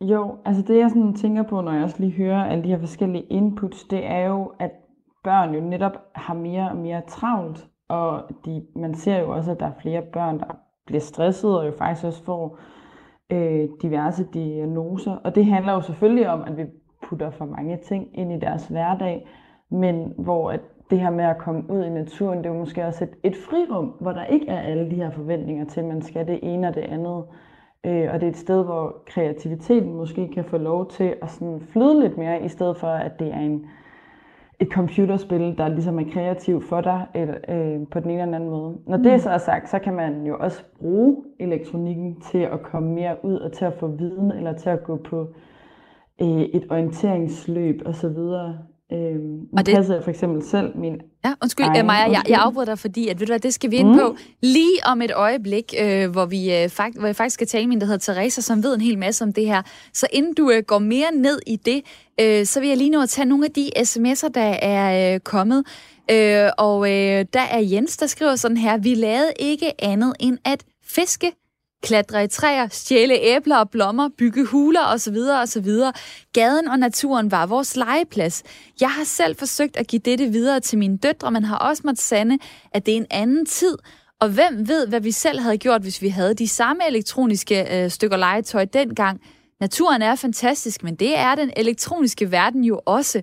Jo, 0.00 0.36
altså 0.44 0.62
det 0.62 0.78
jeg 0.78 0.90
sådan 0.90 1.14
tænker 1.14 1.42
på, 1.42 1.60
når 1.60 1.72
jeg 1.72 1.84
også 1.84 1.96
lige 1.98 2.12
hører 2.12 2.44
alle 2.44 2.64
de 2.64 2.68
her 2.68 2.78
forskellige 2.78 3.22
inputs, 3.22 3.84
det 3.84 4.06
er 4.06 4.26
jo, 4.26 4.52
at 4.58 4.70
børn 5.24 5.54
jo 5.54 5.60
netop 5.60 5.92
har 6.14 6.34
mere 6.34 6.70
og 6.70 6.76
mere 6.76 7.02
travlt, 7.08 7.68
og 7.88 8.22
de, 8.44 8.66
man 8.76 8.94
ser 8.94 9.18
jo 9.18 9.30
også, 9.30 9.50
at 9.50 9.60
der 9.60 9.66
er 9.66 9.80
flere 9.82 10.02
børn, 10.02 10.38
der 10.38 10.56
bliver 10.86 11.00
stresset, 11.00 11.58
og 11.58 11.66
jo 11.66 11.72
faktisk 11.78 12.06
også 12.06 12.24
får 12.24 12.58
øh, 13.30 13.68
diverse 13.82 14.26
diagnoser. 14.34 15.12
Og 15.12 15.34
det 15.34 15.46
handler 15.46 15.72
jo 15.72 15.80
selvfølgelig 15.80 16.28
om, 16.28 16.42
at 16.42 16.56
vi 16.56 16.64
putter 17.02 17.30
for 17.30 17.44
mange 17.44 17.76
ting 17.76 18.08
ind 18.18 18.32
i 18.32 18.38
deres 18.38 18.66
hverdag, 18.66 19.28
men 19.70 20.12
hvor 20.18 20.50
at 20.50 20.60
det 20.90 21.00
her 21.00 21.10
med 21.10 21.24
at 21.24 21.38
komme 21.38 21.70
ud 21.70 21.84
i 21.84 21.90
naturen, 21.90 22.38
det 22.38 22.46
er 22.46 22.50
jo 22.50 22.58
måske 22.58 22.86
også 22.86 23.04
et, 23.04 23.10
et 23.22 23.36
frirum, 23.36 23.86
hvor 24.00 24.12
der 24.12 24.24
ikke 24.24 24.48
er 24.48 24.60
alle 24.60 24.90
de 24.90 24.94
her 24.96 25.10
forventninger 25.10 25.64
til, 25.64 25.80
at 25.80 25.86
man 25.86 26.02
skal 26.02 26.26
det 26.26 26.38
ene 26.42 26.68
og 26.68 26.74
det 26.74 26.80
andet. 26.80 27.24
Øh, 27.86 28.08
og 28.12 28.20
det 28.20 28.26
er 28.26 28.30
et 28.30 28.36
sted, 28.36 28.64
hvor 28.64 29.02
kreativiteten 29.06 29.94
måske 29.94 30.28
kan 30.34 30.44
få 30.44 30.58
lov 30.58 30.90
til 30.90 31.14
at 31.22 31.30
sådan 31.30 31.60
flyde 31.60 32.00
lidt 32.00 32.18
mere, 32.18 32.44
i 32.44 32.48
stedet 32.48 32.76
for 32.76 32.86
at 32.86 33.12
det 33.18 33.28
er 33.34 33.38
en, 33.40 33.66
et 34.60 34.68
computerspil, 34.72 35.58
der 35.58 35.68
ligesom 35.68 35.98
er 35.98 36.04
kreativ 36.12 36.62
for 36.62 36.80
dig 36.80 37.06
eller, 37.14 37.34
øh, 37.48 37.80
på 37.90 38.00
den 38.00 38.10
ene 38.10 38.22
eller 38.22 38.34
anden 38.36 38.50
måde. 38.50 38.76
Når 38.86 38.96
det 38.96 39.20
så 39.22 39.30
er 39.30 39.38
sagt, 39.38 39.68
så 39.70 39.78
kan 39.78 39.94
man 39.94 40.26
jo 40.26 40.36
også 40.40 40.64
bruge 40.80 41.16
elektronikken 41.40 42.20
til 42.20 42.38
at 42.38 42.62
komme 42.62 42.94
mere 42.94 43.16
ud 43.24 43.34
og 43.34 43.52
til 43.52 43.64
at 43.64 43.72
få 43.74 43.86
viden, 43.86 44.30
eller 44.32 44.52
til 44.52 44.70
at 44.70 44.82
gå 44.84 44.96
på 44.96 45.28
øh, 46.22 46.28
et 46.40 46.66
orienteringsløb 46.70 47.82
osv. 47.86 48.08
Nu 48.08 49.40
Og 49.52 49.66
det- 49.66 49.74
passer 49.76 49.94
jeg 49.94 50.02
for 50.02 50.10
eksempel 50.10 50.42
selv 50.42 50.76
min 50.78 51.00
Ja, 51.24 51.34
undskyld, 51.42 51.66
Ej, 51.66 51.82
Maja, 51.82 52.10
jeg, 52.10 52.22
jeg 52.28 52.38
afbryder 52.40 52.64
dig, 52.66 52.78
fordi 52.78 53.08
at, 53.08 53.20
ved 53.20 53.26
du 53.26 53.30
hvad, 53.30 53.40
det 53.40 53.54
skal 53.54 53.70
vi 53.70 53.76
ind 53.76 53.88
Mm. 53.88 53.98
på 53.98 54.16
lige 54.42 54.78
om 54.86 55.02
et 55.02 55.10
øjeblik, 55.12 55.74
øh, 55.80 56.10
hvor, 56.10 56.26
vi, 56.26 56.54
øh, 56.62 56.68
fakt, 56.68 56.96
hvor 56.98 57.06
jeg 57.06 57.16
faktisk 57.16 57.34
skal 57.34 57.46
tale 57.46 57.66
med 57.66 57.74
en, 57.74 57.80
der 57.80 57.86
hedder 57.86 58.12
Teresa, 58.12 58.40
som 58.40 58.62
ved 58.62 58.74
en 58.74 58.80
hel 58.80 58.98
masse 58.98 59.24
om 59.24 59.32
det 59.32 59.46
her. 59.46 59.62
Så 59.94 60.06
inden 60.12 60.34
du 60.34 60.50
øh, 60.50 60.62
går 60.66 60.78
mere 60.78 61.12
ned 61.14 61.38
i 61.46 61.56
det, 61.56 61.82
øh, 62.20 62.46
så 62.46 62.60
vil 62.60 62.68
jeg 62.68 62.78
lige 62.78 62.90
nå 62.90 63.02
at 63.02 63.08
tage 63.08 63.26
nogle 63.26 63.44
af 63.44 63.50
de 63.52 63.70
sms'er, 63.78 64.28
der 64.28 64.40
er 64.62 65.14
øh, 65.14 65.20
kommet. 65.20 65.64
Øh, 66.10 66.48
og 66.58 66.90
øh, 66.90 67.24
der 67.32 67.40
er 67.50 67.60
Jens, 67.60 67.96
der 67.96 68.06
skriver 68.06 68.36
sådan 68.36 68.56
her, 68.56 68.78
vi 68.78 68.94
lavede 68.94 69.32
ikke 69.38 69.84
andet 69.84 70.12
end 70.20 70.38
at 70.44 70.64
fiske, 70.84 71.32
klatre 71.82 72.24
i 72.24 72.28
træer, 72.28 72.68
stjæle 72.70 73.14
æbler 73.20 73.56
og 73.56 73.70
blommer, 73.70 74.08
bygge 74.18 74.44
huler 74.44 74.86
osv. 74.86 75.16
osv. 75.16 75.68
Gaden 76.32 76.68
og 76.68 76.78
naturen 76.78 77.30
var 77.30 77.46
vores 77.46 77.76
legeplads. 77.76 78.42
Jeg 78.80 78.90
har 78.90 79.04
selv 79.04 79.36
forsøgt 79.36 79.76
at 79.76 79.86
give 79.86 80.02
dette 80.04 80.26
videre 80.26 80.60
til 80.60 80.78
mine 80.78 80.96
døtre, 80.98 81.30
men 81.30 81.44
har 81.44 81.56
også 81.58 81.82
måttet 81.84 82.02
sande, 82.02 82.38
at 82.72 82.86
det 82.86 82.92
er 82.92 82.96
en 82.96 83.06
anden 83.10 83.46
tid. 83.46 83.78
Og 84.20 84.28
hvem 84.28 84.68
ved, 84.68 84.86
hvad 84.86 85.00
vi 85.00 85.10
selv 85.10 85.40
havde 85.40 85.58
gjort, 85.58 85.82
hvis 85.82 86.02
vi 86.02 86.08
havde 86.08 86.34
de 86.34 86.48
samme 86.48 86.82
elektroniske 86.88 87.84
øh, 87.84 87.90
stykker 87.90 88.16
legetøj 88.16 88.64
dengang. 88.64 89.20
Naturen 89.60 90.02
er 90.02 90.14
fantastisk, 90.14 90.82
men 90.82 90.94
det 90.94 91.18
er 91.18 91.34
den 91.34 91.50
elektroniske 91.56 92.32
verden 92.32 92.64
jo 92.64 92.80
også. 92.86 93.22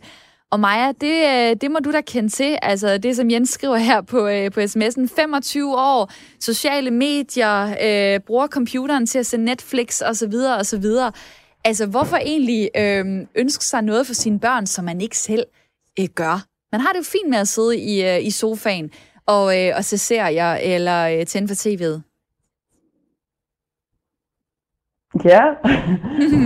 Og 0.51 0.59
Maja, 0.59 0.91
det, 1.01 1.51
øh, 1.51 1.55
det 1.61 1.71
må 1.71 1.79
du 1.79 1.91
da 1.91 2.01
kende 2.01 2.29
til. 2.29 2.57
Altså 2.61 2.97
det, 2.97 3.15
som 3.15 3.31
Jens 3.31 3.49
skriver 3.49 3.77
her 3.77 4.01
på, 4.01 4.27
øh, 4.27 4.51
på 4.51 4.59
sms'en. 4.59 5.07
25 5.15 5.75
år, 5.75 6.11
sociale 6.39 6.91
medier, 6.91 7.75
øh, 7.81 8.19
bruger 8.19 8.47
computeren 8.47 9.05
til 9.05 9.19
at 9.19 9.25
se 9.25 9.37
Netflix 9.37 10.01
osv. 10.01 10.33
osv. 10.59 10.85
Altså 11.63 11.85
hvorfor 11.85 12.17
egentlig 12.17 12.69
øh, 12.77 13.05
ønske 13.35 13.65
sig 13.65 13.81
noget 13.81 14.07
for 14.07 14.13
sine 14.13 14.39
børn, 14.39 14.67
som 14.67 14.85
man 14.85 15.01
ikke 15.01 15.17
selv 15.17 15.45
øh, 15.99 16.07
gør? 16.15 16.45
Man 16.71 16.81
har 16.81 16.91
det 16.91 16.99
jo 16.99 17.03
fint 17.03 17.29
med 17.29 17.37
at 17.37 17.47
sidde 17.47 17.77
i, 17.77 18.05
øh, 18.05 18.25
i 18.25 18.31
sofaen 18.31 18.91
og, 19.25 19.59
øh, 19.61 19.73
og 19.77 19.85
se 19.85 19.97
serier 19.97 20.53
eller 20.53 21.07
øh, 21.07 21.25
tænde 21.25 21.47
for 21.47 21.55
tv'et. 21.55 22.16
Ja, 25.25 25.53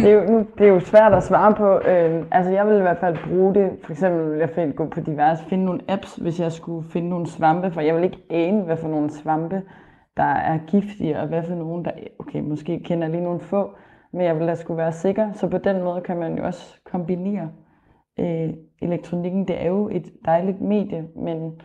det, 0.04 0.12
er 0.12 0.14
jo, 0.14 0.32
nu, 0.32 0.46
det 0.58 0.68
er 0.68 0.70
jo 0.70 0.80
svært 0.80 1.14
at 1.14 1.24
svare 1.24 1.54
på. 1.54 1.90
Øh, 1.90 2.26
altså 2.32 2.52
jeg 2.52 2.68
vil 2.68 2.78
i 2.78 2.82
hvert 2.82 2.98
fald 3.00 3.18
bruge 3.30 3.56
det. 3.56 3.72
For 3.84 3.92
eksempel 3.92 4.32
vil 4.32 4.40
jeg 4.40 4.50
finde, 4.50 4.74
gå 4.74 4.86
på 4.86 5.00
diverse, 5.00 5.44
finde 5.46 5.66
nogle 5.66 5.82
apps, 5.88 6.16
hvis 6.16 6.40
jeg 6.40 6.52
skulle 6.52 6.90
finde 6.90 7.10
nogle 7.10 7.28
svampe, 7.28 7.72
for 7.72 7.82
jeg 7.82 7.96
vil 7.96 8.04
ikke 8.04 8.26
ane, 8.30 8.62
hvad 8.62 8.78
for 8.78 8.88
nogle 8.88 9.10
svampe, 9.10 9.62
der 10.18 10.24
er 10.24 10.60
giftige, 10.68 11.20
og 11.20 11.28
hvad 11.28 11.44
for 11.44 11.56
nogle, 11.56 11.84
der, 11.84 11.92
okay, 12.20 12.40
måske 12.40 12.80
kender 12.80 13.08
lige 13.08 13.24
nogle 13.24 13.40
få, 13.40 13.76
men 14.14 14.22
jeg 14.22 14.40
vil 14.40 14.48
da 14.48 14.56
skulle 14.56 14.78
være 14.78 14.92
sikker. 14.92 15.34
Så 15.34 15.48
på 15.48 15.58
den 15.58 15.84
måde 15.84 16.02
kan 16.02 16.18
man 16.18 16.38
jo 16.38 16.46
også 16.46 16.76
kombinere 16.86 17.50
øh, 18.20 18.50
elektronikken. 18.82 19.48
Det 19.48 19.62
er 19.62 19.68
jo 19.68 19.90
et 19.92 20.06
dejligt 20.26 20.62
medie, 20.62 21.08
men 21.16 21.62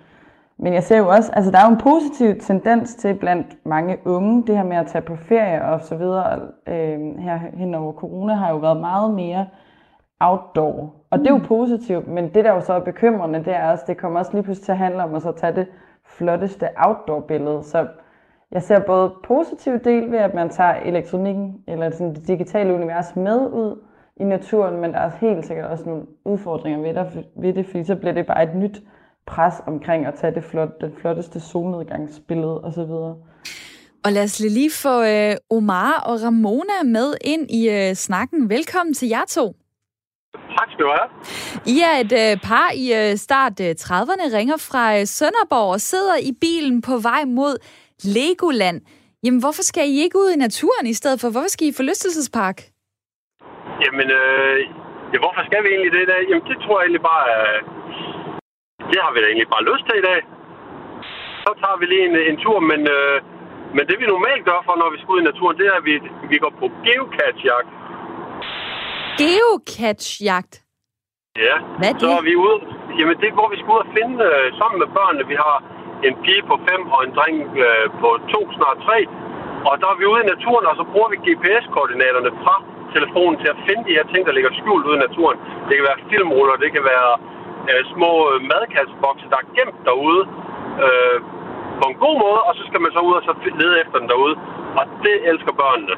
men 0.58 0.74
jeg 0.74 0.82
ser 0.82 0.98
jo 0.98 1.08
også, 1.08 1.32
altså 1.32 1.50
der 1.50 1.58
er 1.58 1.66
jo 1.66 1.70
en 1.70 1.80
positiv 1.80 2.40
tendens 2.40 2.94
til 2.94 3.14
blandt 3.14 3.66
mange 3.66 3.98
unge, 4.04 4.46
det 4.46 4.56
her 4.56 4.64
med 4.64 4.76
at 4.76 4.86
tage 4.86 5.02
på 5.02 5.16
ferie 5.16 5.64
og 5.64 5.80
så 5.80 5.96
videre, 5.96 6.40
øh, 6.66 7.18
her 7.18 7.38
hen 7.54 7.74
over 7.74 7.92
corona 7.92 8.34
har 8.34 8.50
jo 8.50 8.56
været 8.56 8.80
meget 8.80 9.14
mere 9.14 9.46
outdoor. 10.20 10.94
Og 11.10 11.18
det 11.18 11.26
er 11.26 11.30
jo 11.30 11.40
positivt, 11.44 12.08
men 12.08 12.34
det 12.34 12.44
der 12.44 12.52
jo 12.52 12.60
så 12.60 12.72
er 12.72 12.80
bekymrende, 12.80 13.38
det 13.38 13.54
er 13.54 13.70
også, 13.70 13.84
det 13.86 13.96
kommer 13.96 14.18
også 14.18 14.32
lige 14.32 14.42
pludselig 14.42 14.64
til 14.64 14.72
at 14.72 14.78
handle 14.78 15.04
om 15.04 15.14
at 15.14 15.22
så 15.22 15.32
tage 15.32 15.54
det 15.54 15.66
flotteste 16.04 16.68
outdoor-billede. 16.76 17.62
Så 17.62 17.86
jeg 18.52 18.62
ser 18.62 18.78
både 18.78 19.12
positiv 19.24 19.78
del 19.78 20.12
ved, 20.12 20.18
at 20.18 20.34
man 20.34 20.48
tager 20.48 20.74
elektronikken 20.74 21.64
eller 21.68 21.90
sådan 21.90 22.14
det 22.14 22.28
digitale 22.28 22.74
univers 22.74 23.16
med 23.16 23.40
ud 23.40 23.82
i 24.16 24.24
naturen, 24.24 24.80
men 24.80 24.92
der 24.92 24.98
er 24.98 25.10
helt 25.20 25.46
sikkert 25.46 25.70
også 25.70 25.88
nogle 25.88 26.02
udfordringer 26.24 26.80
ved 26.80 26.94
det, 26.94 27.26
ved 27.36 27.52
det 27.52 27.66
fordi 27.66 27.84
så 27.84 27.96
bliver 27.96 28.12
det 28.12 28.26
bare 28.26 28.42
et 28.42 28.54
nyt 28.54 28.82
pres 29.26 29.54
omkring 29.66 30.06
at 30.06 30.14
tage 30.20 30.34
det 30.34 30.44
flot, 30.44 30.80
den 30.80 30.92
flotteste 31.00 31.40
solnedgangsbillede 31.40 32.60
osv. 32.64 32.92
Og 34.04 34.12
lad 34.12 34.24
os 34.24 34.40
lige 34.40 34.70
få 34.82 35.02
øh, 35.02 35.34
Omar 35.50 35.92
og 36.06 36.22
Ramona 36.22 36.78
med 36.84 37.14
ind 37.24 37.50
i 37.50 37.62
øh, 37.70 37.94
snakken. 37.94 38.50
Velkommen 38.50 38.94
til 38.94 39.08
jer 39.08 39.24
to. 39.28 39.56
Tak 40.58 40.68
skal 40.72 40.84
du 40.84 40.92
have. 40.98 41.08
I 41.74 41.76
er 41.88 41.94
et 42.04 42.12
øh, 42.22 42.32
par 42.48 42.68
i 42.84 42.86
øh, 43.00 43.16
start 43.26 43.56
øh, 43.66 43.70
30'erne, 43.84 44.26
ringer 44.38 44.58
fra 44.70 44.84
øh, 44.96 45.06
Sønderborg 45.06 45.72
og 45.76 45.80
sidder 45.80 46.16
i 46.30 46.32
bilen 46.40 46.82
på 46.88 46.94
vej 47.08 47.22
mod 47.38 47.54
Legoland. 48.16 48.80
Jamen, 49.24 49.40
hvorfor 49.40 49.62
skal 49.70 49.84
I 49.92 49.96
ikke 50.04 50.18
ud 50.22 50.30
i 50.36 50.42
naturen 50.46 50.86
i 50.86 50.96
stedet 51.00 51.20
for? 51.20 51.28
Hvorfor 51.30 51.50
skal 51.54 51.66
I 51.66 51.70
i 51.70 51.78
forlystelsespark? 51.80 52.58
Jamen, 53.84 54.08
øh, 54.20 54.56
ja, 55.12 55.18
hvorfor 55.24 55.42
skal 55.48 55.60
vi 55.64 55.68
egentlig 55.74 55.92
det 55.98 56.04
der? 56.10 56.18
Jamen, 56.28 56.46
det 56.50 56.58
tror 56.64 56.76
jeg 56.78 56.84
egentlig 56.86 57.06
bare, 57.12 57.26
øh, 57.36 57.58
det 58.90 58.98
har 59.04 59.10
vi 59.12 59.18
da 59.20 59.26
egentlig 59.26 59.50
bare 59.54 59.68
lyst 59.70 59.84
til 59.88 59.96
i 60.02 60.06
dag. 60.10 60.20
Så 61.44 61.50
tager 61.62 61.76
vi 61.80 61.86
lige 61.92 62.04
en, 62.08 62.16
en 62.30 62.36
tur, 62.44 62.58
men, 62.70 62.80
øh, 62.96 63.16
Men 63.76 63.84
det 63.88 63.96
vi 64.00 64.06
normalt 64.14 64.42
gør 64.50 64.60
for, 64.66 64.74
når 64.82 64.88
vi 64.94 64.98
skal 65.00 65.12
ud 65.14 65.20
i 65.22 65.28
naturen, 65.30 65.56
det 65.60 65.66
er, 65.70 65.76
at 65.80 65.84
vi, 65.90 65.94
vi 66.32 66.36
går 66.44 66.52
på 66.60 66.66
geocachjagt. 66.86 67.68
Geocachjagt? 69.22 70.54
Ja. 71.46 71.56
Hvad 71.78 71.88
er 71.92 71.98
Så 72.02 72.06
det? 72.06 72.18
er 72.18 72.24
vi 72.30 72.34
ude, 72.46 72.56
jamen 72.98 73.16
det 73.20 73.26
er, 73.30 73.36
hvor 73.38 73.48
vi 73.52 73.56
skal 73.60 73.72
ud 73.76 73.82
og 73.86 73.90
finde 73.98 74.16
øh, 74.30 74.46
sammen 74.60 74.78
med 74.82 74.88
børnene. 74.96 75.24
Vi 75.32 75.36
har 75.46 75.56
en 76.08 76.14
pige 76.24 76.42
på 76.50 76.54
5 76.68 76.94
og 76.94 77.00
en 77.06 77.12
dreng 77.18 77.36
øh, 77.66 77.84
på 78.00 78.08
2, 78.34 78.40
snart 78.58 78.78
3. 78.88 78.96
Og 79.68 79.74
der 79.80 79.88
er 79.92 79.96
vi 80.00 80.06
ude 80.12 80.22
i 80.24 80.30
naturen, 80.34 80.64
og 80.70 80.74
så 80.80 80.84
bruger 80.92 81.08
vi 81.12 81.16
GPS-koordinaterne 81.26 82.30
fra 82.42 82.54
telefonen 82.94 83.36
til 83.42 83.48
at 83.54 83.58
finde 83.66 83.82
de 83.88 83.96
her 83.98 84.06
ting, 84.12 84.22
der 84.28 84.32
ligger 84.36 84.50
skjult 84.60 84.86
ude 84.88 84.98
i 84.98 85.04
naturen. 85.06 85.36
Det 85.66 85.74
kan 85.76 85.86
være 85.90 86.04
filmruller, 86.10 86.56
det 86.64 86.70
kan 86.76 86.84
være 86.94 87.10
øh, 87.72 87.82
små 87.94 88.12
øh, 88.30 88.36
madkassebokse, 88.52 89.26
der 89.32 89.38
er 89.42 89.48
gemt 89.58 89.78
derude 89.88 90.22
øh, 90.84 91.18
på 91.80 91.84
en 91.90 91.96
god 92.04 92.16
måde, 92.24 92.40
og 92.48 92.52
så 92.58 92.62
skal 92.68 92.80
man 92.84 92.92
så 92.96 93.00
ud 93.08 93.14
og 93.18 93.24
så 93.28 93.32
lede 93.60 93.74
efter 93.82 93.96
den 94.00 94.08
derude. 94.12 94.36
Og 94.80 94.84
det 95.04 95.16
elsker 95.30 95.52
børnene. 95.62 95.96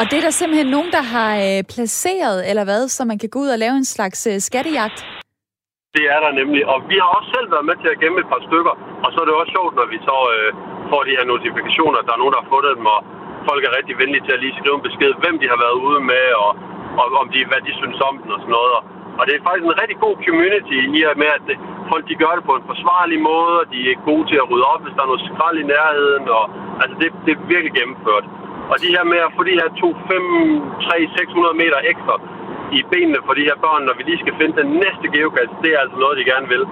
Og 0.00 0.04
det 0.08 0.16
er 0.18 0.24
der 0.28 0.34
simpelthen 0.40 0.70
nogen, 0.76 0.90
der 0.96 1.04
har 1.14 1.32
øh, 1.46 1.60
placeret, 1.74 2.38
eller 2.50 2.64
hvad, 2.68 2.82
så 2.96 3.00
man 3.10 3.18
kan 3.22 3.30
gå 3.34 3.38
ud 3.44 3.50
og 3.54 3.58
lave 3.64 3.76
en 3.82 3.88
slags 3.94 4.20
øh, 4.30 4.36
skattejagt? 4.48 4.98
Det 5.96 6.04
er 6.14 6.20
der 6.24 6.32
nemlig. 6.40 6.62
Og 6.72 6.78
vi 6.90 6.96
har 7.02 7.10
også 7.16 7.30
selv 7.36 7.48
været 7.54 7.68
med 7.70 7.76
til 7.82 7.90
at 7.94 8.00
gemme 8.02 8.18
et 8.22 8.28
par 8.32 8.42
stykker. 8.48 8.74
Og 9.04 9.08
så 9.12 9.18
er 9.20 9.26
det 9.26 9.34
også 9.40 9.52
sjovt, 9.56 9.74
når 9.80 9.86
vi 9.94 9.98
så 10.08 10.18
øh, 10.34 10.48
får 10.90 11.02
de 11.08 11.16
her 11.18 11.26
notifikationer, 11.32 11.98
at 11.98 12.06
der 12.08 12.14
er 12.14 12.22
nogen, 12.22 12.34
der 12.34 12.42
har 12.42 12.52
fundet 12.54 12.72
dem, 12.78 12.86
og 12.94 13.00
folk 13.48 13.62
er 13.68 13.76
rigtig 13.78 13.94
venlige 14.02 14.24
til 14.24 14.36
at 14.36 14.42
lige 14.44 14.58
skrive 14.58 14.76
en 14.78 14.86
besked, 14.88 15.12
hvem 15.22 15.36
de 15.42 15.46
har 15.52 15.58
været 15.64 15.76
ude 15.86 16.00
med, 16.12 16.26
og, 16.44 16.50
og 17.00 17.06
om 17.22 17.26
de, 17.34 17.38
hvad 17.50 17.60
de 17.66 17.72
synes 17.80 17.98
om 18.08 18.14
den 18.22 18.30
og 18.34 18.40
sådan 18.42 18.56
noget. 18.58 18.72
Og, 18.78 18.82
og 19.18 19.22
det 19.26 19.32
er 19.34 19.46
faktisk 19.48 19.66
en 19.66 19.80
rigtig 19.82 19.98
god 20.06 20.16
community 20.26 20.78
i 20.98 21.00
og 21.10 21.16
med, 21.22 21.30
at 21.36 21.42
det, 21.48 21.56
folk 21.90 22.04
de 22.10 22.20
gør 22.22 22.32
det 22.36 22.44
på 22.50 22.54
en 22.58 22.68
forsvarlig 22.70 23.18
måde, 23.30 23.54
og 23.62 23.66
de 23.72 23.78
er 23.90 24.06
gode 24.10 24.24
til 24.30 24.38
at 24.42 24.48
rydde 24.50 24.66
op, 24.72 24.80
hvis 24.84 24.94
der 24.96 25.02
er 25.04 25.10
noget 25.12 25.26
skrald 25.30 25.56
i 25.64 25.66
nærheden. 25.74 26.24
Og, 26.38 26.44
altså 26.82 26.94
det, 27.00 27.08
det 27.24 27.30
er 27.32 27.40
virkelig 27.52 27.72
gennemført. 27.78 28.26
Og 28.72 28.76
de 28.82 28.88
her 28.94 29.04
med 29.12 29.20
at 29.26 29.32
få 29.36 29.42
de 29.48 29.58
her 29.60 29.68
2, 29.82 29.88
5, 30.10 30.22
3, 30.86 30.96
600 31.18 31.60
meter 31.62 31.78
ekstra 31.92 32.14
i 32.78 32.80
benene 32.92 33.20
for 33.26 33.34
de 33.38 33.46
her 33.48 33.56
børn, 33.64 33.82
når 33.88 33.94
vi 33.98 34.02
lige 34.06 34.22
skal 34.24 34.34
finde 34.40 34.54
den 34.62 34.70
næste 34.84 35.06
geocache, 35.14 35.54
det 35.64 35.70
er 35.74 35.80
altså 35.84 35.96
noget, 36.02 36.14
de 36.20 36.24
gerne 36.32 36.48
vil. 36.54 36.64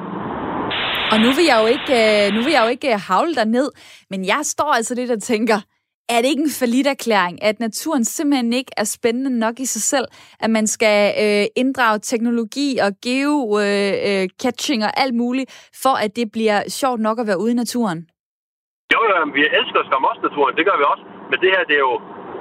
Og 1.12 1.18
nu 1.24 1.30
vil 1.38 1.47
jeg 1.51 1.59
jo 1.62 1.66
ikke, 1.76 1.92
øh, 2.03 2.24
nu 2.34 2.40
vil 2.45 2.53
jeg 2.57 2.62
jo 2.66 2.70
ikke 2.76 2.90
øh, 2.95 3.01
havle 3.11 3.34
dig 3.40 3.47
ned, 3.59 3.68
men 4.12 4.20
jeg 4.32 4.40
står 4.55 4.70
altså 4.78 4.92
lidt 5.01 5.11
og 5.16 5.22
tænker, 5.32 5.59
er 6.09 6.18
det 6.20 6.28
ikke 6.28 6.42
en 6.42 6.86
erklæring, 6.86 7.42
at 7.42 7.61
naturen 7.61 8.05
simpelthen 8.05 8.52
ikke 8.52 8.72
er 8.76 8.84
spændende 8.84 9.38
nok 9.38 9.57
i 9.61 9.66
sig 9.74 9.82
selv, 9.82 10.07
at 10.40 10.50
man 10.50 10.66
skal 10.66 10.98
øh, 11.24 11.46
inddrage 11.57 11.98
teknologi 11.98 12.78
og 12.84 12.90
geo-catching 13.07 14.80
øh, 14.82 14.88
og 14.88 14.92
alt 15.02 15.14
muligt, 15.14 15.70
for 15.82 15.94
at 16.05 16.16
det 16.16 16.26
bliver 16.32 16.61
sjovt 16.80 17.00
nok 17.00 17.16
at 17.20 17.26
være 17.26 17.40
ude 17.42 17.52
i 17.52 17.61
naturen? 17.62 17.98
Jo, 18.92 19.00
jo, 19.11 19.14
vi 19.38 19.42
elsker 19.59 19.80
skam 19.88 20.05
også 20.11 20.22
naturen, 20.28 20.52
det 20.59 20.64
gør 20.68 20.76
vi 20.80 20.84
også. 20.92 21.05
Men 21.30 21.36
det 21.42 21.50
her, 21.55 21.62
det 21.70 21.76
er 21.80 21.84
jo, 21.90 21.96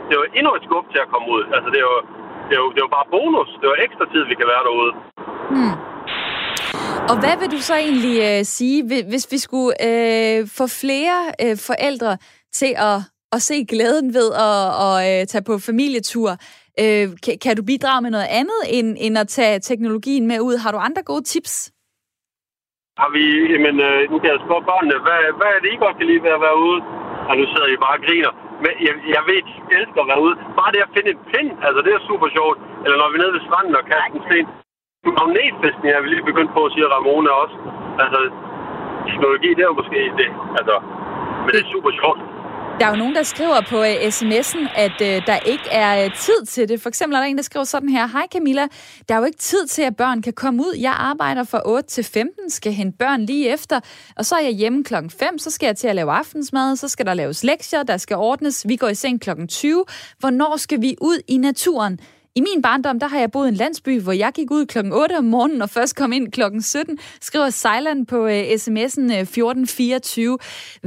det 0.05 0.11
er 0.15 0.19
jo 0.21 0.27
endnu 0.37 0.51
et 0.57 0.63
skub 0.67 0.85
til 0.93 0.99
at 1.05 1.09
komme 1.13 1.27
ud. 1.35 1.43
Altså, 1.55 1.67
det 1.73 1.79
er 1.83 1.87
jo, 1.91 1.97
det 2.47 2.53
er 2.57 2.61
jo, 2.63 2.67
det 2.73 2.79
er 2.81 2.87
jo 2.87 2.93
bare 2.97 3.07
bonus. 3.15 3.49
Det 3.59 3.65
er 3.65 3.71
jo 3.73 3.79
ekstra 3.85 4.05
tid, 4.13 4.21
vi 4.31 4.35
kan 4.39 4.47
være 4.53 4.63
derude. 4.67 4.91
Hmm. 5.53 5.75
Og 7.11 7.15
hvad 7.21 7.35
vil 7.41 7.49
du 7.55 7.61
så 7.69 7.75
egentlig 7.87 8.17
øh, 8.29 8.41
sige, 8.57 8.77
hvis 9.11 9.25
vi 9.33 9.37
skulle 9.37 9.71
øh, 9.89 10.39
få 10.57 10.65
flere 10.83 11.17
øh, 11.43 11.55
forældre 11.69 12.13
til 12.59 12.71
at, 12.89 12.97
at 13.35 13.41
se 13.49 13.57
glæden 13.73 14.07
ved 14.17 14.29
at, 14.47 14.63
at 14.85 14.95
at 15.21 15.27
tage 15.31 15.47
på 15.49 15.55
familietur? 15.69 16.29
Øh, 16.81 17.05
kan, 17.23 17.33
kan 17.43 17.53
du 17.57 17.63
bidrage 17.71 18.01
med 18.05 18.11
noget 18.15 18.29
andet, 18.41 18.61
end, 18.75 18.89
end 19.05 19.15
at 19.23 19.27
tage 19.37 19.59
teknologien 19.69 20.25
med 20.31 20.39
ud? 20.47 20.55
Har 20.63 20.71
du 20.71 20.79
andre 20.87 21.03
gode 21.11 21.23
tips? 21.33 21.53
Har 23.01 23.09
vi, 23.17 23.25
jamen, 23.53 23.75
øh, 23.87 23.99
nu 24.11 24.15
kan 24.21 24.29
jeg 24.33 24.39
spørge 24.45 24.67
børnene, 24.71 24.95
hvad, 25.05 25.19
hvad 25.39 25.49
er 25.55 25.59
det, 25.63 25.69
I 25.75 25.83
godt 25.85 25.97
kan 25.97 26.07
lide 26.09 26.23
ved 26.25 26.33
at 26.37 26.43
være 26.47 26.57
ude? 26.67 26.79
Og 27.29 27.33
nu 27.39 27.43
sidder 27.51 27.67
I 27.73 27.83
bare 27.85 27.97
og 27.99 28.03
griner. 28.07 28.33
Men 28.63 28.73
jeg, 28.87 28.93
jeg 29.15 29.23
ved, 29.29 29.39
I 29.51 29.55
elsker 29.77 30.01
at 30.03 30.09
være 30.11 30.23
ude. 30.25 30.35
Bare 30.59 30.71
det 30.73 30.85
at 30.85 30.93
finde 30.95 31.09
en 31.15 31.21
pind, 31.31 31.49
altså 31.67 31.79
det 31.85 31.91
er 31.93 32.07
super 32.09 32.29
sjovt. 32.37 32.57
Eller 32.83 32.97
når 32.99 33.07
vi 33.11 33.15
er 33.17 33.21
nede 33.21 33.35
ved 33.35 33.43
stranden 33.47 33.79
og 33.79 33.85
kaster 33.91 34.15
en 34.17 34.23
sten. 34.27 34.47
Magnetfæstning 35.19 35.89
er 35.95 36.01
vi 36.03 36.07
lige 36.09 36.29
begyndt 36.29 36.51
på, 36.57 36.61
siger 36.73 36.87
Ramona 36.95 37.31
også. 37.43 37.55
Altså, 38.03 38.19
teknologi, 39.09 39.49
det 39.55 39.61
er 39.63 39.71
jo 39.71 39.79
måske 39.81 39.99
det. 40.21 40.29
Altså, 40.59 40.75
men 41.43 41.51
det 41.53 41.61
er 41.61 41.73
super 41.75 41.91
sjovt. 41.99 42.21
Der 42.79 42.85
er 42.85 42.89
jo 42.89 42.95
nogen, 42.95 43.15
der 43.15 43.23
skriver 43.23 43.61
på 43.61 43.79
uh, 43.79 43.85
sms'en, 43.85 44.67
at 44.75 45.01
uh, 45.01 45.27
der 45.27 45.39
ikke 45.45 45.69
er 45.71 46.05
uh, 46.05 46.11
tid 46.11 46.45
til 46.45 46.69
det. 46.69 46.81
For 46.81 46.89
eksempel 46.89 47.15
er 47.15 47.19
der 47.19 47.27
en, 47.27 47.37
der 47.37 47.43
skriver 47.43 47.63
sådan 47.63 47.89
her. 47.89 48.07
Hej 48.07 48.27
Camilla, 48.33 48.67
der 49.09 49.15
er 49.15 49.19
jo 49.19 49.25
ikke 49.25 49.37
tid 49.37 49.67
til, 49.67 49.81
at 49.81 49.95
børn 49.95 50.21
kan 50.21 50.33
komme 50.33 50.63
ud. 50.63 50.77
Jeg 50.79 50.91
arbejder 50.91 51.43
fra 51.43 51.61
8 51.65 51.89
til 51.89 52.03
15, 52.03 52.49
skal 52.49 52.73
hente 52.73 52.97
børn 52.97 53.21
lige 53.25 53.49
efter, 53.49 53.79
og 54.15 54.25
så 54.25 54.35
er 54.35 54.41
jeg 54.41 54.51
hjemme 54.51 54.83
klokken 54.83 55.09
5, 55.09 55.37
så 55.37 55.49
skal 55.51 55.67
jeg 55.67 55.77
til 55.77 55.87
at 55.87 55.95
lave 55.95 56.11
aftensmad, 56.11 56.75
så 56.75 56.87
skal 56.87 57.05
der 57.05 57.13
laves 57.13 57.43
lektier, 57.43 57.83
der 57.83 57.97
skal 57.97 58.17
ordnes, 58.17 58.67
vi 58.67 58.75
går 58.75 58.87
i 58.87 58.95
seng 58.95 59.21
klokken 59.21 59.47
20. 59.47 59.85
Hvornår 60.19 60.57
skal 60.57 60.81
vi 60.81 60.95
ud 61.01 61.19
i 61.27 61.37
naturen? 61.37 61.99
I 62.39 62.41
min 62.47 62.61
barndom, 62.61 62.99
der 62.99 63.07
har 63.13 63.19
jeg 63.19 63.31
boet 63.31 63.47
i 63.47 63.53
en 63.55 63.61
landsby, 63.63 63.93
hvor 64.05 64.15
jeg 64.23 64.31
gik 64.35 64.49
ud 64.57 64.65
klokken 64.65 64.93
8 64.93 65.13
om 65.21 65.27
morgenen 65.35 65.61
og 65.65 65.69
først 65.77 65.93
kom 65.99 66.11
ind 66.17 66.31
klokken 66.37 66.61
17, 66.61 66.97
skriver 67.27 67.49
Sejland 67.49 67.99
på 68.13 68.19
øh, 68.33 68.41
sms'en 68.61 69.05
øh, 69.15 69.25
1424. 69.25 70.37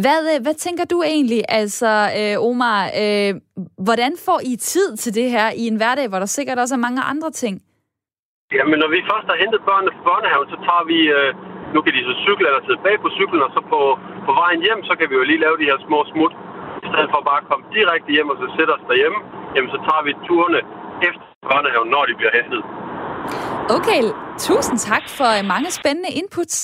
Hvad, 0.03 0.21
øh, 0.33 0.39
hvad 0.45 0.57
tænker 0.67 0.85
du 0.85 0.99
egentlig, 1.03 1.41
altså 1.49 1.93
øh, 2.19 2.35
Omar, 2.49 2.81
øh, 3.03 3.31
hvordan 3.87 4.13
får 4.27 4.39
I 4.53 4.57
tid 4.57 4.89
til 5.03 5.15
det 5.19 5.29
her 5.31 5.49
i 5.63 5.65
en 5.71 5.77
hverdag, 5.81 6.07
hvor 6.09 6.19
der 6.19 6.31
sikkert 6.37 6.59
også 6.63 6.75
er 6.75 6.83
mange 6.87 7.03
andre 7.13 7.31
ting? 7.43 7.55
Jamen, 8.57 8.79
når 8.83 8.91
vi 8.95 9.01
først 9.11 9.27
har 9.31 9.39
hentet 9.43 9.61
børnene 9.69 9.93
fra 9.97 10.03
børnehaven, 10.09 10.49
så 10.53 10.59
tager 10.67 10.85
vi, 10.93 10.99
Øh 11.17 11.31
nu 11.75 11.79
kan 11.85 11.93
de 11.97 12.09
så 12.11 12.15
cykle 12.25 12.47
eller 12.49 12.63
sidde 12.67 12.85
bag 12.87 12.97
på 13.05 13.09
cyklen, 13.19 13.43
og 13.47 13.51
så 13.57 13.61
på, 13.73 13.81
på 14.27 14.33
vejen 14.41 14.61
hjem, 14.67 14.81
så 14.89 14.93
kan 14.99 15.07
vi 15.11 15.15
jo 15.21 15.25
lige 15.31 15.45
lave 15.45 15.57
de 15.61 15.69
her 15.71 15.79
små 15.87 15.99
smut. 16.13 16.33
I 16.85 16.87
stedet 16.91 17.09
for 17.13 17.21
bare 17.29 17.41
at 17.43 17.49
komme 17.51 17.65
direkte 17.77 18.11
hjem 18.17 18.33
og 18.33 18.37
så 18.43 18.47
sætte 18.57 18.73
os 18.77 18.85
derhjemme, 18.91 19.21
jamen 19.55 19.71
så 19.75 19.79
tager 19.87 20.03
vi 20.07 20.13
turene 20.29 20.61
efter 21.09 21.23
børnehaven, 21.49 21.89
når 21.95 22.03
de 22.09 22.15
bliver 22.19 22.33
hentet. 22.39 22.63
Okay, 23.77 24.03
tusind 24.39 24.79
tak 24.79 25.05
for 25.19 25.31
mange 25.53 25.71
spændende 25.71 26.11
inputs. 26.21 26.57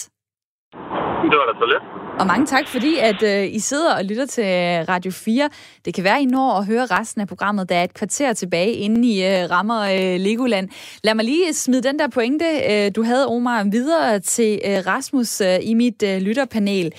Det 1.30 1.37
var 1.41 1.47
da 1.51 1.55
så 1.62 1.66
let. 1.72 1.83
Og 2.20 2.26
mange 2.26 2.47
tak, 2.47 2.68
fordi 2.68 2.99
at 2.99 3.22
øh, 3.22 3.55
I 3.55 3.59
sidder 3.59 3.95
og 3.97 4.05
lytter 4.05 4.26
til 4.26 4.45
Radio 4.89 5.11
4. 5.12 5.51
Det 5.85 5.95
kan 5.95 6.05
være, 6.05 6.22
I 6.22 6.24
når 6.24 6.59
at 6.59 6.66
høre 6.66 6.87
resten 6.87 7.20
af 7.20 7.28
programmet. 7.28 7.68
Der 7.68 7.76
er 7.76 7.85
et 7.85 7.95
kvarter 7.95 8.33
tilbage, 8.33 8.72
inden 8.72 9.05
I 9.05 9.24
øh, 9.24 9.51
rammer 9.51 9.80
øh, 9.80 10.20
Legoland. 10.20 10.68
Lad 11.05 11.14
mig 11.14 11.24
lige 11.24 11.55
smide 11.55 11.83
den 11.83 11.99
der 11.99 12.09
pointe, 12.09 12.45
øh, 12.70 12.91
du 12.97 13.03
havde, 13.03 13.26
Omar, 13.26 13.64
videre 13.70 14.20
til 14.20 14.61
øh, 14.64 14.78
Rasmus 14.87 15.41
øh, 15.41 15.59
i 15.62 15.74
mit 15.74 16.03
øh, 16.03 16.20
lytterpanel. 16.20 16.93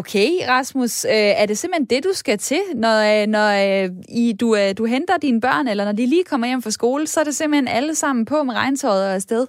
Okay, 0.00 0.30
Rasmus, 0.54 1.04
øh, 1.04 1.32
er 1.42 1.46
det 1.46 1.58
simpelthen 1.58 1.90
det, 1.92 2.04
du 2.08 2.12
skal 2.12 2.38
til, 2.38 2.62
når, 2.84 2.96
øh, 3.10 3.24
når 3.36 3.48
øh, 3.62 3.86
I, 4.22 4.26
du, 4.40 4.48
øh, 4.60 4.70
du 4.78 4.84
henter 4.94 5.16
dine 5.26 5.40
børn, 5.40 5.66
eller 5.68 5.84
når 5.84 5.96
de 6.00 6.06
lige 6.06 6.30
kommer 6.30 6.46
hjem 6.46 6.62
fra 6.62 6.76
skole, 6.78 7.06
så 7.06 7.20
er 7.20 7.24
det 7.24 7.34
simpelthen 7.34 7.68
alle 7.78 7.94
sammen 7.94 8.24
på 8.32 8.36
med 8.46 8.54
regntøjet 8.62 9.02
og 9.08 9.14
afsted? 9.14 9.42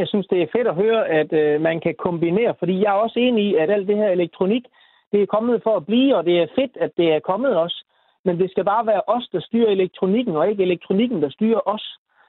Jeg 0.00 0.08
synes, 0.08 0.26
det 0.26 0.38
er 0.42 0.52
fedt 0.56 0.68
at 0.72 0.78
høre, 0.82 1.00
at 1.20 1.32
øh, 1.42 1.60
man 1.60 1.80
kan 1.80 1.94
kombinere, 2.06 2.54
fordi 2.58 2.74
jeg 2.82 2.90
er 2.92 3.02
også 3.04 3.18
enig 3.18 3.44
i, 3.50 3.54
at 3.54 3.70
alt 3.70 3.88
det 3.88 3.96
her 3.96 4.08
elektronik, 4.08 4.64
det 5.12 5.22
er 5.22 5.32
kommet 5.36 5.62
for 5.62 5.76
at 5.76 5.86
blive, 5.86 6.16
og 6.16 6.24
det 6.24 6.36
er 6.38 6.54
fedt, 6.58 6.74
at 6.84 6.92
det 6.96 7.08
er 7.14 7.20
kommet 7.30 7.52
også. 7.64 7.78
Men 8.24 8.38
det 8.40 8.50
skal 8.50 8.64
bare 8.64 8.86
være 8.86 9.02
os, 9.06 9.28
der 9.32 9.40
styrer 9.40 9.70
elektronikken, 9.70 10.36
og 10.36 10.48
ikke 10.50 10.62
elektronikken, 10.62 11.22
der 11.22 11.30
styrer 11.30 11.60
os. 11.74 11.84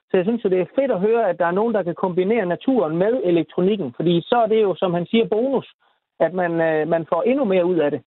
Så 0.10 0.18
jeg 0.18 0.26
synes, 0.26 0.46
at 0.46 0.52
det 0.52 0.62
er 0.62 0.76
fedt 0.80 0.92
at 0.92 1.00
høre, 1.08 1.30
at 1.30 1.40
der 1.40 1.46
er 1.46 1.58
nogen, 1.60 1.74
der 1.74 1.84
kan 1.84 1.96
kombinere 1.96 2.46
naturen 2.46 2.98
med 2.98 3.14
elektronikken, 3.24 3.94
fordi 3.96 4.22
så 4.22 4.36
er 4.44 4.48
det 4.48 4.62
jo, 4.62 4.76
som 4.76 4.94
han 4.94 5.06
siger, 5.06 5.26
bonus 5.26 5.68
at 6.26 6.34
man, 6.34 6.52
øh, 6.70 6.88
man 6.88 7.06
får 7.10 7.22
endnu 7.22 7.46
mere 7.46 7.66
ud 7.66 7.80
af 7.86 7.92
det. 7.92 8.02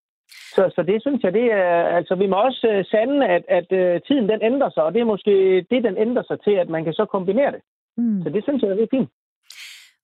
Så, 0.56 0.62
så 0.74 0.82
det 0.90 0.98
synes 1.02 1.22
jeg, 1.24 1.32
det 1.32 1.46
er, 1.52 1.74
altså 1.98 2.14
vi 2.14 2.26
må 2.26 2.36
også 2.36 2.66
øh, 2.72 2.84
sande, 2.84 3.26
at, 3.26 3.44
at 3.48 3.68
øh, 3.72 4.00
tiden 4.06 4.28
den 4.28 4.40
ændrer 4.42 4.70
sig, 4.70 4.82
og 4.82 4.92
det 4.94 5.00
er 5.00 5.12
måske 5.14 5.34
det, 5.70 5.84
den 5.88 5.96
ændrer 5.98 6.22
sig 6.22 6.38
til, 6.46 6.54
at 6.62 6.68
man 6.68 6.84
kan 6.84 6.92
så 6.92 7.04
kombinere 7.04 7.52
det. 7.52 7.62
Mm. 7.96 8.22
Så 8.22 8.28
det 8.30 8.42
synes 8.42 8.62
jeg, 8.62 8.70
det 8.70 8.82
er 8.82 8.96
fint. 8.96 9.10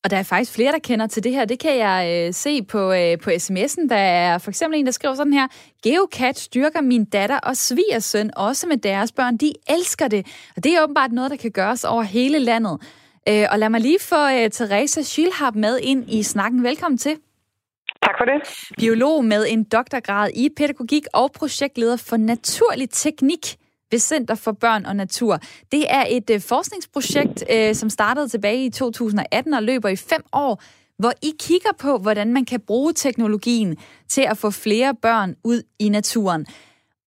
Og 0.04 0.10
der 0.10 0.16
er 0.16 0.22
faktisk 0.22 0.54
flere, 0.54 0.72
der 0.72 0.78
kender 0.78 1.06
til 1.06 1.24
det 1.24 1.32
her. 1.32 1.44
Det 1.44 1.58
kan 1.58 1.78
jeg 1.78 2.26
øh, 2.26 2.32
se 2.32 2.62
på, 2.62 2.92
øh, 2.92 3.18
på 3.24 3.30
sms'en. 3.30 3.88
Der 3.88 4.02
er 4.22 4.38
for 4.38 4.50
eksempel 4.50 4.78
en, 4.78 4.86
der 4.86 4.92
skriver 4.92 5.14
sådan 5.14 5.32
her. 5.32 5.46
Geocat 5.84 6.38
styrker 6.38 6.80
min 6.80 7.04
datter 7.04 7.38
og 7.42 7.56
svigersøn 7.56 8.30
også 8.36 8.66
med 8.68 8.76
deres 8.76 9.12
børn. 9.12 9.36
De 9.36 9.52
elsker 9.68 10.08
det. 10.08 10.50
Og 10.56 10.64
det 10.64 10.72
er 10.72 10.82
åbenbart 10.82 11.12
noget, 11.12 11.30
der 11.30 11.36
kan 11.36 11.50
gøres 11.50 11.84
over 11.84 12.02
hele 12.02 12.38
landet. 12.38 12.76
Øh, 13.28 13.46
og 13.52 13.58
lad 13.58 13.68
mig 13.68 13.80
lige 13.80 13.98
få 14.00 14.22
øh, 14.36 14.50
Teresa 14.50 15.02
Schilhab 15.02 15.54
med 15.54 15.78
ind 15.82 16.10
i 16.10 16.22
snakken. 16.22 16.64
Velkommen 16.64 16.98
til. 16.98 17.16
Tak 18.02 18.14
for 18.18 18.24
det. 18.24 18.68
Biolog 18.78 19.24
med 19.24 19.46
en 19.48 19.64
doktorgrad 19.64 20.30
i 20.34 20.48
pædagogik 20.56 21.06
og 21.14 21.32
projektleder 21.32 21.96
for 21.96 22.16
naturlig 22.16 22.90
teknik 22.90 23.56
ved 23.90 23.98
Center 23.98 24.34
for 24.34 24.52
Børn 24.52 24.86
og 24.86 24.96
Natur. 24.96 25.38
Det 25.72 25.84
er 25.88 26.04
et 26.08 26.30
øh, 26.30 26.40
forskningsprojekt, 26.40 27.44
øh, 27.52 27.74
som 27.74 27.90
startede 27.90 28.28
tilbage 28.28 28.64
i 28.64 28.70
2018 28.70 29.54
og 29.54 29.62
løber 29.62 29.88
i 29.88 29.96
fem 29.96 30.22
år, 30.32 30.62
hvor 30.98 31.12
I 31.22 31.32
kigger 31.40 31.70
på, 31.80 31.98
hvordan 31.98 32.32
man 32.32 32.44
kan 32.44 32.60
bruge 32.60 32.92
teknologien 32.92 33.76
til 34.08 34.22
at 34.22 34.38
få 34.38 34.50
flere 34.50 34.94
børn 35.02 35.34
ud 35.44 35.62
i 35.78 35.88
naturen. 35.88 36.46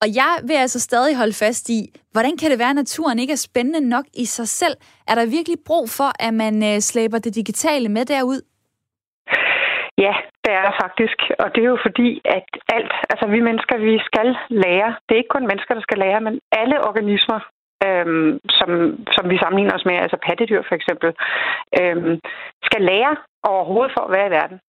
Og 0.02 0.16
jeg 0.16 0.39
vil 0.44 0.54
altså 0.54 0.80
stadig 0.80 1.18
holde 1.18 1.34
fast 1.34 1.70
i, 1.70 1.89
hvordan 2.12 2.38
kan 2.38 2.52
det 2.52 2.60
være, 2.60 2.70
at 2.70 2.76
naturen 2.76 3.20
ikke 3.20 3.34
er 3.34 3.38
spændende 3.38 3.89
nok 3.89 4.06
i 4.14 4.26
sig 4.26 4.48
selv? 4.48 4.76
Er 5.08 5.16
der 5.16 5.26
virkelig 5.26 5.58
brug 5.66 5.89
for, 5.89 6.12
at 6.20 6.34
man 6.34 6.64
øh, 6.64 6.80
slæber 6.80 7.20
det 7.20 7.36
digitale 7.36 7.89
med 7.89 8.06
derud? 8.06 8.41
Ja, 9.98 10.14
det 10.44 10.52
er 10.58 10.62
der 10.68 10.76
faktisk, 10.84 11.18
og 11.44 11.48
det 11.56 11.62
er 11.64 11.70
jo 11.74 11.80
fordi, 11.88 12.22
at 12.26 12.48
alt, 12.76 12.94
altså 13.12 13.26
vi 13.34 13.39
mennesker, 13.39 13.78
vi 13.78 13.96
skal 14.10 14.30
lære. 14.50 14.89
Det 15.06 15.12
er 15.14 15.22
ikke 15.22 15.36
kun 15.36 15.48
mennesker, 15.48 15.74
der 15.74 15.82
skal 15.88 16.00
lære, 16.06 16.22
men 16.22 16.39
alle 16.52 16.78
organismer, 16.89 17.39
øhm, 17.86 18.39
som, 18.58 18.70
som 19.16 19.30
vi 19.32 19.38
sammenligner 19.38 19.76
os 19.76 19.86
med, 19.86 19.96
altså 19.96 20.18
pattedyr 20.28 20.62
for 20.68 20.76
eksempel, 20.76 21.10
øhm, 21.80 22.20
skal 22.68 22.82
lære 22.91 23.16
overhovedet 23.44 23.94
for 23.96 24.02
at 24.06 24.12
være 24.16 24.28
i 24.28 24.36
verden. 24.39 24.60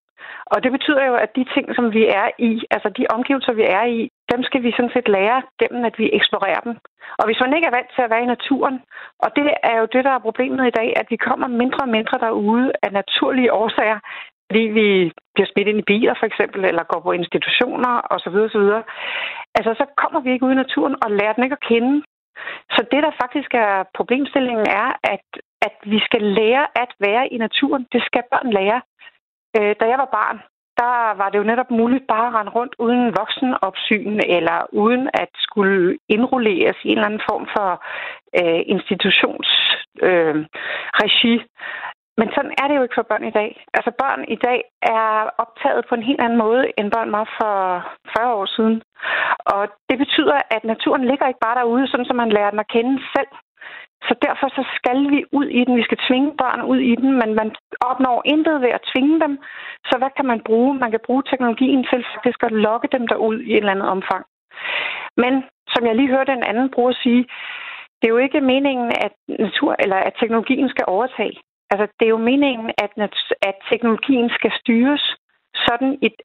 Og 0.52 0.62
det 0.64 0.72
betyder 0.72 1.04
jo, 1.10 1.14
at 1.14 1.30
de 1.36 1.44
ting, 1.54 1.66
som 1.76 1.86
vi 1.96 2.04
er 2.20 2.28
i, 2.38 2.50
altså 2.70 2.88
de 2.98 3.06
omgivelser, 3.16 3.52
vi 3.52 3.64
er 3.78 3.84
i, 3.96 4.08
dem 4.32 4.42
skal 4.42 4.62
vi 4.62 4.72
sådan 4.76 4.94
set 4.94 5.08
lære 5.08 5.42
gennem, 5.60 5.84
at 5.84 5.98
vi 5.98 6.06
eksplorerer 6.18 6.60
dem. 6.60 6.74
Og 7.18 7.24
hvis 7.26 7.40
man 7.40 7.54
ikke 7.54 7.66
er 7.66 7.76
vant 7.78 7.90
til 7.94 8.02
at 8.02 8.10
være 8.10 8.22
i 8.22 8.32
naturen, 8.34 8.76
og 9.24 9.28
det 9.36 9.44
er 9.70 9.76
jo 9.80 9.86
det, 9.94 10.04
der 10.04 10.10
er 10.14 10.26
problemet 10.28 10.66
i 10.66 10.76
dag, 10.80 10.88
at 11.00 11.06
vi 11.10 11.16
kommer 11.16 11.48
mindre 11.48 11.82
og 11.86 11.88
mindre 11.96 12.18
derude 12.18 12.72
af 12.82 12.92
naturlige 12.92 13.52
årsager, 13.52 13.98
fordi 14.46 14.62
vi 14.78 14.86
bliver 15.34 15.48
smidt 15.52 15.68
ind 15.68 15.78
i 15.78 15.90
biler 15.92 16.14
for 16.18 16.26
eksempel, 16.26 16.64
eller 16.64 16.90
går 16.92 17.00
på 17.00 17.12
institutioner 17.12 17.92
osv. 18.14 18.36
osv. 18.48 18.66
Altså, 19.58 19.72
så 19.80 19.84
kommer 20.00 20.20
vi 20.20 20.30
ikke 20.32 20.46
ud 20.46 20.52
i 20.52 20.62
naturen 20.64 20.96
og 21.04 21.10
lærer 21.10 21.32
den 21.32 21.44
ikke 21.44 21.58
at 21.60 21.68
kende. 21.70 22.02
Så 22.74 22.80
det, 22.92 23.00
der 23.06 23.20
faktisk 23.22 23.50
er 23.54 23.74
problemstillingen, 23.98 24.66
er, 24.82 24.88
at, 25.14 25.26
at 25.66 25.76
vi 25.92 25.98
skal 26.06 26.22
lære 26.22 26.64
at 26.82 26.90
være 27.00 27.24
i 27.34 27.36
naturen. 27.38 27.86
Det 27.92 28.02
skal 28.08 28.22
børn 28.32 28.50
lære. 28.58 28.80
Øh, 29.56 29.74
da 29.80 29.84
jeg 29.92 29.98
var 29.98 30.10
barn, 30.18 30.38
der 30.82 30.96
var 31.20 31.28
det 31.28 31.38
jo 31.38 31.50
netop 31.50 31.70
muligt 31.70 32.06
bare 32.08 32.26
at 32.28 32.34
rende 32.34 32.52
rundt 32.52 32.74
uden 32.78 33.14
voksenopsyn, 33.18 34.20
eller 34.36 34.58
uden 34.72 35.10
at 35.14 35.28
skulle 35.34 35.98
indrulleres 36.08 36.76
i 36.84 36.88
en 36.88 36.98
eller 36.98 37.06
anden 37.06 37.26
form 37.30 37.46
for 37.56 37.70
øh, 38.40 38.62
institutionsregi. 38.74 41.34
Øh, 41.34 41.40
men 42.18 42.28
sådan 42.34 42.54
er 42.60 42.66
det 42.68 42.76
jo 42.76 42.82
ikke 42.82 42.98
for 42.98 43.08
børn 43.10 43.24
i 43.24 43.36
dag. 43.40 43.50
Altså 43.76 43.90
børn 44.02 44.20
i 44.36 44.38
dag 44.46 44.58
er 44.82 45.10
optaget 45.44 45.82
på 45.88 45.94
en 45.94 46.08
helt 46.08 46.20
anden 46.24 46.38
måde, 46.44 46.64
end 46.78 46.94
børn 46.96 47.12
var 47.12 47.26
for 47.38 47.54
40 48.16 48.34
år 48.34 48.46
siden. 48.56 48.82
Og 49.54 49.62
det 49.88 49.98
betyder, 49.98 50.38
at 50.50 50.64
naturen 50.64 51.04
ligger 51.10 51.26
ikke 51.28 51.44
bare 51.46 51.58
derude, 51.60 51.88
sådan 51.88 52.06
som 52.06 52.16
man 52.16 52.34
lærer 52.36 52.50
den 52.50 52.64
at 52.64 52.72
kende 52.74 52.94
selv. 53.16 53.32
Så 54.08 54.14
derfor 54.26 54.48
så 54.48 54.62
skal 54.76 54.98
vi 55.12 55.24
ud 55.38 55.46
i 55.58 55.64
den. 55.64 55.76
Vi 55.76 55.86
skal 55.88 55.98
tvinge 56.08 56.30
børn 56.42 56.62
ud 56.72 56.80
i 56.92 56.94
den, 57.02 57.10
men 57.20 57.30
man 57.40 57.48
opnår 57.90 58.22
intet 58.24 58.60
ved 58.60 58.72
at 58.78 58.86
tvinge 58.92 59.20
dem. 59.24 59.32
Så 59.88 59.94
hvad 59.98 60.10
kan 60.16 60.26
man 60.26 60.40
bruge? 60.48 60.74
Man 60.74 60.90
kan 60.90 61.06
bruge 61.06 61.22
teknologien 61.30 61.86
til 61.90 62.04
faktisk 62.14 62.42
at 62.42 62.52
lokke 62.52 62.88
dem 62.92 63.06
derud 63.06 63.38
i 63.40 63.50
et 63.52 63.56
eller 63.56 63.74
andet 63.76 63.88
omfang. 63.88 64.24
Men 65.16 65.32
som 65.72 65.86
jeg 65.86 65.94
lige 65.96 66.14
hørte 66.16 66.32
en 66.32 66.48
anden 66.50 66.70
bruger 66.74 66.92
sige, 66.92 67.22
det 67.98 68.06
er 68.06 68.14
jo 68.16 68.26
ikke 68.26 68.40
meningen, 68.40 68.88
at 69.06 69.12
natur 69.28 69.76
eller 69.78 69.96
at 69.96 70.16
teknologien 70.20 70.68
skal 70.68 70.84
overtage. 70.88 71.36
Altså, 71.74 71.86
det 71.98 72.04
er 72.06 72.14
jo 72.16 72.26
meningen, 72.30 72.66
at, 72.84 72.92
at 73.48 73.56
teknologien 73.70 74.28
skal 74.38 74.52
styres 74.60 75.04
sådan, 75.66 75.92
et, 76.06 76.16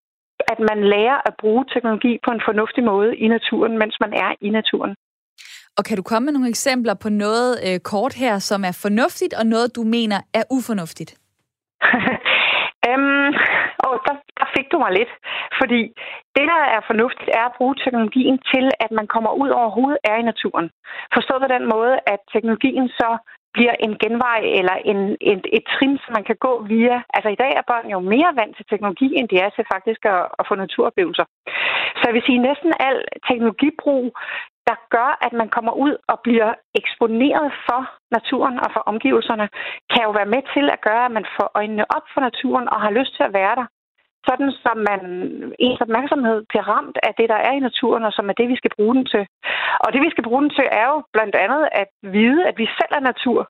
at 0.51 0.59
man 0.69 0.79
lærer 0.93 1.17
at 1.29 1.33
bruge 1.41 1.65
teknologi 1.73 2.13
på 2.25 2.31
en 2.31 2.41
fornuftig 2.47 2.83
måde 2.83 3.09
i 3.17 3.27
naturen, 3.27 3.73
mens 3.81 3.95
man 4.03 4.13
er 4.13 4.31
i 4.41 4.49
naturen. 4.49 4.95
Og 5.77 5.83
kan 5.87 5.97
du 5.97 6.03
komme 6.03 6.25
med 6.25 6.33
nogle 6.33 6.49
eksempler 6.55 6.95
på 7.03 7.09
noget 7.09 7.51
øh, 7.67 7.79
kort 7.91 8.13
her, 8.23 8.39
som 8.39 8.59
er 8.69 8.75
fornuftigt, 8.85 9.33
og 9.39 9.45
noget, 9.45 9.75
du 9.75 9.83
mener 9.97 10.19
er 10.33 10.43
ufornuftigt? 10.57 11.11
øhm, 12.89 13.29
og 13.85 13.93
der, 14.05 14.15
der 14.39 14.47
fik 14.55 14.67
du 14.71 14.77
mig 14.83 14.91
lidt. 14.99 15.11
Fordi 15.59 15.81
det, 16.35 16.45
der 16.51 16.61
er 16.75 16.81
fornuftigt, 16.89 17.29
er 17.39 17.45
at 17.47 17.57
bruge 17.57 17.75
teknologien 17.83 18.37
til, 18.51 18.65
at 18.83 18.91
man 18.99 19.07
kommer 19.13 19.31
ud 19.41 19.49
overhovedet 19.49 19.99
er 20.09 20.15
i 20.19 20.29
naturen. 20.31 20.67
Forstået 21.15 21.43
på 21.43 21.49
den 21.55 21.65
måde, 21.73 21.95
at 22.13 22.19
teknologien 22.33 22.87
så 22.99 23.09
bliver 23.55 23.75
en 23.85 23.93
genvej 24.03 24.41
eller 24.59 24.75
en, 24.91 24.99
en, 25.21 25.39
et 25.57 25.65
trin, 25.73 25.97
som 26.03 26.11
man 26.17 26.25
kan 26.29 26.37
gå 26.47 26.53
via. 26.73 26.97
Altså 27.15 27.29
i 27.31 27.39
dag 27.43 27.51
er 27.55 27.69
børn 27.71 27.87
jo 27.95 27.99
mere 27.99 28.31
vant 28.39 28.55
til 28.55 28.65
teknologi, 28.69 29.07
end 29.17 29.27
de 29.29 29.37
er 29.45 29.49
til 29.49 29.65
faktisk 29.73 30.01
at, 30.05 30.21
at 30.39 30.47
få 30.47 30.55
naturoplevelser. 30.55 31.25
Så 31.97 32.03
jeg 32.05 32.13
vil 32.13 32.25
sige, 32.25 32.39
at 32.39 32.47
næsten 32.49 32.71
al 32.87 32.97
teknologibrug, 33.29 34.05
der 34.69 34.77
gør, 34.95 35.09
at 35.25 35.33
man 35.41 35.49
kommer 35.55 35.73
ud 35.85 35.93
og 36.11 36.17
bliver 36.25 36.51
eksponeret 36.79 37.47
for 37.67 37.81
naturen 38.17 38.59
og 38.63 38.69
for 38.75 38.83
omgivelserne, 38.91 39.47
kan 39.93 40.03
jo 40.07 40.11
være 40.19 40.33
med 40.35 40.41
til 40.53 40.65
at 40.75 40.81
gøre, 40.87 41.05
at 41.05 41.15
man 41.17 41.25
får 41.37 41.51
øjnene 41.59 41.85
op 41.95 42.05
for 42.13 42.21
naturen 42.21 42.69
og 42.73 42.81
har 42.81 42.91
lyst 42.99 43.15
til 43.15 43.23
at 43.23 43.33
være 43.33 43.55
der 43.55 43.67
sådan 44.29 44.51
som 44.65 44.77
man 44.89 45.01
ens 45.65 45.81
opmærksomhed 45.85 46.37
bliver 46.49 46.65
ramt 46.73 46.97
af 47.07 47.11
det, 47.19 47.27
der 47.33 47.39
er 47.47 47.53
i 47.55 47.65
naturen, 47.67 48.03
og 48.07 48.13
som 48.13 48.29
er 48.29 48.35
det, 48.39 48.47
vi 48.53 48.57
skal 48.61 48.75
bruge 48.77 48.95
den 48.97 49.05
til. 49.13 49.23
Og 49.83 49.87
det, 49.93 50.01
vi 50.05 50.09
skal 50.11 50.23
bruge 50.27 50.41
den 50.43 50.53
til, 50.57 50.67
er 50.81 50.87
jo 50.93 50.97
blandt 51.15 51.35
andet 51.43 51.63
at 51.81 51.89
vide, 52.17 52.41
at 52.49 52.55
vi 52.61 52.67
selv 52.79 52.93
er 52.99 53.03
natur. 53.11 53.41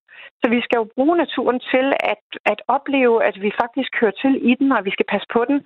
Så 0.42 0.46
vi 0.56 0.60
skal 0.66 0.78
jo 0.82 0.86
bruge 0.96 1.16
naturen 1.18 1.60
til 1.74 1.88
at, 2.14 2.26
at 2.52 2.60
opleve, 2.76 3.16
at 3.30 3.36
vi 3.46 3.52
faktisk 3.62 3.92
hører 4.02 4.16
til 4.24 4.34
i 4.52 4.54
den, 4.60 4.72
og 4.72 4.86
vi 4.88 4.92
skal 4.96 5.10
passe 5.14 5.28
på 5.36 5.42
den 5.50 5.60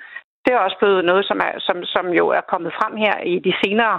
det 0.46 0.52
er 0.54 0.66
også 0.66 0.78
blevet 0.82 1.06
noget, 1.10 1.24
som, 1.30 1.38
er, 1.48 1.52
som, 1.68 1.78
som 1.94 2.06
jo 2.20 2.26
er 2.38 2.44
kommet 2.52 2.72
frem 2.80 2.94
her 3.04 3.16
i 3.34 3.36
de 3.46 3.54
senere, 3.64 3.96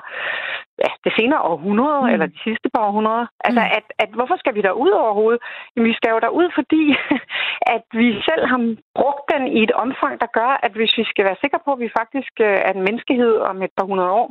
ja, 0.84 0.90
det 1.04 1.12
senere 1.18 1.46
århundrede, 1.52 2.02
mm. 2.02 2.12
eller 2.12 2.26
de 2.26 2.40
sidste 2.46 2.68
par 2.74 2.82
århundreder. 2.88 3.26
Altså, 3.46 3.62
mm. 3.64 3.76
at, 3.78 3.86
at 4.02 4.10
hvorfor 4.16 4.36
skal 4.38 4.54
vi 4.54 4.62
der 4.66 4.80
ud 4.84 4.92
overhovedet? 5.04 5.40
Jamen, 5.72 5.88
vi 5.90 5.98
skal 5.98 6.10
jo 6.14 6.18
derud, 6.24 6.48
fordi 6.58 6.82
at 7.76 7.84
vi 8.00 8.08
selv 8.28 8.42
har 8.52 8.60
brugt 8.98 9.24
den 9.32 9.42
i 9.58 9.60
et 9.66 9.74
omfang, 9.84 10.14
der 10.22 10.34
gør, 10.38 10.50
at 10.66 10.72
hvis 10.78 10.92
vi 11.00 11.04
skal 11.12 11.24
være 11.28 11.42
sikre 11.42 11.60
på, 11.64 11.70
at 11.72 11.82
vi 11.84 11.96
faktisk 12.00 12.32
øh, 12.48 12.58
er 12.66 12.72
en 12.72 12.86
menneskehed 12.88 13.34
om 13.50 13.56
et 13.62 13.74
par 13.78 13.86
hundrede 13.90 14.12
år, 14.22 14.28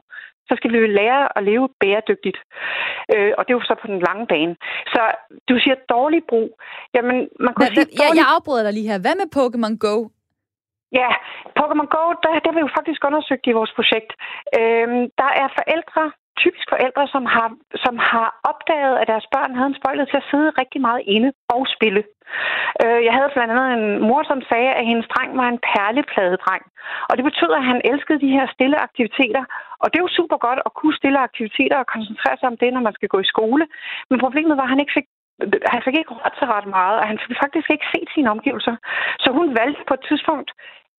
så 0.49 0.53
skal 0.57 0.71
vi 0.73 0.77
jo 0.83 0.87
lære 0.99 1.37
at 1.37 1.43
leve 1.43 1.65
bæredygtigt. 1.81 2.39
Øh, 3.13 3.31
og 3.37 3.41
det 3.43 3.51
er 3.51 3.59
jo 3.59 3.69
så 3.71 3.75
på 3.81 3.87
den 3.91 3.99
lange 4.07 4.25
bane. 4.31 4.55
Så 4.93 5.01
du 5.49 5.53
siger 5.63 5.75
dårlig 5.95 6.21
brug. 6.29 6.49
Jamen, 6.95 7.17
man 7.45 7.51
kunne 7.53 7.67
Hva, 7.67 7.75
sige... 7.75 7.85
Dårlig... 7.85 7.99
Jeg, 8.01 8.09
jeg 8.19 8.27
afbryder 8.35 8.63
dig 8.63 8.73
lige 8.73 8.89
her. 8.91 8.99
Hvad 9.05 9.15
med 9.21 9.27
Pokémon 9.37 9.75
Go? 9.87 9.95
Ja, 10.99 11.09
Pokémon 11.59 11.89
Go, 11.95 12.03
der, 12.23 12.29
det 12.41 12.49
har 12.49 12.57
vi 12.57 12.65
jo 12.67 12.75
faktisk 12.77 13.01
undersøgt 13.09 13.45
i 13.47 13.57
vores 13.59 13.73
projekt. 13.77 14.11
Øhm, 14.59 15.03
der 15.21 15.29
er 15.41 15.47
forældre, 15.59 16.03
typisk 16.43 16.67
forældre, 16.73 17.03
som 17.13 17.23
har, 17.35 17.49
som 17.85 17.95
har 18.11 18.27
opdaget, 18.51 18.95
at 19.01 19.07
deres 19.11 19.27
børn 19.33 19.55
havde 19.55 19.71
en 19.71 19.79
spøjlet 19.81 20.07
til 20.09 20.21
at 20.21 20.29
sidde 20.31 20.57
rigtig 20.61 20.81
meget 20.87 21.01
inde 21.15 21.29
og 21.55 21.61
spille. 21.75 22.01
Øh, 22.83 22.99
jeg 23.07 23.13
havde 23.17 23.33
blandt 23.35 23.53
andet 23.53 23.69
en 23.77 23.85
mor, 24.07 24.21
som 24.31 24.39
sagde, 24.49 24.71
at 24.79 24.85
hendes 24.89 25.07
dreng 25.13 25.31
var 25.41 25.47
en 25.49 25.63
perlepladedreng. 25.71 26.63
Og 27.09 27.13
det 27.15 27.23
betød, 27.29 27.51
at 27.59 27.67
han 27.71 27.79
elskede 27.91 28.23
de 28.25 28.35
her 28.37 28.45
stille 28.55 28.77
aktiviteter. 28.87 29.43
Og 29.81 29.85
det 29.87 29.97
er 29.97 30.07
jo 30.07 30.17
super 30.19 30.37
godt 30.45 30.59
at 30.67 30.75
kunne 30.79 30.99
stille 31.01 31.19
aktiviteter 31.27 31.77
og 31.79 31.91
koncentrere 31.95 32.37
sig 32.37 32.47
om 32.51 32.57
det, 32.61 32.73
når 32.73 32.83
man 32.87 32.97
skal 32.97 33.09
gå 33.13 33.19
i 33.21 33.31
skole. 33.33 33.65
Men 34.09 34.19
problemet 34.25 34.57
var, 34.57 34.65
at 34.65 34.73
han 34.73 34.83
ikke 34.83 34.97
fik 34.97 35.07
han 35.73 35.81
fik 35.85 35.95
ikke 35.97 36.13
råd 36.13 36.33
til 36.39 36.47
ret 36.55 36.67
meget, 36.77 36.97
og 36.99 37.07
han 37.11 37.19
fik 37.23 37.37
faktisk 37.43 37.67
ikke 37.71 37.87
set 37.93 38.09
sine 38.15 38.31
omgivelser. 38.35 38.75
Så 39.23 39.29
hun 39.37 39.47
valgte 39.59 39.83
på 39.87 39.93
et 39.93 40.05
tidspunkt 40.09 40.49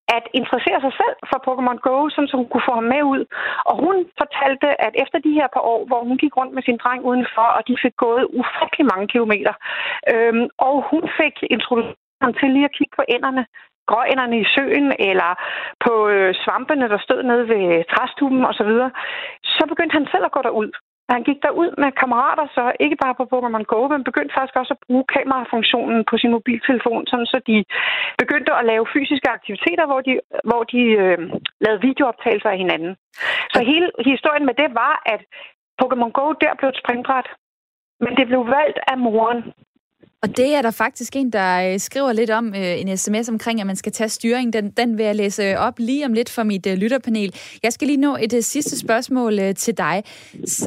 at 0.08 0.24
interessere 0.40 0.80
sig 0.84 0.92
selv 1.00 1.16
for 1.30 1.38
Pokémon 1.46 1.78
Go, 1.86 2.08
sådan, 2.08 2.28
så 2.28 2.36
hun 2.36 2.48
kunne 2.48 2.68
få 2.68 2.74
ham 2.80 2.88
med 2.94 3.02
ud. 3.14 3.22
Og 3.68 3.74
hun 3.84 3.96
fortalte, 4.20 4.68
at 4.86 4.92
efter 5.02 5.18
de 5.26 5.36
her 5.38 5.48
par 5.54 5.64
år, 5.72 5.80
hvor 5.88 6.00
hun 6.08 6.18
gik 6.22 6.36
rundt 6.36 6.54
med 6.54 6.62
sin 6.62 6.78
dreng 6.82 7.04
udenfor, 7.10 7.46
og 7.56 7.62
de 7.68 7.76
fik 7.84 7.96
gået 7.96 8.24
ufattelig 8.40 8.86
mange 8.92 9.06
kilometer, 9.12 9.54
øhm, 10.12 10.46
og 10.58 10.74
hun 10.90 11.02
fik 11.20 11.34
introduceret 11.54 11.96
ham 12.24 12.34
til 12.34 12.48
lige 12.50 12.68
at 12.70 12.76
kigge 12.78 12.94
på 12.96 13.04
enderne, 13.14 13.46
gråænderne 13.90 14.36
i 14.40 14.46
søen, 14.54 14.88
eller 15.10 15.30
på 15.84 15.92
øh, 16.14 16.34
svampene, 16.42 16.88
der 16.92 16.98
stod 16.98 17.22
nede 17.22 17.44
ved 17.52 17.84
træstuben 17.92 18.44
osv., 18.50 18.72
så, 18.80 18.90
så 19.44 19.62
begyndte 19.70 19.96
han 19.98 20.06
selv 20.12 20.24
at 20.24 20.32
gå 20.36 20.40
derud. 20.42 20.70
Han 21.12 21.22
gik 21.28 21.38
derud 21.42 21.70
med 21.82 21.92
kammerater, 22.00 22.46
så 22.56 22.64
ikke 22.84 22.96
bare 23.04 23.14
på 23.18 23.24
Pokémon 23.32 23.64
Go, 23.72 23.88
men 23.88 24.08
begyndte 24.10 24.34
faktisk 24.34 24.56
også 24.60 24.74
at 24.76 24.84
bruge 24.86 25.04
kamerafunktionen 25.16 26.04
på 26.10 26.14
sin 26.18 26.30
mobiltelefon, 26.36 27.06
sådan 27.06 27.26
så 27.26 27.38
de 27.50 27.64
begyndte 28.22 28.52
at 28.60 28.66
lave 28.72 28.86
fysiske 28.94 29.28
aktiviteter, 29.36 29.86
hvor 29.86 30.00
de, 30.08 30.12
hvor 30.48 30.62
de 30.72 30.82
øh, 31.02 31.18
lavede 31.64 31.84
videooptagelser 31.88 32.50
af 32.50 32.58
hinanden. 32.62 32.92
Så 33.54 33.58
hele 33.70 33.86
historien 34.10 34.46
med 34.46 34.54
det 34.62 34.68
var, 34.82 34.94
at 35.14 35.20
Pokémon 35.80 36.12
Go 36.18 36.26
der 36.42 36.54
blev 36.58 36.68
et 36.70 36.80
springbræt, 36.82 37.28
men 38.04 38.12
det 38.18 38.26
blev 38.26 38.42
valgt 38.58 38.78
af 38.92 38.98
moren. 38.98 39.40
Og 40.24 40.36
det 40.36 40.54
er 40.54 40.62
der 40.62 40.70
faktisk 40.70 41.16
en, 41.16 41.30
der 41.30 41.72
øh, 41.72 41.80
skriver 41.80 42.12
lidt 42.12 42.30
om 42.30 42.54
øh, 42.54 42.80
en 42.80 42.96
sms 42.96 43.28
omkring, 43.28 43.60
at 43.60 43.66
man 43.66 43.76
skal 43.76 43.92
tage 43.92 44.08
styring. 44.08 44.52
Den, 44.52 44.70
den 44.70 44.98
vil 44.98 45.06
jeg 45.06 45.14
læse 45.14 45.58
op 45.58 45.78
lige 45.78 46.06
om 46.06 46.12
lidt 46.12 46.30
for 46.30 46.42
mit 46.42 46.66
øh, 46.66 46.74
lytterpanel. 46.74 47.34
Jeg 47.62 47.72
skal 47.72 47.86
lige 47.88 47.96
nå 47.96 48.16
et 48.20 48.32
øh, 48.32 48.42
sidste 48.42 48.78
spørgsmål 48.78 49.38
øh, 49.38 49.54
til 49.54 49.78
dig. 49.78 50.02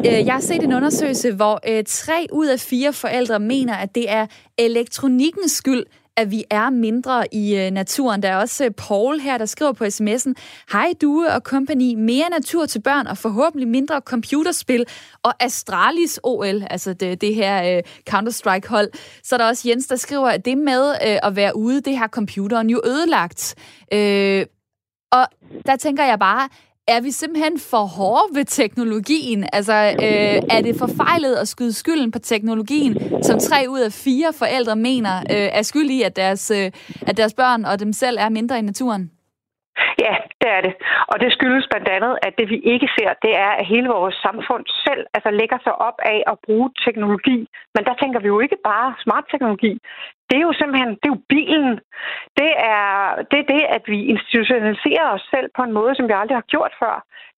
Øh, 0.05 0.25
jeg 0.25 0.33
har 0.33 0.41
set 0.41 0.63
en 0.63 0.73
undersøgelse, 0.73 1.31
hvor 1.31 1.59
øh, 1.69 1.83
tre 1.87 2.27
ud 2.31 2.47
af 2.47 2.59
fire 2.59 2.93
forældre 2.93 3.39
mener, 3.39 3.75
at 3.75 3.95
det 3.95 4.11
er 4.11 4.25
elektronikkens 4.57 5.51
skyld, 5.51 5.83
at 6.17 6.31
vi 6.31 6.43
er 6.49 6.69
mindre 6.69 7.33
i 7.33 7.55
øh, 7.55 7.71
naturen. 7.71 8.23
Der 8.23 8.29
er 8.29 8.37
også 8.37 8.65
øh, 8.65 8.71
Paul 8.71 9.19
her, 9.19 9.37
der 9.37 9.45
skriver 9.45 9.71
på 9.71 9.83
sms'en, 9.83 10.33
Hej 10.71 10.93
Due 11.01 11.31
og 11.31 11.41
company, 11.41 11.93
mere 11.93 12.29
natur 12.29 12.65
til 12.65 12.81
børn 12.81 13.07
og 13.07 13.17
forhåbentlig 13.17 13.67
mindre 13.67 14.01
computerspil 14.05 14.85
og 15.23 15.43
Astralis 15.43 16.19
OL, 16.23 16.63
altså 16.69 16.93
det, 16.93 17.21
det 17.21 17.35
her 17.35 17.77
øh, 17.77 17.83
Counter-Strike-hold. 18.09 18.87
Så 19.23 19.35
er 19.35 19.37
der 19.37 19.47
også 19.47 19.69
Jens, 19.69 19.87
der 19.87 19.95
skriver, 19.95 20.27
at 20.27 20.45
det 20.45 20.57
med 20.57 20.89
øh, 20.89 21.17
at 21.23 21.35
være 21.35 21.57
ude, 21.57 21.81
det 21.81 21.97
har 21.97 22.07
computeren 22.07 22.69
jo 22.69 22.81
ødelagt. 22.85 23.55
Øh, 23.93 24.45
og 25.11 25.27
der 25.65 25.75
tænker 25.75 26.03
jeg 26.03 26.19
bare, 26.19 26.49
er 26.87 27.01
vi 27.01 27.11
simpelthen 27.11 27.59
for 27.59 27.85
hårde 27.85 28.35
ved 28.35 28.45
teknologien? 28.45 29.45
Altså, 29.53 29.73
øh, 29.73 30.41
er 30.49 30.61
det 30.61 30.75
forfejlet 30.77 31.35
at 31.35 31.47
skyde 31.47 31.73
skylden 31.73 32.11
på 32.11 32.19
teknologien, 32.19 33.23
som 33.23 33.39
tre 33.39 33.65
ud 33.69 33.79
af 33.79 33.93
fire 33.93 34.33
forældre 34.33 34.75
mener 34.75 35.17
øh, 35.17 35.25
er 35.29 35.61
skyld 35.61 35.89
i, 35.89 36.01
at 36.01 36.15
deres, 36.15 36.51
øh, 36.51 36.71
at 37.01 37.17
deres 37.17 37.33
børn 37.33 37.65
og 37.65 37.79
dem 37.79 37.93
selv 37.93 38.17
er 38.19 38.29
mindre 38.29 38.59
i 38.59 38.61
naturen? 38.61 39.11
Ja, 40.05 40.15
Det 40.41 40.49
er 40.57 40.61
det. 40.67 40.73
Og 41.11 41.15
det 41.21 41.31
skyldes 41.31 41.67
blandt 41.71 41.89
andet, 41.97 42.13
at 42.25 42.33
det 42.39 42.49
vi 42.49 42.59
ikke 42.73 42.89
ser, 42.97 43.09
det 43.25 43.33
er, 43.45 43.51
at 43.59 43.65
hele 43.73 43.89
vores 43.97 44.15
samfund 44.25 44.63
selv 44.85 45.03
altså, 45.15 45.31
lægger 45.31 45.59
sig 45.63 45.75
op 45.87 45.97
af 46.13 46.19
at 46.31 46.39
bruge 46.45 46.69
teknologi. 46.85 47.37
Men 47.75 47.83
der 47.87 47.95
tænker 48.01 48.19
vi 48.19 48.27
jo 48.27 48.39
ikke 48.39 48.57
bare 48.63 48.95
smart 49.03 49.25
teknologi. 49.31 49.73
Det 50.29 50.37
er 50.37 50.45
jo 50.49 50.53
simpelthen, 50.53 50.89
det 50.89 51.07
er 51.07 51.15
jo 51.15 51.21
bilen. 51.29 51.73
Det 52.39 52.51
er, 52.75 52.87
det 53.31 53.39
er 53.39 53.47
det, 53.55 53.63
at 53.75 53.83
vi 53.93 53.99
institutionaliserer 54.13 55.07
os 55.15 55.25
selv 55.33 55.47
på 55.57 55.61
en 55.63 55.73
måde, 55.79 55.95
som 55.95 56.07
vi 56.07 56.13
aldrig 56.21 56.37
har 56.37 56.51
gjort 56.53 56.73
før. 56.81 56.95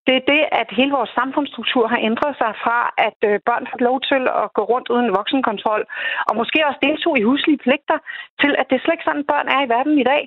Det 0.08 0.16
er 0.18 0.30
det, 0.34 0.44
at 0.62 0.68
hele 0.80 0.92
vores 0.92 1.12
samfundsstruktur 1.20 1.88
har 1.88 2.00
ændret 2.10 2.34
sig 2.42 2.52
fra, 2.64 2.80
at 3.08 3.18
øh, 3.30 3.40
børn 3.48 3.68
får 3.72 3.80
lov 3.90 3.98
til 4.12 4.24
at 4.42 4.54
gå 4.58 4.64
rundt 4.74 4.90
uden 4.94 5.10
voksenkontrol, 5.18 5.84
og 6.28 6.34
måske 6.36 6.68
også 6.68 6.80
deltog 6.88 7.14
i 7.20 7.28
huslige 7.30 7.64
pligter, 7.66 7.98
til 8.42 8.52
at 8.60 8.66
det 8.70 8.76
er 8.76 8.84
slet 8.84 8.96
ikke 8.96 9.10
sådan, 9.10 9.30
børn 9.32 9.48
er 9.56 9.60
i 9.64 9.70
verden 9.76 9.98
i 10.00 10.08
dag 10.14 10.24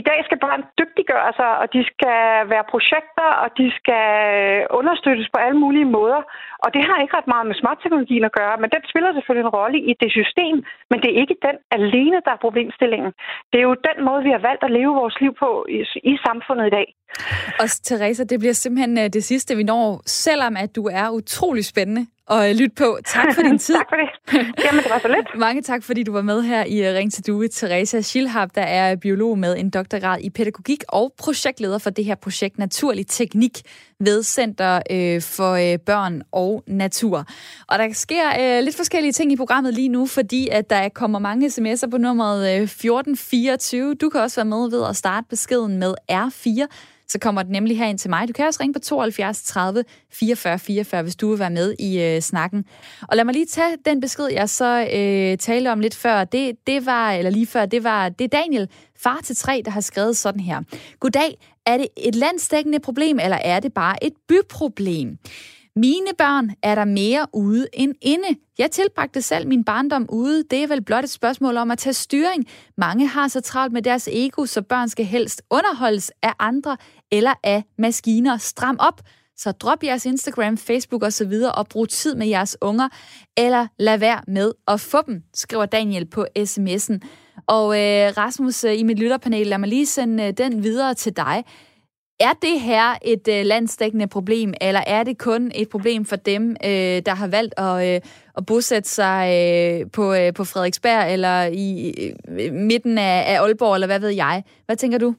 i 0.00 0.02
dag 0.10 0.18
skal 0.26 0.38
børn 0.44 0.62
dygtiggøre 0.80 1.30
sig, 1.38 1.50
og 1.62 1.66
de 1.74 1.80
skal 1.92 2.22
være 2.52 2.64
projekter, 2.74 3.28
og 3.42 3.48
de 3.58 3.66
skal 3.78 4.06
øh, 4.40 4.60
understøttes 4.80 5.28
på 5.34 5.38
alle 5.44 5.58
mulige 5.64 5.88
måder. 5.98 6.20
Og 6.64 6.68
det 6.74 6.82
har 6.88 6.96
ikke 6.98 7.16
ret 7.18 7.32
meget 7.34 7.46
med 7.50 7.56
smartteknologien 7.62 8.24
at 8.28 8.36
gøre, 8.40 8.56
men 8.62 8.70
den 8.74 8.82
spiller 8.90 9.10
selvfølgelig 9.12 9.46
en 9.46 9.56
rolle 9.60 9.78
i 9.90 9.92
det 10.02 10.10
system, 10.18 10.56
men 10.90 10.98
det 11.02 11.08
er 11.10 11.20
ikke 11.22 11.36
den 11.48 11.56
alene, 11.78 12.18
der 12.26 12.32
er 12.34 12.44
problemstillingen. 12.46 13.12
Det 13.50 13.58
er 13.58 13.66
jo 13.70 13.76
den 13.88 13.98
måde, 14.08 14.20
vi 14.28 14.32
har 14.36 14.42
valgt 14.48 14.62
at 14.68 14.74
leve 14.78 14.92
vores 15.02 15.16
liv 15.22 15.32
på 15.42 15.50
i, 15.76 15.80
i 16.12 16.14
samfundet 16.26 16.64
i 16.66 16.74
dag. 16.78 16.88
Og 17.62 17.66
Teresa, 17.88 18.22
det 18.24 18.38
bliver 18.42 18.56
simpelthen 18.62 18.94
øh, 19.02 19.08
det 19.16 19.24
sidste, 19.24 19.56
vi 19.56 19.64
når, 19.72 20.02
selvom 20.06 20.54
at 20.64 20.70
du 20.76 20.82
er 21.00 21.06
utrolig 21.20 21.64
spændende 21.64 22.04
at 22.30 22.56
lytte 22.56 22.74
på. 22.74 22.98
Tak 23.06 23.34
for 23.34 23.42
din 23.42 23.58
tid. 23.66 23.74
tak 23.74 23.86
for 23.88 23.96
det. 23.96 24.46
Jamen, 24.64 24.82
det 24.82 24.90
var 24.90 24.98
så 24.98 25.08
lidt. 25.08 25.26
Mange 25.46 25.62
tak, 25.62 25.82
fordi 25.82 26.02
du 26.02 26.12
var 26.12 26.22
med 26.22 26.42
her 26.42 26.64
i 26.64 26.88
øh, 26.88 26.94
Ring 26.94 27.12
til 27.12 27.26
Due. 27.26 27.48
Teresa 27.48 28.00
Schilhab, 28.00 28.48
der 28.54 28.62
er 28.62 28.96
biolog 28.96 29.38
med 29.38 29.56
en 29.58 29.70
doktorgrad 29.70 30.20
i 30.20 30.30
pædagogik 30.30 30.82
og 30.88 31.12
projektleder 31.18 31.78
for 31.78 31.90
det 31.90 32.04
her 32.04 32.14
projekt 32.14 32.58
Naturlig 32.58 33.06
Teknik 33.06 33.62
ved 34.00 34.22
Center 34.22 34.80
øh, 34.90 35.22
for 35.22 35.52
øh, 35.52 35.78
Børn 35.78 36.22
og 36.32 36.62
Natur. 36.66 37.26
Og 37.68 37.78
der 37.78 37.92
sker 37.92 38.24
øh, 38.40 38.64
lidt 38.64 38.76
forskellige 38.76 39.12
ting 39.12 39.32
i 39.32 39.36
programmet 39.36 39.74
lige 39.74 39.88
nu, 39.88 40.06
fordi 40.06 40.48
at 40.48 40.70
der 40.70 40.88
kommer 40.88 41.18
mange 41.18 41.46
sms'er 41.46 41.90
på 41.90 41.98
nummeret 41.98 42.56
øh, 42.56 42.62
1424. 42.62 43.94
Du 43.94 44.08
kan 44.08 44.20
også 44.20 44.36
være 44.36 44.44
med 44.44 44.70
ved 44.70 44.88
at 44.88 44.96
starte 44.96 45.26
beskeden 45.30 45.78
med 45.78 45.94
R4 46.12 46.66
så 47.08 47.18
kommer 47.18 47.42
den 47.42 47.52
nemlig 47.52 47.78
herind 47.78 47.98
til 47.98 48.10
mig. 48.10 48.28
Du 48.28 48.32
kan 48.32 48.46
også 48.46 48.60
ringe 48.60 48.72
på 48.72 48.78
72 48.78 49.42
30 49.42 49.84
44 50.12 50.58
44, 50.58 51.02
hvis 51.02 51.16
du 51.16 51.30
vil 51.30 51.38
være 51.38 51.50
med 51.50 51.74
i 51.78 52.02
øh, 52.02 52.20
snakken. 52.20 52.64
Og 53.08 53.16
lad 53.16 53.24
mig 53.24 53.34
lige 53.34 53.46
tage 53.46 53.76
den 53.84 54.00
besked, 54.00 54.26
jeg 54.26 54.48
så 54.48 54.88
øh, 54.94 55.38
talte 55.38 55.72
om 55.72 55.80
lidt 55.80 55.94
før. 55.94 56.24
Det, 56.24 56.56
det 56.66 56.86
var, 56.86 57.12
eller 57.12 57.30
lige 57.30 57.46
før, 57.46 57.66
det 57.66 57.84
var 57.84 58.08
det 58.08 58.24
er 58.24 58.28
Daniel, 58.28 58.68
far 59.02 59.20
til 59.24 59.36
tre, 59.36 59.62
der 59.64 59.70
har 59.70 59.80
skrevet 59.80 60.16
sådan 60.16 60.40
her. 60.40 60.60
Goddag, 61.00 61.38
er 61.66 61.76
det 61.76 61.88
et 61.96 62.14
landstækkende 62.14 62.80
problem, 62.80 63.18
eller 63.18 63.36
er 63.36 63.60
det 63.60 63.72
bare 63.72 64.04
et 64.04 64.12
byproblem? 64.28 65.18
Mine 65.76 66.10
børn 66.18 66.50
er 66.62 66.74
der 66.74 66.84
mere 66.84 67.26
ude 67.32 67.66
end 67.72 67.94
inde. 68.02 68.28
Jeg 68.58 68.70
tilbragte 68.70 69.22
selv 69.22 69.48
min 69.48 69.64
barndom 69.64 70.06
ude. 70.08 70.44
Det 70.50 70.62
er 70.62 70.66
vel 70.66 70.84
blot 70.84 71.04
et 71.04 71.10
spørgsmål 71.10 71.56
om 71.56 71.70
at 71.70 71.78
tage 71.78 71.94
styring. 71.94 72.46
Mange 72.76 73.06
har 73.06 73.28
så 73.28 73.40
travlt 73.40 73.72
med 73.72 73.82
deres 73.82 74.08
ego, 74.12 74.46
så 74.46 74.62
børn 74.62 74.88
skal 74.88 75.04
helst 75.04 75.42
underholdes 75.50 76.12
af 76.22 76.32
andre 76.38 76.76
eller 77.12 77.34
af 77.42 77.64
maskiner. 77.78 78.36
Stram 78.36 78.76
op, 78.80 79.00
så 79.36 79.52
drop 79.52 79.84
jeres 79.84 80.06
Instagram, 80.06 80.58
Facebook 80.58 81.02
osv. 81.02 81.32
og 81.54 81.66
brug 81.68 81.88
tid 81.88 82.14
med 82.14 82.26
jeres 82.26 82.56
unger, 82.60 82.88
eller 83.36 83.66
lad 83.78 83.98
være 83.98 84.20
med 84.28 84.52
at 84.68 84.80
få 84.80 84.98
dem, 85.06 85.22
skriver 85.34 85.66
Daniel 85.66 86.06
på 86.06 86.26
sms'en. 86.38 86.98
Og 87.46 87.66
øh, 87.80 88.12
Rasmus, 88.16 88.64
øh, 88.64 88.78
i 88.78 88.82
mit 88.82 88.98
lytterpanel, 88.98 89.46
lad 89.46 89.58
mig 89.58 89.68
lige 89.68 89.86
sende 89.86 90.24
øh, 90.24 90.32
den 90.38 90.62
videre 90.62 90.94
til 90.94 91.16
dig. 91.16 91.44
Er 92.20 92.34
det 92.46 92.60
her 92.60 92.86
et 93.12 93.26
øh, 93.36 93.42
landsdækkende 93.52 94.08
problem, 94.08 94.54
eller 94.60 94.80
er 94.86 95.02
det 95.04 95.18
kun 95.18 95.42
et 95.54 95.68
problem 95.74 96.04
for 96.04 96.16
dem, 96.16 96.42
øh, 96.70 96.98
der 97.06 97.14
har 97.20 97.28
valgt 97.36 97.54
at, 97.66 97.76
øh, 97.88 98.00
at 98.38 98.42
bosætte 98.48 98.88
sig 98.88 99.20
øh, 99.38 99.78
på, 99.96 100.04
øh, 100.18 100.28
på 100.38 100.42
Frederiksberg, 100.50 101.12
eller 101.14 101.36
i 101.66 101.68
øh, 102.02 102.52
midten 102.70 102.98
af, 102.98 103.16
af 103.32 103.36
Aalborg, 103.44 103.74
eller 103.74 103.90
hvad 103.90 104.00
ved 104.00 104.12
jeg? 104.24 104.36
Hvad 104.66 104.76
tænker 104.76 104.98
du? 104.98 105.14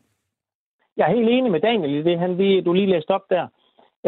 Jeg 0.97 1.05
er 1.07 1.15
helt 1.17 1.29
enig 1.29 1.51
med 1.51 1.59
Daniel 1.59 1.95
i 1.95 2.03
det, 2.07 2.19
han, 2.19 2.31
du 2.65 2.73
lige 2.73 2.93
læste 2.93 3.11
op 3.17 3.25
der. 3.29 3.45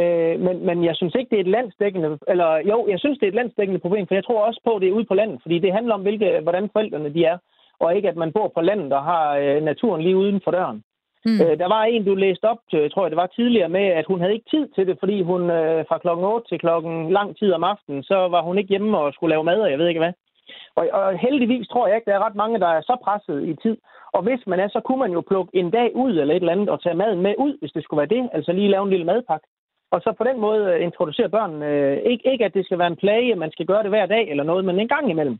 Øh, 0.01 0.39
men, 0.45 0.55
men 0.67 0.77
jeg 0.87 0.95
synes 0.95 1.15
ikke, 1.15 1.29
det 1.29 1.37
er 1.37 1.45
et 1.45 1.55
landsdækkende, 1.57 2.17
eller 2.27 2.49
jo, 2.71 2.87
jeg 2.89 2.99
synes, 2.99 3.17
det 3.17 3.25
er 3.25 3.33
et 3.33 3.41
landsdækkende 3.41 3.79
problem, 3.79 4.07
for 4.07 4.15
jeg 4.15 4.25
tror 4.25 4.45
også 4.47 4.61
på, 4.65 4.71
at 4.75 4.81
det 4.81 4.89
er 4.89 4.97
ude 4.97 5.09
på 5.11 5.13
landet, 5.13 5.39
fordi 5.41 5.59
det 5.59 5.73
handler 5.73 5.93
om, 5.93 6.01
hvilke, 6.01 6.39
hvordan 6.43 6.69
forældrene 6.73 7.13
de 7.13 7.23
er, 7.25 7.37
og 7.79 7.95
ikke, 7.95 8.09
at 8.09 8.15
man 8.15 8.33
bor 8.33 8.47
på 8.47 8.61
landet 8.61 8.93
og 8.93 9.03
har 9.03 9.37
øh, 9.37 9.63
naturen 9.63 10.01
lige 10.01 10.17
uden 10.17 10.41
for 10.43 10.51
døren. 10.51 10.83
Mm. 11.25 11.39
Øh, 11.43 11.59
der 11.61 11.67
var 11.75 11.83
en, 11.83 12.05
du 12.05 12.15
læste 12.15 12.45
op 12.51 12.61
til, 12.69 12.79
jeg 12.79 12.91
tror 12.91 13.03
jeg, 13.03 13.11
det 13.11 13.23
var 13.23 13.27
tidligere 13.27 13.69
med, 13.69 13.85
at 13.99 14.05
hun 14.05 14.19
havde 14.19 14.33
ikke 14.33 14.49
tid 14.49 14.67
til 14.75 14.87
det, 14.87 14.97
fordi 14.99 15.21
hun 15.21 15.41
øh, 15.49 15.85
fra 15.89 15.97
klokken 15.97 16.25
8 16.25 16.47
til 16.49 16.59
klokken 16.59 17.11
lang 17.11 17.37
tid 17.37 17.53
om 17.53 17.63
aftenen, 17.63 18.03
så 18.03 18.15
var 18.15 18.41
hun 18.41 18.57
ikke 18.57 18.69
hjemme 18.69 18.97
og 18.97 19.13
skulle 19.13 19.33
lave 19.33 19.43
mad, 19.43 19.59
og 19.61 19.71
jeg 19.71 19.79
ved 19.79 19.87
ikke 19.87 19.99
hvad. 19.99 20.13
Og, 20.75 20.89
og 20.93 21.17
heldigvis 21.17 21.67
tror 21.67 21.87
jeg 21.87 21.95
ikke, 21.95 22.09
der 22.09 22.15
er 22.17 22.25
ret 22.25 22.35
mange, 22.35 22.59
der 22.59 22.67
er 22.67 22.81
så 22.81 22.95
presset 23.03 23.47
i 23.47 23.53
tid. 23.63 23.77
Og 24.13 24.21
hvis 24.23 24.47
man 24.47 24.59
er, 24.59 24.67
så 24.67 24.79
kunne 24.79 24.99
man 24.99 25.11
jo 25.11 25.21
plukke 25.21 25.57
en 25.57 25.71
dag 25.71 25.95
ud 25.95 26.11
eller 26.11 26.33
et 26.35 26.39
eller 26.39 26.51
andet 26.51 26.69
og 26.69 26.83
tage 26.83 26.95
maden 26.95 27.21
med 27.21 27.33
ud, 27.37 27.57
hvis 27.59 27.71
det 27.71 27.83
skulle 27.83 27.97
være 27.97 28.15
det. 28.15 28.29
Altså 28.33 28.51
lige 28.51 28.69
lave 28.69 28.83
en 28.83 28.89
lille 28.89 29.05
madpakke. 29.05 29.47
Og 29.91 30.01
så 30.01 30.13
på 30.17 30.23
den 30.23 30.39
måde 30.39 30.63
øh, 30.73 30.83
introducere 30.83 31.29
børnene. 31.29 31.65
Øh, 31.65 31.97
ikke, 32.11 32.31
ikke 32.31 32.45
at 32.45 32.53
det 32.53 32.65
skal 32.65 32.79
være 32.79 32.87
en 32.87 33.01
plage, 33.03 33.35
man 33.35 33.51
skal 33.51 33.65
gøre 33.65 33.83
det 33.83 33.91
hver 33.91 34.05
dag 34.05 34.29
eller 34.29 34.43
noget, 34.43 34.65
men 34.65 34.79
en 34.79 34.87
gang 34.87 35.09
imellem. 35.09 35.37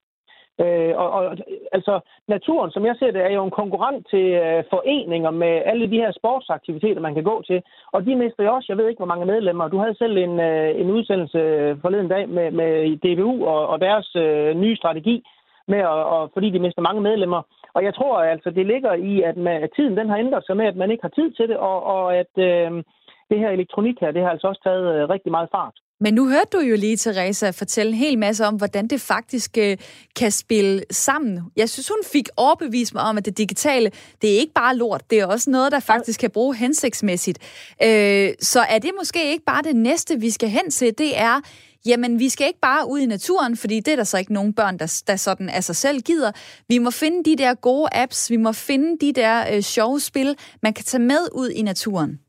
Øh, 0.64 0.94
og, 1.02 1.10
og 1.12 1.38
altså, 1.72 2.00
naturen, 2.28 2.72
som 2.72 2.86
jeg 2.86 2.96
ser 3.00 3.12
det, 3.12 3.22
er 3.22 3.34
jo 3.34 3.44
en 3.44 3.60
konkurrent 3.62 4.08
til 4.10 4.26
øh, 4.44 4.64
foreninger 4.70 5.32
med 5.32 5.54
alle 5.66 5.92
de 5.92 6.02
her 6.04 6.12
sportsaktiviteter, 6.12 7.02
man 7.02 7.14
kan 7.14 7.24
gå 7.24 7.44
til. 7.48 7.62
Og 7.92 8.06
de 8.06 8.16
mister 8.16 8.44
jo 8.44 8.54
også, 8.54 8.66
jeg 8.70 8.78
ved 8.78 8.88
ikke, 8.88 9.00
hvor 9.00 9.14
mange 9.14 9.26
medlemmer. 9.26 9.68
Du 9.68 9.78
havde 9.78 9.98
selv 9.98 10.18
en, 10.18 10.40
øh, 10.40 10.82
en 10.82 10.92
udsendelse 10.92 11.38
øh, 11.38 11.78
forleden 11.82 12.08
dag 12.08 12.30
med, 12.30 12.52
med 12.52 12.72
DBU 13.04 13.46
og, 13.46 13.68
og 13.68 13.82
deres 13.82 14.16
øh, 14.16 14.56
nye 14.56 14.76
strategi, 14.76 15.24
med 15.68 15.80
at, 15.80 16.04
og, 16.16 16.30
fordi 16.34 16.50
de 16.50 16.60
mister 16.60 16.82
mange 16.82 17.02
medlemmer. 17.02 17.42
Og 17.74 17.84
jeg 17.84 17.94
tror 17.96 18.18
altså, 18.18 18.50
det 18.50 18.66
ligger 18.66 18.94
i, 18.94 19.22
at, 19.22 19.38
med, 19.38 19.52
at 19.52 19.70
tiden 19.76 19.98
den 19.98 20.10
har 20.10 20.18
ændret 20.18 20.46
sig 20.46 20.58
med, 20.58 20.66
at 20.66 20.76
man 20.76 20.92
ikke 20.92 21.04
har 21.04 21.18
tid 21.20 21.32
til 21.32 21.50
det, 21.50 21.58
og, 21.58 21.84
og 21.84 22.16
at 22.16 22.34
øh, 22.38 22.84
det 23.30 23.40
her 23.40 23.50
elektronik 23.50 24.00
her, 24.02 24.12
det 24.12 24.22
har 24.22 24.30
altså 24.30 24.48
også 24.48 24.62
taget 24.64 24.96
øh, 24.96 25.10
rigtig 25.10 25.32
meget 25.32 25.50
fart. 25.52 25.78
Men 26.00 26.14
nu 26.14 26.28
hørte 26.28 26.50
du 26.54 26.60
jo 26.60 26.76
lige 26.76 26.98
Teresa 26.98 27.50
fortælle 27.50 27.92
en 27.92 27.98
hel 27.98 28.18
masse 28.18 28.46
om, 28.46 28.56
hvordan 28.56 28.88
det 28.88 29.02
faktisk 29.02 29.58
øh, 29.58 29.78
kan 30.20 30.32
spille 30.32 30.84
sammen. 30.92 31.40
Jeg 31.56 31.70
synes, 31.70 31.90
hun 31.90 32.04
fik 32.14 32.28
overbevist 32.38 32.94
mig 32.94 33.04
om, 33.04 33.18
at 33.18 33.26
det 33.26 33.38
digitale, 33.38 33.90
det 34.22 34.36
er 34.36 34.40
ikke 34.40 34.54
bare 34.54 34.76
lort, 34.76 35.04
det 35.10 35.20
er 35.20 35.26
også 35.26 35.50
noget, 35.50 35.72
der 35.72 35.80
faktisk 35.80 36.20
kan 36.20 36.32
bruge 36.32 36.56
hensigtsmæssigt. 36.56 37.40
Øh, 37.84 38.30
så 38.40 38.60
er 38.60 38.80
det 38.80 38.92
måske 39.00 39.32
ikke 39.32 39.46
bare 39.46 39.62
det 39.62 39.76
næste, 39.76 40.20
vi 40.20 40.30
skal 40.30 40.50
hen 40.50 40.70
til, 40.70 40.98
det 40.98 41.20
er, 41.20 41.42
jamen 41.88 42.20
vi 42.20 42.30
skal 42.30 42.48
ikke 42.48 42.60
bare 42.60 42.90
ud 42.90 43.00
i 43.00 43.06
naturen, 43.06 43.58
fordi 43.58 43.76
det 43.80 43.92
er 43.92 43.96
der 43.96 44.04
så 44.04 44.18
ikke 44.18 44.34
nogen 44.34 44.54
børn, 44.54 44.78
der, 44.80 45.04
der 45.08 45.16
sådan 45.16 45.50
af 45.50 45.64
sig 45.64 45.76
selv 45.76 46.02
gider. 46.02 46.32
Vi 46.70 46.78
må 46.78 46.92
finde 46.92 47.24
de 47.30 47.36
der 47.44 47.54
gode 47.54 47.88
apps, 48.04 48.32
vi 48.32 48.38
må 48.38 48.52
finde 48.52 48.98
de 49.06 49.14
der 49.22 49.36
øh, 49.54 49.62
sjove 49.62 50.00
spil, 50.00 50.36
man 50.64 50.74
kan 50.74 50.86
tage 50.86 51.04
med 51.04 51.22
ud 51.36 51.50
i 51.50 51.62
naturen. 51.62 52.20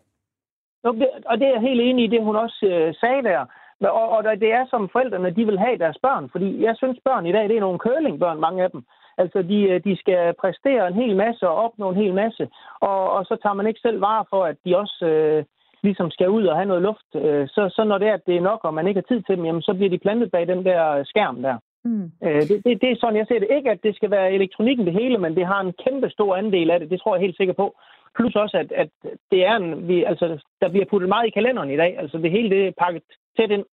Og 1.31 1.35
det 1.39 1.47
er 1.47 1.53
jeg 1.57 1.61
helt 1.61 1.81
enig 1.81 2.05
i, 2.05 2.09
det 2.09 2.25
hun 2.25 2.37
også 2.37 2.67
øh, 2.67 2.95
sagde 2.95 3.23
der. 3.23 3.58
Og, 3.81 4.09
og 4.11 4.25
det 4.25 4.53
er 4.53 4.65
som 4.71 4.89
forældrene, 4.89 5.31
de 5.31 5.45
vil 5.47 5.59
have 5.59 5.79
deres 5.79 5.99
børn. 6.03 6.29
Fordi 6.31 6.65
jeg 6.65 6.77
synes, 6.77 6.99
børn 7.05 7.27
i 7.27 7.33
dag, 7.33 7.49
det 7.49 7.57
er 7.57 7.61
nogle 7.67 7.79
curlingbørn, 7.79 8.41
mange 8.41 8.63
af 8.63 8.71
dem. 8.71 8.83
Altså, 9.19 9.43
de, 9.43 9.63
øh, 9.63 9.85
de 9.85 9.97
skal 9.97 10.35
præstere 10.41 10.89
en 10.89 10.95
hel 10.95 11.17
masse 11.17 11.49
og 11.49 11.57
opnå 11.65 11.89
en 11.91 12.03
hel 12.03 12.15
masse. 12.15 12.49
Og, 12.81 13.11
og 13.11 13.25
så 13.25 13.37
tager 13.43 13.55
man 13.55 13.67
ikke 13.67 13.81
selv 13.81 14.01
vare 14.01 14.25
for, 14.31 14.45
at 14.45 14.57
de 14.65 14.79
også 14.79 15.07
øh, 15.07 15.45
ligesom 15.83 16.11
skal 16.11 16.29
ud 16.29 16.45
og 16.47 16.57
have 16.57 16.69
noget 16.69 16.83
luft. 16.83 17.11
Øh, 17.15 17.49
så, 17.49 17.63
så 17.77 17.85
når 17.85 17.99
det 17.99 18.09
er, 18.09 18.15
at 18.15 18.27
det 18.27 18.37
er 18.37 18.41
nok, 18.41 18.65
og 18.65 18.75
man 18.75 18.87
ikke 18.87 18.99
har 19.01 19.15
tid 19.15 19.23
til 19.23 19.37
dem, 19.37 19.45
jamen, 19.45 19.63
så 19.63 19.75
bliver 19.75 19.91
de 19.91 19.99
plantet 19.99 20.31
bag 20.31 20.49
den 20.49 20.65
der 20.65 21.05
skærm 21.05 21.43
der. 21.43 21.57
Mm. 21.85 22.11
Øh, 22.25 22.43
det, 22.49 22.65
det, 22.65 22.81
det 22.83 22.91
er 22.91 22.97
sådan, 23.01 23.17
jeg 23.17 23.27
ser 23.27 23.39
det. 23.39 23.49
Ikke, 23.57 23.71
at 23.71 23.83
det 23.83 23.97
skal 23.97 24.11
være 24.11 24.33
elektronikken 24.33 24.87
det 24.87 24.95
hele, 24.95 25.19
men 25.19 25.37
det 25.37 25.47
har 25.47 25.61
en 25.61 25.75
kæmpe 25.85 26.11
stor 26.11 26.37
andel 26.37 26.71
af 26.71 26.81
det. 26.81 26.91
Det 26.91 27.01
tror 27.01 27.15
jeg 27.15 27.23
helt 27.23 27.37
sikker 27.37 27.55
på. 27.55 27.75
Plus 28.17 28.37
også, 28.37 28.57
at, 28.59 28.73
at 28.73 28.89
det 29.31 29.47
er 29.47 29.57
en, 29.57 29.89
vi, 29.89 30.05
altså, 30.05 30.45
der 30.61 30.69
bliver 30.69 30.87
puttet 30.91 31.09
meget 31.09 31.27
i 31.27 31.31
kalenderen 31.31 31.71
i 31.71 31.77
dag. 31.77 31.99
Altså 31.99 32.19
det 32.19 32.31
hele 32.31 32.51
det 32.51 32.67
er 32.67 32.73
pakket 32.79 33.03
tæt 33.39 33.51
ind, 33.57 33.65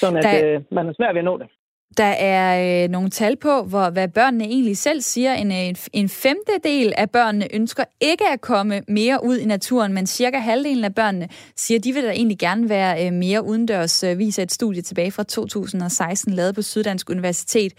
sådan 0.00 0.16
at 0.16 0.24
der, 0.24 0.46
øh, 0.46 0.62
man 0.72 0.84
er 0.88 0.94
svært 0.98 1.14
ved 1.14 1.22
at 1.24 1.30
nå 1.30 1.38
det. 1.38 1.48
Der 1.96 2.04
er 2.04 2.84
øh, 2.84 2.90
nogle 2.90 3.10
tal 3.10 3.36
på, 3.36 3.62
hvor, 3.62 3.90
hvad 3.90 4.08
børnene 4.08 4.44
egentlig 4.44 4.76
selv 4.76 5.00
siger. 5.00 5.34
En, 5.34 5.52
øh, 5.52 5.58
en, 5.58 5.76
en 5.92 6.08
femtedel 6.08 6.92
af 6.96 7.10
børnene 7.10 7.54
ønsker 7.54 7.84
ikke 8.00 8.24
at 8.32 8.40
komme 8.40 8.82
mere 8.88 9.20
ud 9.24 9.38
i 9.38 9.44
naturen, 9.44 9.92
men 9.92 10.06
cirka 10.06 10.38
halvdelen 10.38 10.84
af 10.84 10.94
børnene 10.94 11.28
siger, 11.56 11.80
de 11.80 11.92
vil 11.92 12.02
da 12.02 12.10
egentlig 12.10 12.38
gerne 12.38 12.68
være 12.68 13.06
øh, 13.06 13.12
mere 13.12 13.44
udendørs, 13.44 14.04
øh, 14.04 14.18
viser 14.18 14.42
et 14.42 14.52
studie 14.52 14.82
tilbage 14.82 15.10
fra 15.10 15.22
2016, 15.22 16.32
lavet 16.32 16.54
på 16.54 16.62
Syddansk 16.62 17.10
Universitet. 17.10 17.72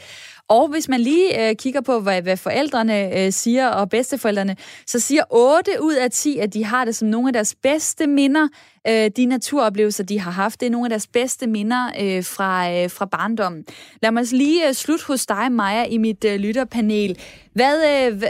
Og 0.50 0.68
hvis 0.68 0.89
man 0.89 1.00
lige 1.00 1.50
øh, 1.50 1.56
kigger 1.56 1.82
på, 1.82 2.00
hvad, 2.00 2.22
hvad 2.22 2.38
forældrene 2.38 3.26
øh, 3.26 3.32
siger, 3.32 3.68
og 3.68 3.89
bedsteforældrene, 3.89 4.56
så 4.86 5.00
siger 5.00 5.24
8 5.30 5.72
ud 5.82 5.93
af 5.93 6.12
10, 6.12 6.38
at 6.38 6.54
de 6.54 6.66
har 6.66 6.86
det 6.86 6.95
som 6.95 7.08
nogle 7.08 7.30
af 7.30 7.34
deres 7.34 7.56
bedste 7.64 8.08
minder, 8.08 8.48
øh, 8.88 9.12
de 9.18 9.26
naturoplevelser, 9.26 10.04
de 10.04 10.20
har 10.20 10.32
haft. 10.32 10.60
Det 10.60 10.66
er 10.66 10.70
nogle 10.70 10.86
af 10.86 10.89
deres 10.89 11.08
bedste 11.08 11.48
minder 11.48 11.88
øh, 12.00 12.24
fra, 12.24 12.72
øh, 12.74 12.89
fra 12.89 13.06
barndommen. 13.06 13.66
Lad 14.02 14.12
mig 14.12 14.34
lige 14.34 14.68
øh, 14.68 14.74
slutte 14.74 15.06
hos 15.06 15.26
dig, 15.26 15.52
Maja, 15.52 15.84
i 15.84 15.98
mit 15.98 16.26
øh, 16.26 16.36
lytterpanel. 16.36 17.18
Hvad, 17.54 18.08
øh, 18.08 18.18
hvad, 18.18 18.30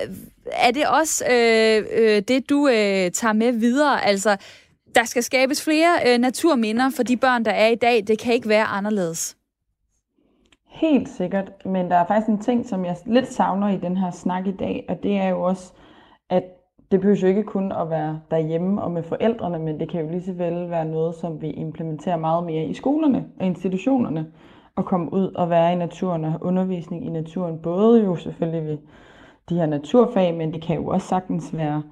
er 0.52 0.72
det 0.72 0.88
også 0.88 1.26
øh, 1.32 1.86
øh, 1.92 2.22
det, 2.28 2.50
du 2.50 2.68
øh, 2.68 3.12
tager 3.12 3.34
med 3.34 3.52
videre? 3.52 4.06
Altså, 4.06 4.38
der 4.96 5.06
skal 5.06 5.24
skabes 5.24 5.64
flere 5.64 6.00
øh, 6.08 6.18
naturminder 6.18 6.90
for 6.90 7.04
de 7.04 7.18
børn, 7.18 7.46
der 7.46 7.52
er 7.52 7.68
i 7.68 7.76
dag. 7.76 8.04
Det 8.08 8.20
kan 8.20 8.34
ikke 8.34 8.50
være 8.50 8.66
anderledes. 8.66 9.37
Helt 10.78 11.10
sikkert, 11.10 11.66
men 11.66 11.90
der 11.90 11.96
er 11.96 12.06
faktisk 12.06 12.30
en 12.30 12.40
ting, 12.40 12.66
som 12.66 12.86
jeg 12.86 12.96
lidt 13.06 13.28
savner 13.28 13.70
i 13.70 13.78
den 13.78 13.98
her 13.98 14.12
snak 14.12 14.48
i 14.48 14.52
dag, 14.52 14.86
og 14.90 15.04
det 15.04 15.18
er 15.18 15.30
jo 15.30 15.42
også, 15.42 15.74
at 16.30 16.44
det 16.92 17.00
behøver 17.00 17.18
jo 17.22 17.28
ikke 17.28 17.44
kun 17.44 17.72
at 17.72 17.90
være 17.90 18.20
derhjemme 18.32 18.82
og 18.82 18.92
med 18.92 19.04
forældrene, 19.04 19.60
men 19.60 19.80
det 19.80 19.90
kan 19.90 20.02
jo 20.02 20.12
lige 20.12 20.24
så 20.24 20.34
vel 20.34 20.70
være 20.70 20.86
noget, 20.86 21.16
som 21.16 21.42
vi 21.42 21.50
implementerer 21.50 22.18
meget 22.18 22.44
mere 22.44 22.66
i 22.66 22.74
skolerne 22.74 23.26
og 23.40 23.46
institutionerne, 23.46 24.28
og 24.76 24.86
komme 24.86 25.14
ud 25.14 25.32
og 25.32 25.50
være 25.50 25.74
i 25.74 25.76
naturen 25.76 26.26
og 26.26 26.32
have 26.32 26.44
undervisning 26.44 27.06
i 27.06 27.10
naturen, 27.10 27.60
både 27.60 28.04
jo 28.04 28.16
selvfølgelig 28.16 28.66
ved 28.66 28.78
de 29.50 29.56
her 29.56 29.66
naturfag, 29.66 30.36
men 30.36 30.54
det 30.54 30.62
kan 30.62 30.76
jo 30.76 30.88
også 30.88 31.08
sagtens 31.08 31.58
være 31.58 31.84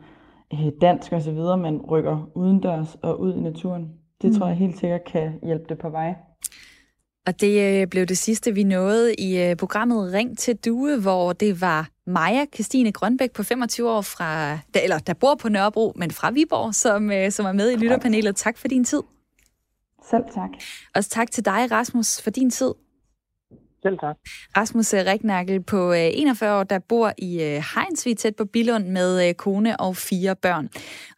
øh, 0.53 0.71
dansk 0.81 1.13
og 1.13 1.21
så 1.21 1.31
videre, 1.31 1.57
man 1.57 1.81
rykker 1.81 2.29
udendørs 2.35 2.95
og 3.01 3.19
ud 3.19 3.35
i 3.35 3.39
naturen. 3.39 3.91
Det 4.21 4.29
mm. 4.29 4.35
tror 4.35 4.47
jeg 4.47 4.55
helt 4.55 4.77
sikkert 4.77 5.03
kan 5.03 5.39
hjælpe 5.43 5.65
det 5.69 5.77
på 5.77 5.89
vej. 5.89 6.15
Og 7.27 7.41
det 7.41 7.81
øh, 7.81 7.87
blev 7.87 8.05
det 8.05 8.17
sidste, 8.17 8.53
vi 8.53 8.63
nåede 8.63 9.15
i 9.15 9.41
øh, 9.41 9.55
programmet 9.55 10.13
Ring 10.13 10.37
til 10.37 10.55
Due, 10.55 10.99
hvor 10.99 11.33
det 11.33 11.61
var 11.61 11.89
Maja 12.07 12.45
Christine 12.53 12.91
Grønbæk 12.91 13.31
på 13.31 13.43
25 13.43 13.89
år, 13.89 14.01
fra, 14.01 14.57
eller 14.75 14.99
der 14.99 15.13
bor 15.13 15.35
på 15.35 15.49
Nørrebro, 15.49 15.93
men 15.95 16.11
fra 16.11 16.31
Viborg, 16.31 16.75
som, 16.75 17.31
som 17.31 17.45
er 17.45 17.51
med 17.51 17.71
i 17.71 17.75
lytterpanelet. 17.75 18.35
Tak 18.35 18.57
for 18.57 18.67
din 18.67 18.83
tid. 18.83 19.01
Selv 20.09 20.23
tak. 20.33 20.49
Også 20.95 21.09
tak 21.09 21.31
til 21.31 21.45
dig, 21.45 21.71
Rasmus, 21.71 22.21
for 22.21 22.29
din 22.29 22.51
tid. 22.51 22.73
Selv 23.85 23.99
tak. 23.99 24.15
Rasmus 24.57 24.93
øh, 24.93 25.05
Riknakkel 25.05 25.63
på 25.63 25.93
øh, 25.93 26.09
41 26.13 26.59
år, 26.59 26.63
der 26.63 26.79
bor 26.79 27.11
i 27.17 27.43
øh, 27.43 27.63
Heinsvig 27.75 28.17
tæt 28.17 28.35
på 28.35 28.45
Billund 28.45 28.85
med 28.85 29.33
kone 29.33 29.79
og 29.79 29.97
fire 29.97 30.35
børn. 30.35 30.69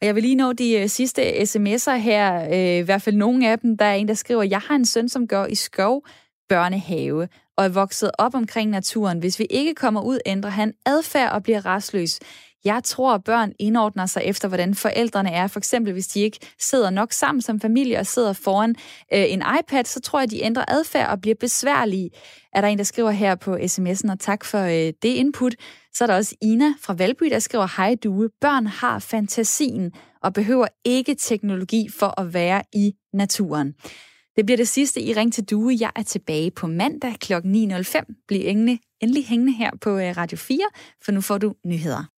Og 0.01 0.07
jeg 0.07 0.15
vil 0.15 0.23
lige 0.23 0.35
nå 0.35 0.53
de 0.53 0.89
sidste 0.89 1.21
sms'er 1.21 1.95
her, 1.95 2.53
i 2.79 2.81
hvert 2.81 3.01
fald 3.01 3.15
nogle 3.15 3.49
af 3.49 3.59
dem. 3.59 3.77
Der 3.77 3.85
er 3.85 3.93
en, 3.93 4.07
der 4.07 4.13
skriver, 4.13 4.43
jeg 4.43 4.59
har 4.59 4.75
en 4.75 4.85
søn, 4.85 5.09
som 5.09 5.27
går 5.27 5.45
i 5.45 5.55
skov 5.55 6.03
børnehave 6.49 7.27
og 7.57 7.65
er 7.65 7.69
vokset 7.69 8.11
op 8.17 8.35
omkring 8.35 8.69
naturen. 8.69 9.19
Hvis 9.19 9.39
vi 9.39 9.47
ikke 9.49 9.75
kommer 9.75 10.01
ud, 10.01 10.19
ændrer 10.25 10.49
han 10.49 10.73
adfærd 10.85 11.31
og 11.31 11.43
bliver 11.43 11.65
restløs. 11.65 12.19
Jeg 12.65 12.83
tror, 12.83 13.13
at 13.13 13.23
børn 13.23 13.53
indordner 13.59 14.05
sig 14.05 14.21
efter, 14.25 14.47
hvordan 14.47 14.75
forældrene 14.75 15.31
er. 15.31 15.47
For 15.47 15.59
eksempel, 15.59 15.93
hvis 15.93 16.07
de 16.07 16.19
ikke 16.19 16.39
sidder 16.59 16.89
nok 16.89 17.11
sammen 17.11 17.41
som 17.41 17.59
familie 17.59 17.99
og 17.99 18.05
sidder 18.05 18.33
foran 18.33 18.75
øh, 19.13 19.25
en 19.33 19.43
iPad, 19.59 19.83
så 19.85 19.99
tror 19.99 20.19
jeg, 20.19 20.23
at 20.23 20.31
de 20.31 20.43
ændrer 20.43 20.65
adfærd 20.67 21.09
og 21.09 21.21
bliver 21.21 21.35
besværlige. 21.39 22.09
Er 22.53 22.61
der 22.61 22.67
en, 22.67 22.77
der 22.77 22.83
skriver 22.83 23.11
her 23.11 23.35
på 23.35 23.55
sms'en, 23.55 24.11
og 24.11 24.19
tak 24.19 24.45
for 24.45 24.59
øh, 24.59 24.93
det 25.01 25.05
input. 25.05 25.55
Så 25.93 26.03
er 26.03 26.07
der 26.07 26.15
også 26.15 26.35
Ina 26.41 26.73
fra 26.81 26.93
Valby, 26.93 27.25
der 27.25 27.39
skriver, 27.39 27.67
hej 27.77 27.95
due, 28.03 28.29
børn 28.41 28.67
har 28.67 28.99
fantasien 28.99 29.91
og 30.23 30.33
behøver 30.33 30.67
ikke 30.85 31.15
teknologi 31.15 31.89
for 31.99 32.19
at 32.21 32.33
være 32.33 32.63
i 32.73 32.93
naturen. 33.13 33.73
Det 34.35 34.45
bliver 34.45 34.57
det 34.57 34.67
sidste 34.67 35.01
i 35.01 35.13
Ring 35.13 35.33
til 35.33 35.43
Due. 35.43 35.77
Jeg 35.79 35.91
er 35.95 36.03
tilbage 36.03 36.51
på 36.51 36.67
mandag 36.67 37.15
kl. 37.19 37.33
9.05. 37.33 38.25
Bliv 38.27 38.41
endelig, 38.43 38.79
endelig 39.01 39.25
hængende 39.25 39.53
her 39.53 39.71
på 39.81 39.89
øh, 39.89 40.17
Radio 40.17 40.37
4, 40.37 40.59
for 41.05 41.11
nu 41.11 41.21
får 41.21 41.37
du 41.37 41.53
nyheder. 41.65 42.09